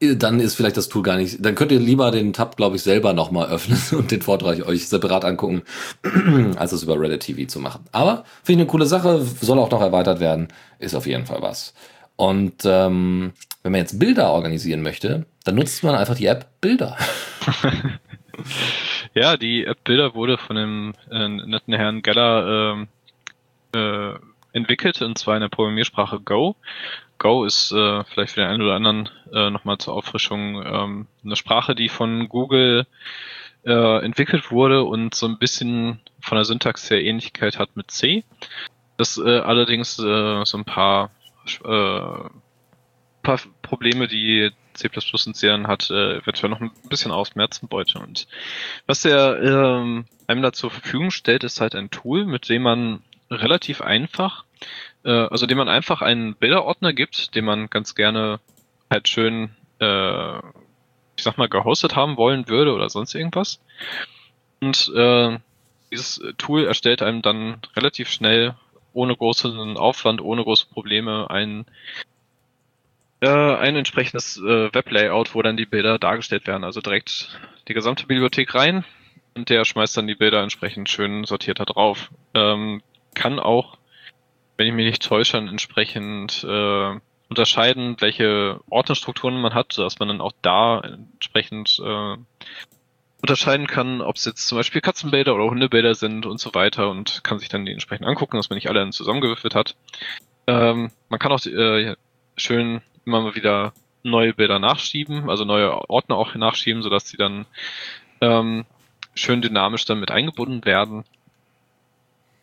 [0.00, 1.44] äh, dann ist vielleicht das Tool gar nicht.
[1.44, 4.88] Dann könnt ihr lieber den Tab, glaube ich, selber nochmal öffnen und den Vortrag euch
[4.88, 5.62] separat angucken,
[6.56, 7.84] als es über Reddit TV zu machen.
[7.92, 11.42] Aber finde ich eine coole Sache, soll auch noch erweitert werden, ist auf jeden Fall
[11.42, 11.74] was.
[12.16, 16.96] Und ähm, wenn man jetzt Bilder organisieren möchte, dann nutzt man einfach die App Bilder.
[19.14, 22.86] ja, die App Bilder wurde von dem äh, netten Herrn Geller
[23.74, 24.18] äh, äh,
[24.52, 26.56] entwickelt, und zwar in der Programmiersprache Go.
[27.18, 31.36] Go ist äh, vielleicht für den einen oder anderen äh, nochmal zur Auffrischung ähm, eine
[31.36, 32.86] Sprache, die von Google
[33.64, 38.24] äh, entwickelt wurde und so ein bisschen von der Syntax her Ähnlichkeit hat mit C.
[38.96, 41.10] Das äh, allerdings äh, so ein paar
[41.64, 42.28] äh,
[43.26, 47.98] paar Probleme, die C++ und C dann hat, äh, eventuell noch ein bisschen ausmerzen wollte.
[47.98, 48.28] Und
[48.86, 53.02] was er ähm, einem da zur Verfügung stellt, ist halt ein Tool, mit dem man
[53.30, 54.44] relativ einfach,
[55.04, 58.38] äh, also dem man einfach einen Bilderordner gibt, den man ganz gerne
[58.90, 59.50] halt schön,
[59.80, 60.36] äh,
[61.16, 63.60] ich sag mal, gehostet haben wollen würde oder sonst irgendwas.
[64.60, 65.38] Und äh,
[65.90, 68.54] dieses Tool erstellt einem dann relativ schnell
[68.96, 71.66] ohne großen Aufwand, ohne große Probleme einen
[73.20, 76.64] äh, ein entsprechendes äh, Weblayout, wo dann die Bilder dargestellt werden.
[76.64, 78.84] Also direkt die gesamte Bibliothek rein
[79.34, 82.10] und der schmeißt dann die Bilder entsprechend schön sortiert da drauf.
[82.34, 82.82] Ähm,
[83.14, 83.78] kann auch,
[84.56, 86.98] wenn ich mich nicht täusche, entsprechend äh,
[87.28, 92.16] unterscheiden, welche Ordnerstrukturen man hat, sodass man dann auch da entsprechend äh,
[93.22, 97.24] unterscheiden kann, ob es jetzt zum Beispiel Katzenbilder oder Hundebilder sind und so weiter und
[97.24, 99.74] kann sich dann die entsprechend angucken, dass man nicht alle zusammengewürfelt hat.
[100.46, 101.96] Ähm, man kann auch äh,
[102.36, 103.72] schön immer mal wieder
[104.02, 107.46] neue Bilder nachschieben, also neue Ordner auch nachschieben, sodass die dann
[108.20, 108.64] ähm,
[109.14, 111.04] schön dynamisch dann mit eingebunden werden.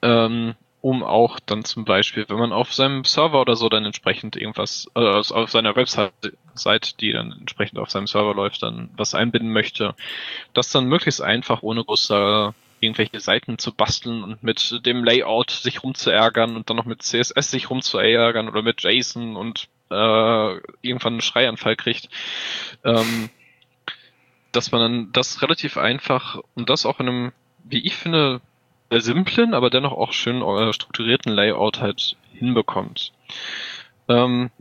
[0.02, 4.36] Ähm, um auch dann zum Beispiel, wenn man auf seinem Server oder so dann entsprechend
[4.36, 9.54] irgendwas, äh, auf seiner Website, die dann entsprechend auf seinem Server läuft, dann was einbinden
[9.54, 9.96] möchte,
[10.54, 15.84] das dann möglichst einfach ohne große irgendwelche Seiten zu basteln und mit dem Layout sich
[15.84, 21.22] rumzuärgern und dann noch mit CSS sich rumzuärgern oder mit JSON und äh, irgendwann einen
[21.22, 22.10] Schreianfall kriegt.
[22.84, 23.30] Ähm,
[24.52, 27.32] dass man dann das relativ einfach und das auch in einem,
[27.64, 28.42] wie ich finde,
[29.02, 33.12] simplen, aber dennoch auch schön äh, strukturierten Layout halt hinbekommt.
[34.08, 34.52] Ähm,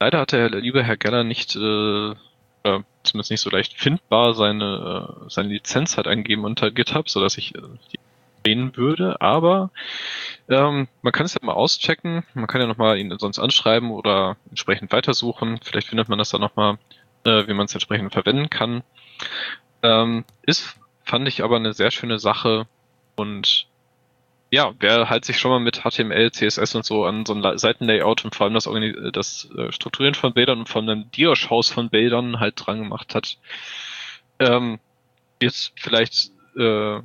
[0.00, 5.24] leider hat der liebe Herr Geller nicht, äh, äh, zumindest nicht so leicht findbar, seine,
[5.24, 7.60] äh, seine Lizenz halt angegeben unter GitHub, so dass ich äh,
[7.92, 7.98] die
[8.46, 9.70] sehen würde, aber
[10.48, 14.36] ähm, man kann es ja mal auschecken, man kann ja nochmal ihn sonst anschreiben oder
[14.48, 16.78] entsprechend weitersuchen, vielleicht findet man das dann nochmal,
[17.24, 18.84] äh, wie man es entsprechend verwenden kann.
[19.82, 22.68] Ähm, ist, fand ich aber eine sehr schöne Sache,
[23.16, 23.66] und
[24.50, 28.24] ja, wer halt sich schon mal mit HTML, CSS und so an so ein Seitenlayout
[28.24, 28.68] und vor allem das,
[29.12, 33.14] das äh, Strukturieren von Bildern und vor allem einem Diaschaus von Bildern halt dran gemacht
[33.14, 33.38] hat,
[34.38, 34.78] ähm,
[35.40, 37.00] jetzt vielleicht äh,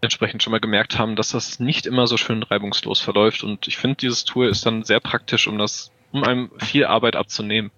[0.00, 3.44] entsprechend schon mal gemerkt haben, dass das nicht immer so schön reibungslos verläuft.
[3.44, 7.14] Und ich finde, dieses Tool ist dann sehr praktisch, um das, um einem viel Arbeit
[7.14, 7.70] abzunehmen.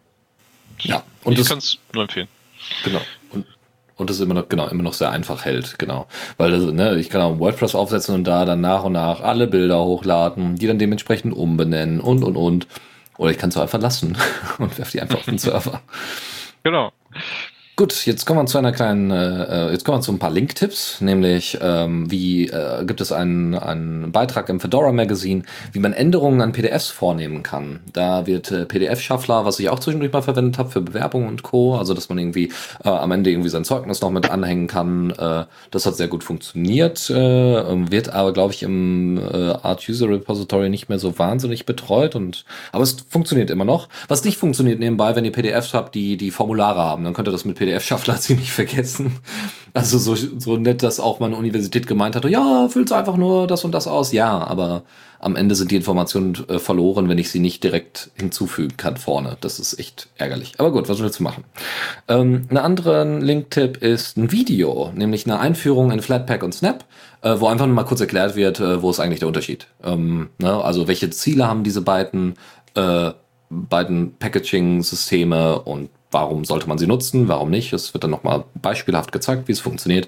[0.81, 2.29] Ja, und ich kann es nur empfehlen.
[2.83, 3.03] Genau.
[3.31, 3.47] Und
[3.97, 6.07] und es immer noch, genau, immer noch sehr einfach hält, genau.
[6.37, 9.47] Weil das, ne, ich kann auch WordPress aufsetzen und da dann nach und nach alle
[9.47, 12.66] Bilder hochladen, die dann dementsprechend umbenennen und und und.
[13.16, 14.16] Oder ich kann es auch einfach lassen
[14.59, 15.81] und werfe die einfach auf den Server.
[16.62, 16.93] Genau.
[17.77, 21.01] Gut, jetzt kommen wir zu einer kleinen, äh, jetzt kommen wir zu ein paar Link-Tipps,
[21.01, 25.43] nämlich ähm, wie äh, gibt es einen, einen Beitrag im Fedora Magazine,
[25.73, 27.81] wie man Änderungen an PDFs vornehmen kann.
[27.93, 31.75] Da wird äh, PDF-Shuffler, was ich auch zwischendurch mal verwendet habe für Bewerbungen und Co.,
[31.77, 32.53] also dass man irgendwie
[32.85, 35.11] äh, am Ende irgendwie sein Zeugnis noch mit anhängen kann.
[35.11, 37.15] Äh, das hat sehr gut funktioniert, äh,
[37.91, 42.45] wird aber, glaube ich, im äh, Art User Repository nicht mehr so wahnsinnig betreut und
[42.71, 43.89] aber es funktioniert immer noch.
[44.07, 47.33] Was nicht funktioniert nebenbei, wenn ihr PDFs habt, die die Formulare haben, dann könnt ihr
[47.33, 49.19] das mit PDF-Schaffler ziemlich vergessen.
[49.73, 53.65] Also so, so nett, dass auch meine Universität gemeint hat, ja, füllt einfach nur das
[53.65, 54.12] und das aus.
[54.12, 54.85] Ja, aber
[55.19, 59.36] am Ende sind die Informationen äh, verloren, wenn ich sie nicht direkt hinzufügen kann vorne.
[59.41, 60.53] Das ist echt ärgerlich.
[60.59, 61.45] Aber gut, was willst du machen?
[62.09, 66.85] Ähm, ein anderer Link-Tipp ist ein Video, nämlich eine Einführung in Flatpak und Snap,
[67.23, 69.66] äh, wo einfach nur mal kurz erklärt wird, äh, wo ist eigentlich der Unterschied.
[69.82, 70.62] Ähm, ne?
[70.62, 72.35] Also welche Ziele haben diese beiden,
[72.77, 73.11] äh,
[73.69, 77.73] beiden Packaging-Systeme und warum sollte man sie nutzen, warum nicht.
[77.73, 80.07] Es wird dann nochmal beispielhaft gezeigt, wie es funktioniert.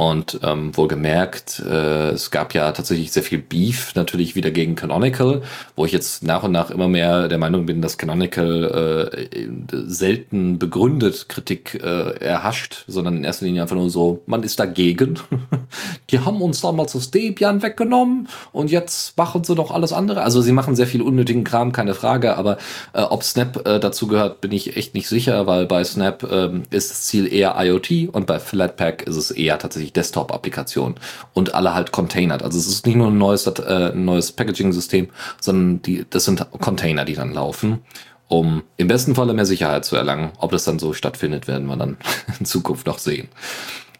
[0.00, 5.42] Und ähm, wohlgemerkt, äh, es gab ja tatsächlich sehr viel Beef natürlich wieder gegen Canonical,
[5.76, 10.58] wo ich jetzt nach und nach immer mehr der Meinung bin, dass Canonical äh, selten
[10.58, 15.18] begründet Kritik äh, erhascht, sondern in erster Linie einfach nur so, man ist dagegen.
[16.10, 20.22] Die haben uns damals das Debian weggenommen und jetzt machen sie doch alles andere.
[20.22, 22.56] Also sie machen sehr viel unnötigen Kram, keine Frage, aber
[22.94, 26.48] äh, ob Snap äh, dazu gehört, bin ich echt nicht sicher, weil bei Snap äh,
[26.70, 30.94] ist das Ziel eher IoT und bei Flatpak ist es eher tatsächlich tatsächlich Desktop-Applikationen
[31.34, 32.42] und alle halt containert.
[32.42, 35.08] Also es ist nicht nur ein neues, äh, neues Packaging-System,
[35.40, 37.80] sondern die, das sind Container, die dann laufen,
[38.28, 40.30] um im besten Falle mehr Sicherheit zu erlangen.
[40.38, 41.96] Ob das dann so stattfindet, werden wir dann
[42.38, 43.28] in Zukunft noch sehen.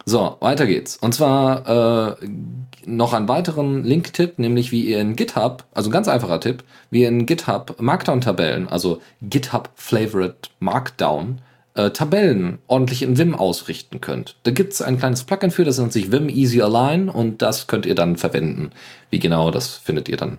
[0.06, 0.96] So, weiter geht's.
[0.96, 2.26] Und zwar äh,
[2.86, 7.08] noch einen weiteren Link-Tipp, nämlich wie ihr in GitHub, also ganz einfacher Tipp, wie ihr
[7.08, 11.42] in GitHub Markdown-Tabellen, also GitHub Flavored Markdown,
[11.74, 14.36] äh, Tabellen ordentlich in Vim ausrichten könnt.
[14.42, 17.86] Da gibt's ein kleines Plugin für, das nennt sich Vim Easy Align und das könnt
[17.86, 18.70] ihr dann verwenden.
[19.10, 20.38] Wie genau, das findet ihr dann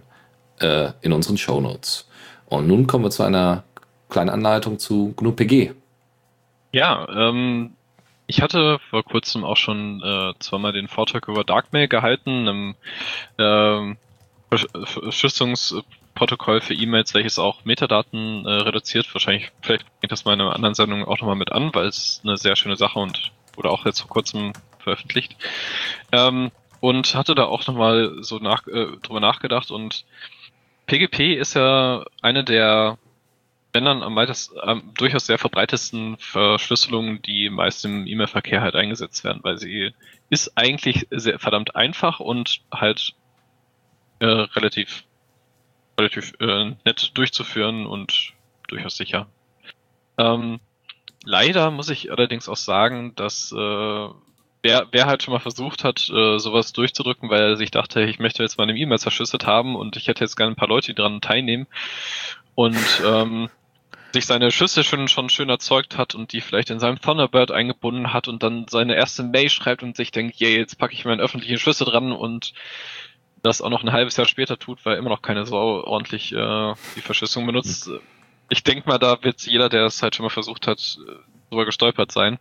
[0.60, 2.08] äh, in unseren Show Notes.
[2.48, 3.64] Und nun kommen wir zu einer
[4.10, 5.72] kleinen Anleitung zu GNU-PG.
[6.74, 7.72] Ja, ähm,
[8.28, 12.76] ich hatte vor kurzem auch schon äh, zweimal den Vortrag über Darkmail gehalten, einem
[13.38, 13.98] ähm,
[14.50, 15.76] Verschlüsselungs
[16.16, 19.14] Protokoll für E-Mails, welches auch Metadaten äh, reduziert.
[19.14, 22.22] Wahrscheinlich, vielleicht bringt das mal in einer anderen Sendung auch nochmal mit an, weil es
[22.24, 25.36] eine sehr schöne Sache und wurde auch jetzt vor kurzem veröffentlicht.
[26.12, 30.06] Ähm, und hatte da auch nochmal so nach, äh, drüber nachgedacht und
[30.88, 32.98] PGP ist ja eine der
[33.72, 39.40] dann am weitesten, am durchaus sehr verbreitesten Verschlüsselungen, die meist im E-Mail-Verkehr halt eingesetzt werden,
[39.44, 39.94] weil sie
[40.30, 43.14] ist eigentlich sehr verdammt einfach und halt
[44.20, 45.06] äh, relativ
[46.02, 48.34] relativ äh, nett durchzuführen und
[48.68, 49.28] durchaus sicher.
[50.18, 50.60] Ähm,
[51.24, 56.10] leider muss ich allerdings auch sagen, dass äh, wer, wer halt schon mal versucht hat,
[56.10, 59.98] äh, sowas durchzudrücken, weil er sich dachte, ich möchte jetzt meine E-Mails verschlüsselt haben und
[59.98, 61.68] ich hätte jetzt gerne ein paar Leute, die daran teilnehmen
[62.56, 63.50] und ähm,
[64.14, 68.14] sich seine Schüsse schon, schon schön erzeugt hat und die vielleicht in seinem Thunderbird eingebunden
[68.14, 71.22] hat und dann seine erste Mail schreibt und sich denkt, yeah, jetzt packe ich meinen
[71.22, 72.54] öffentlichen Schlüssel dran und
[73.44, 76.74] das auch noch ein halbes Jahr später tut, weil immer noch keine Sau ordentlich äh,
[76.96, 77.90] die Verschlüsselung benutzt.
[78.50, 81.00] Ich denke mal, da wird jeder, der es halt schon mal versucht hat,
[81.50, 82.40] drüber gestolpert sein.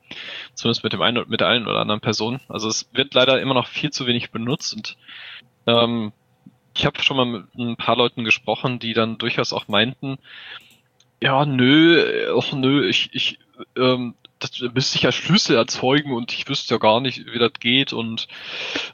[0.55, 2.41] Zumindest mit dem einen mit der einen oder anderen Person.
[2.49, 4.97] Also es wird leider immer noch viel zu wenig benutzt und
[5.67, 6.13] ähm,
[6.77, 10.19] ich habe schon mal mit ein paar Leuten gesprochen, die dann durchaus auch meinten,
[11.23, 13.39] ja, nö, ach nö, ich, ich,
[13.77, 17.53] ähm, das müsste ich ja Schlüssel erzeugen und ich wüsste ja gar nicht, wie das
[17.61, 18.27] geht und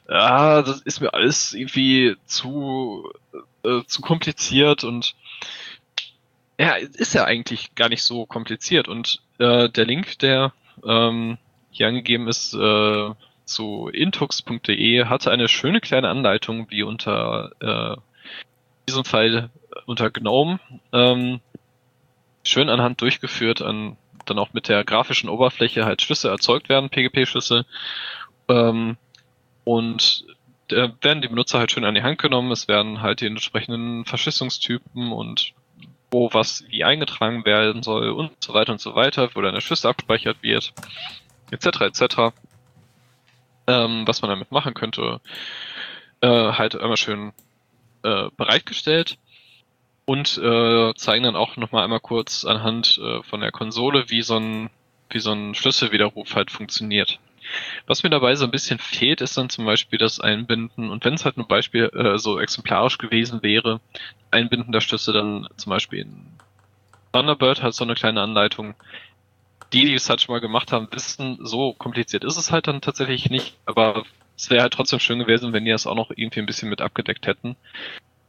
[0.09, 3.11] ja, das ist mir alles irgendwie zu,
[3.63, 5.15] äh, zu kompliziert und
[6.59, 10.53] ja, ist ja eigentlich gar nicht so kompliziert und äh, der Link, der
[10.83, 11.37] ähm,
[11.71, 13.09] hier angegeben ist, äh,
[13.45, 19.49] zu intux.de hatte eine schöne kleine Anleitung, wie unter äh, in diesem Fall
[19.85, 20.59] unter GNOME
[20.91, 21.39] ähm,
[22.43, 23.97] schön anhand durchgeführt, an
[24.29, 27.65] dann auch mit der grafischen Oberfläche halt Schlüsse erzeugt werden, PGP-Schlüsse.
[28.47, 28.97] Ähm,
[29.63, 30.25] und
[30.69, 32.51] da werden die Benutzer halt schön an die Hand genommen.
[32.51, 35.53] Es werden halt die entsprechenden Verschlüsselungstypen und
[36.11, 39.61] wo was wie eingetragen werden soll und so weiter und so weiter, wo dann der
[39.61, 40.73] Schlüssel abgespeichert wird,
[41.51, 41.81] etc.
[41.81, 42.15] etc.
[43.67, 45.19] Ähm, was man damit machen könnte,
[46.21, 47.33] äh, halt einmal schön
[48.03, 49.17] äh, bereitgestellt
[50.07, 54.37] und äh, zeigen dann auch nochmal einmal kurz anhand äh, von der Konsole, wie so
[54.37, 54.69] ein
[55.09, 57.19] wie so ein Schlüsselwiderruf halt funktioniert.
[57.85, 61.13] Was mir dabei so ein bisschen fehlt, ist dann zum Beispiel das Einbinden, und wenn
[61.13, 63.79] es halt ein Beispiel äh, so exemplarisch gewesen wäre,
[64.31, 66.25] Einbinden der Schlüssel dann zum Beispiel in
[67.13, 68.75] Thunderbird hat so eine kleine Anleitung.
[69.73, 72.79] Die, die es halt schon mal gemacht haben, wissen, so kompliziert ist es halt dann
[72.79, 74.05] tatsächlich nicht, aber
[74.37, 76.79] es wäre halt trotzdem schön gewesen, wenn die das auch noch irgendwie ein bisschen mit
[76.79, 77.57] abgedeckt hätten.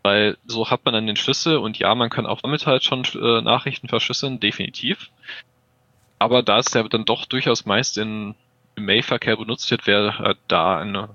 [0.09, 3.05] Weil so hat man dann den Schlüssel und ja, man kann auch damit halt schon
[3.05, 5.11] äh, Nachrichten verschlüsseln, definitiv.
[6.19, 8.35] Aber da es ja dann doch durchaus meist in,
[8.75, 11.11] im Mailverkehr benutzt wird, wäre halt da eine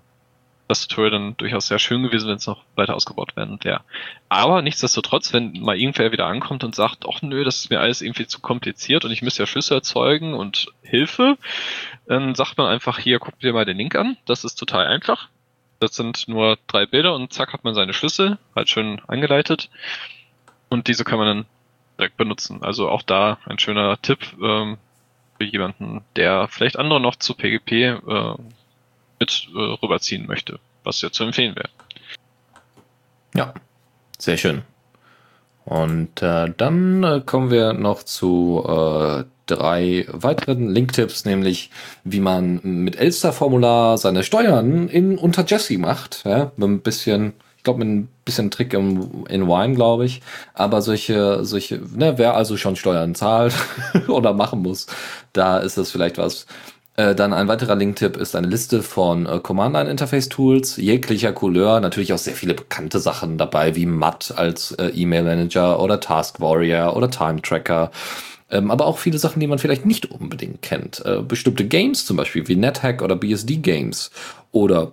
[0.68, 3.82] Tastatur dann durchaus sehr schön gewesen, wenn es noch weiter ausgebaut werden wäre.
[4.30, 8.04] Aber nichtsdestotrotz, wenn mal irgendwer wieder ankommt und sagt, ach nö, das ist mir alles
[8.04, 11.40] irgendwie zu kompliziert und ich müsste ja Schlüssel erzeugen und Hilfe,
[12.06, 14.18] dann sagt man einfach hier, guck dir mal den Link an.
[14.26, 15.30] Das ist total einfach.
[15.84, 19.70] Das sind nur drei Bilder und zack hat man seine Schlüssel, halt schön angeleitet.
[20.70, 21.46] Und diese kann man dann
[22.00, 22.64] direkt benutzen.
[22.64, 24.78] Also auch da ein schöner Tipp ähm,
[25.38, 28.36] für jemanden, der vielleicht andere noch zu PGP äh,
[29.20, 31.70] mit äh, rüberziehen möchte, was ja zu empfehlen wäre.
[33.36, 33.54] Ja,
[34.18, 34.62] sehr schön.
[35.66, 41.70] Und äh, dann äh, kommen wir noch zu äh, drei weiteren Link-Tipps, nämlich
[42.04, 46.24] wie man mit Elster-Formular seine Steuern in unter Jesse macht.
[46.26, 50.22] Ja, mit ein bisschen, ich glaube, mit ein bisschen Trick im, in Wine, glaube ich.
[50.54, 53.54] Aber solche, solche, ne, wer also schon Steuern zahlt
[54.08, 54.88] oder machen muss,
[55.34, 56.46] da ist das vielleicht was.
[56.96, 62.20] Äh, dann ein weiterer Link-Tipp ist eine Liste von äh, Command-Line-Interface-Tools, jeglicher Couleur, natürlich auch
[62.20, 67.42] sehr viele bekannte Sachen dabei, wie MAT als äh, E-Mail-Manager oder Task Warrior oder Time
[67.42, 67.90] Tracker.
[68.54, 71.04] Ähm, aber auch viele Sachen, die man vielleicht nicht unbedingt kennt.
[71.06, 74.12] Äh, bestimmte Games zum Beispiel, wie NetHack oder BSD Games.
[74.52, 74.92] Oder,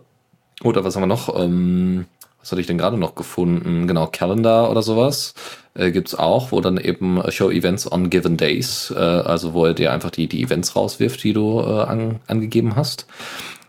[0.63, 1.39] oder was haben wir noch?
[1.39, 2.07] Ähm,
[2.41, 3.87] was hatte ich denn gerade noch gefunden?
[3.87, 5.35] Genau, Calendar oder sowas
[5.75, 9.75] äh, gibt auch, wo dann eben Show Events on Given Days, äh, also wo er
[9.75, 13.07] dir einfach die, die Events rauswirft, die du äh, an, angegeben hast.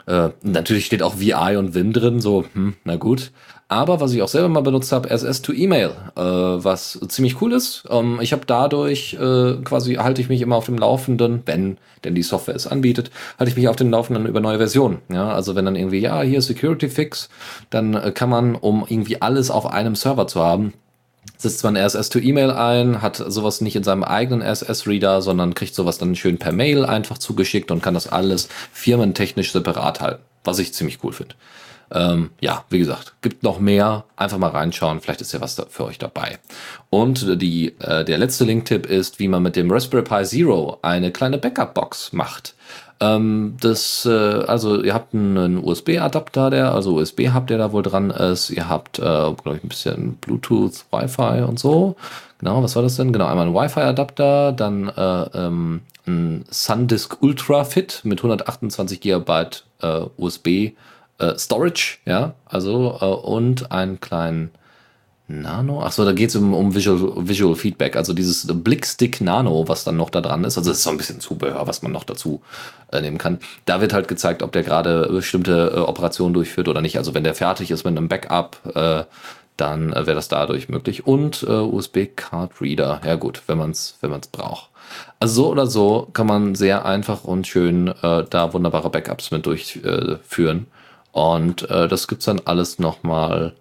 [0.08, 3.32] Äh, natürlich steht auch VI und Vim drin, so, hm, na gut.
[3.72, 7.54] Aber was ich auch selber mal benutzt habe, SS to E-Mail, äh, was ziemlich cool
[7.54, 7.86] ist.
[7.90, 12.14] Ähm, ich habe dadurch äh, quasi halte ich mich immer auf dem Laufenden, wenn denn
[12.14, 14.98] die Software es anbietet, halte ich mich auf dem Laufenden über neue Versionen.
[15.08, 17.30] Ja, also wenn dann irgendwie ja hier Security Fix,
[17.70, 20.74] dann äh, kann man, um irgendwie alles auf einem Server zu haben,
[21.38, 25.76] setzt man RSS to E-Mail ein, hat sowas nicht in seinem eigenen RSS-Reader, sondern kriegt
[25.76, 30.60] sowas dann schön per Mail einfach zugeschickt und kann das alles firmentechnisch separat halten, was
[30.60, 31.36] ich ziemlich cool finde.
[31.92, 34.06] Ähm, ja, wie gesagt, gibt noch mehr.
[34.16, 35.02] Einfach mal reinschauen.
[35.02, 36.40] Vielleicht ist ja was für euch dabei.
[36.90, 41.12] Und die, äh, der letzte Link-Tipp ist, wie man mit dem Raspberry Pi Zero eine
[41.12, 42.56] kleine Backup-Box macht.
[43.02, 47.82] Ähm, das, äh, also ihr habt einen USB-Adapter, der, also USB habt ihr da wohl
[47.82, 48.52] dran ist.
[48.52, 51.96] Ihr habt, äh, glaube ich, ein bisschen Bluetooth, Wi-Fi und so.
[52.38, 53.12] Genau, was war das denn?
[53.12, 59.46] Genau, einmal ein Wi-Fi-Adapter, dann äh, ähm, ein SanDisk Ultra Fit mit 128 GB
[59.82, 60.74] äh, USB
[61.22, 64.52] äh, Storage, ja, also äh, und einen kleinen
[65.28, 65.84] Nano?
[65.84, 69.98] Achso, da geht es um, um Visual, Visual Feedback, also dieses Blickstick Nano, was dann
[69.98, 70.58] noch da dran ist.
[70.58, 72.42] Also das ist so ein bisschen Zubehör, was man noch dazu
[72.92, 73.40] äh, nehmen kann.
[73.66, 76.98] Da wird halt gezeigt, ob der gerade bestimmte äh, Operationen durchführt oder nicht.
[76.98, 79.04] Also wenn der fertig ist mit einem Backup, äh,
[79.58, 81.06] dann äh, wäre das dadurch möglich.
[81.06, 84.70] Und äh, USB-Card Reader, ja gut, wenn man es wenn braucht.
[85.20, 89.46] Also so oder so kann man sehr einfach und schön äh, da wunderbare Backups mit
[89.46, 90.68] durchführen.
[91.12, 93.54] Und das gibt's dann alles nochmal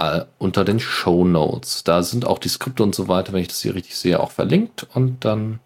[0.00, 1.84] äh, unter den Show Notes.
[1.84, 4.30] Da sind auch die Skripte und so weiter, wenn ich das hier richtig sehe, auch
[4.30, 4.86] verlinkt.
[4.94, 5.60] Und dann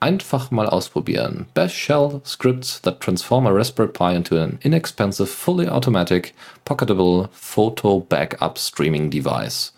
[0.00, 1.46] einfach mal ausprobieren.
[1.54, 6.34] Bash Shell Scripts that transform a Raspberry Pi into an inexpensive, fully automatic,
[6.64, 9.72] pocketable Photo Backup Streaming Device.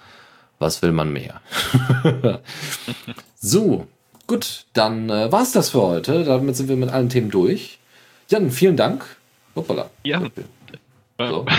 [0.59, 1.41] Was will man mehr?
[3.37, 3.87] so,
[4.27, 6.25] gut, dann äh, war's das für heute.
[6.25, 7.79] Damit sind wir mit allen Themen durch.
[8.29, 9.05] Jan, vielen Dank.
[9.57, 9.91] Hoppala.
[10.05, 10.23] Ja.
[11.19, 11.47] So.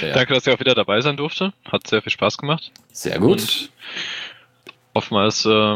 [0.00, 0.14] Ja.
[0.14, 1.52] Danke, dass ich auch wieder dabei sein durfte.
[1.70, 2.72] Hat sehr viel Spaß gemacht.
[2.92, 3.40] Sehr gut.
[3.40, 3.70] Und
[4.94, 5.74] hoffen wir, dass äh,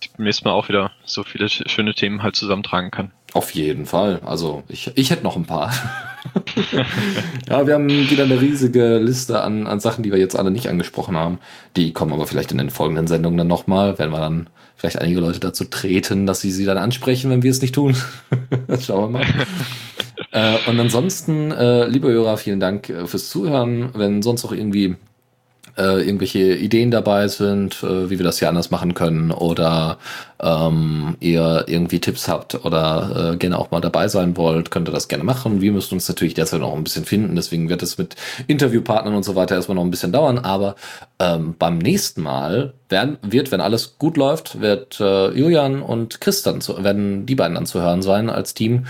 [0.00, 3.10] ich beim nächsten Mal auch wieder so viele schöne Themen halt zusammentragen kann.
[3.32, 4.20] Auf jeden Fall.
[4.24, 5.72] Also ich, ich hätte noch ein paar.
[7.48, 10.68] ja, wir haben wieder eine riesige Liste an, an Sachen, die wir jetzt alle nicht
[10.68, 11.38] angesprochen haben.
[11.76, 15.20] Die kommen aber vielleicht in den folgenden Sendungen dann nochmal, wenn wir dann vielleicht einige
[15.20, 17.96] Leute dazu treten, dass sie sie dann ansprechen, wenn wir es nicht tun.
[18.80, 19.26] Schauen wir mal.
[20.32, 23.90] Äh, und ansonsten, äh, liebe Hörer, vielen Dank äh, fürs Zuhören.
[23.94, 24.96] Wenn sonst noch irgendwie
[25.78, 29.98] äh, irgendwelche Ideen dabei sind, äh, wie wir das hier anders machen können oder
[30.40, 34.92] ähm, ihr irgendwie Tipps habt oder äh, gerne auch mal dabei sein wollt, könnt ihr
[34.92, 35.60] das gerne machen.
[35.60, 38.16] Wir müssen uns natürlich derzeit noch ein bisschen finden, deswegen wird es mit
[38.48, 40.74] Interviewpartnern und so weiter erstmal noch ein bisschen dauern, aber
[41.20, 46.42] ähm, beim nächsten Mal werden, wird, wenn alles gut läuft, wird äh, Julian und Chris
[46.42, 48.86] dann zu, werden die beiden dann zu hören sein als Team.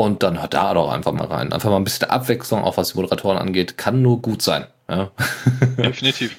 [0.00, 1.52] Und dann hört da doch einfach mal rein.
[1.52, 4.64] Einfach mal ein bisschen Abwechslung, auch was die Moderatoren angeht, kann nur gut sein.
[4.88, 5.10] Ja.
[5.76, 6.38] Definitiv.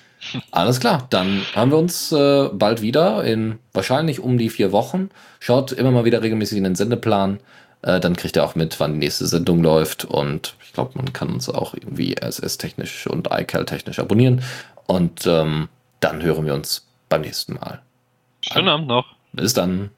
[0.50, 5.12] Alles klar, dann haben wir uns äh, bald wieder in wahrscheinlich um die vier Wochen.
[5.40, 7.40] Schaut immer mal wieder regelmäßig in den Sendeplan.
[7.84, 10.06] Äh, dann kriegt ihr auch mit, wann die nächste Sendung läuft.
[10.06, 14.42] Und ich glaube, man kann uns auch irgendwie RSS-technisch und iCal-technisch abonnieren.
[14.88, 15.70] Und ähm,
[16.00, 17.80] dann hören wir uns beim nächsten Mal.
[18.42, 19.06] Schönen Abend noch.
[19.34, 19.92] Bis dann.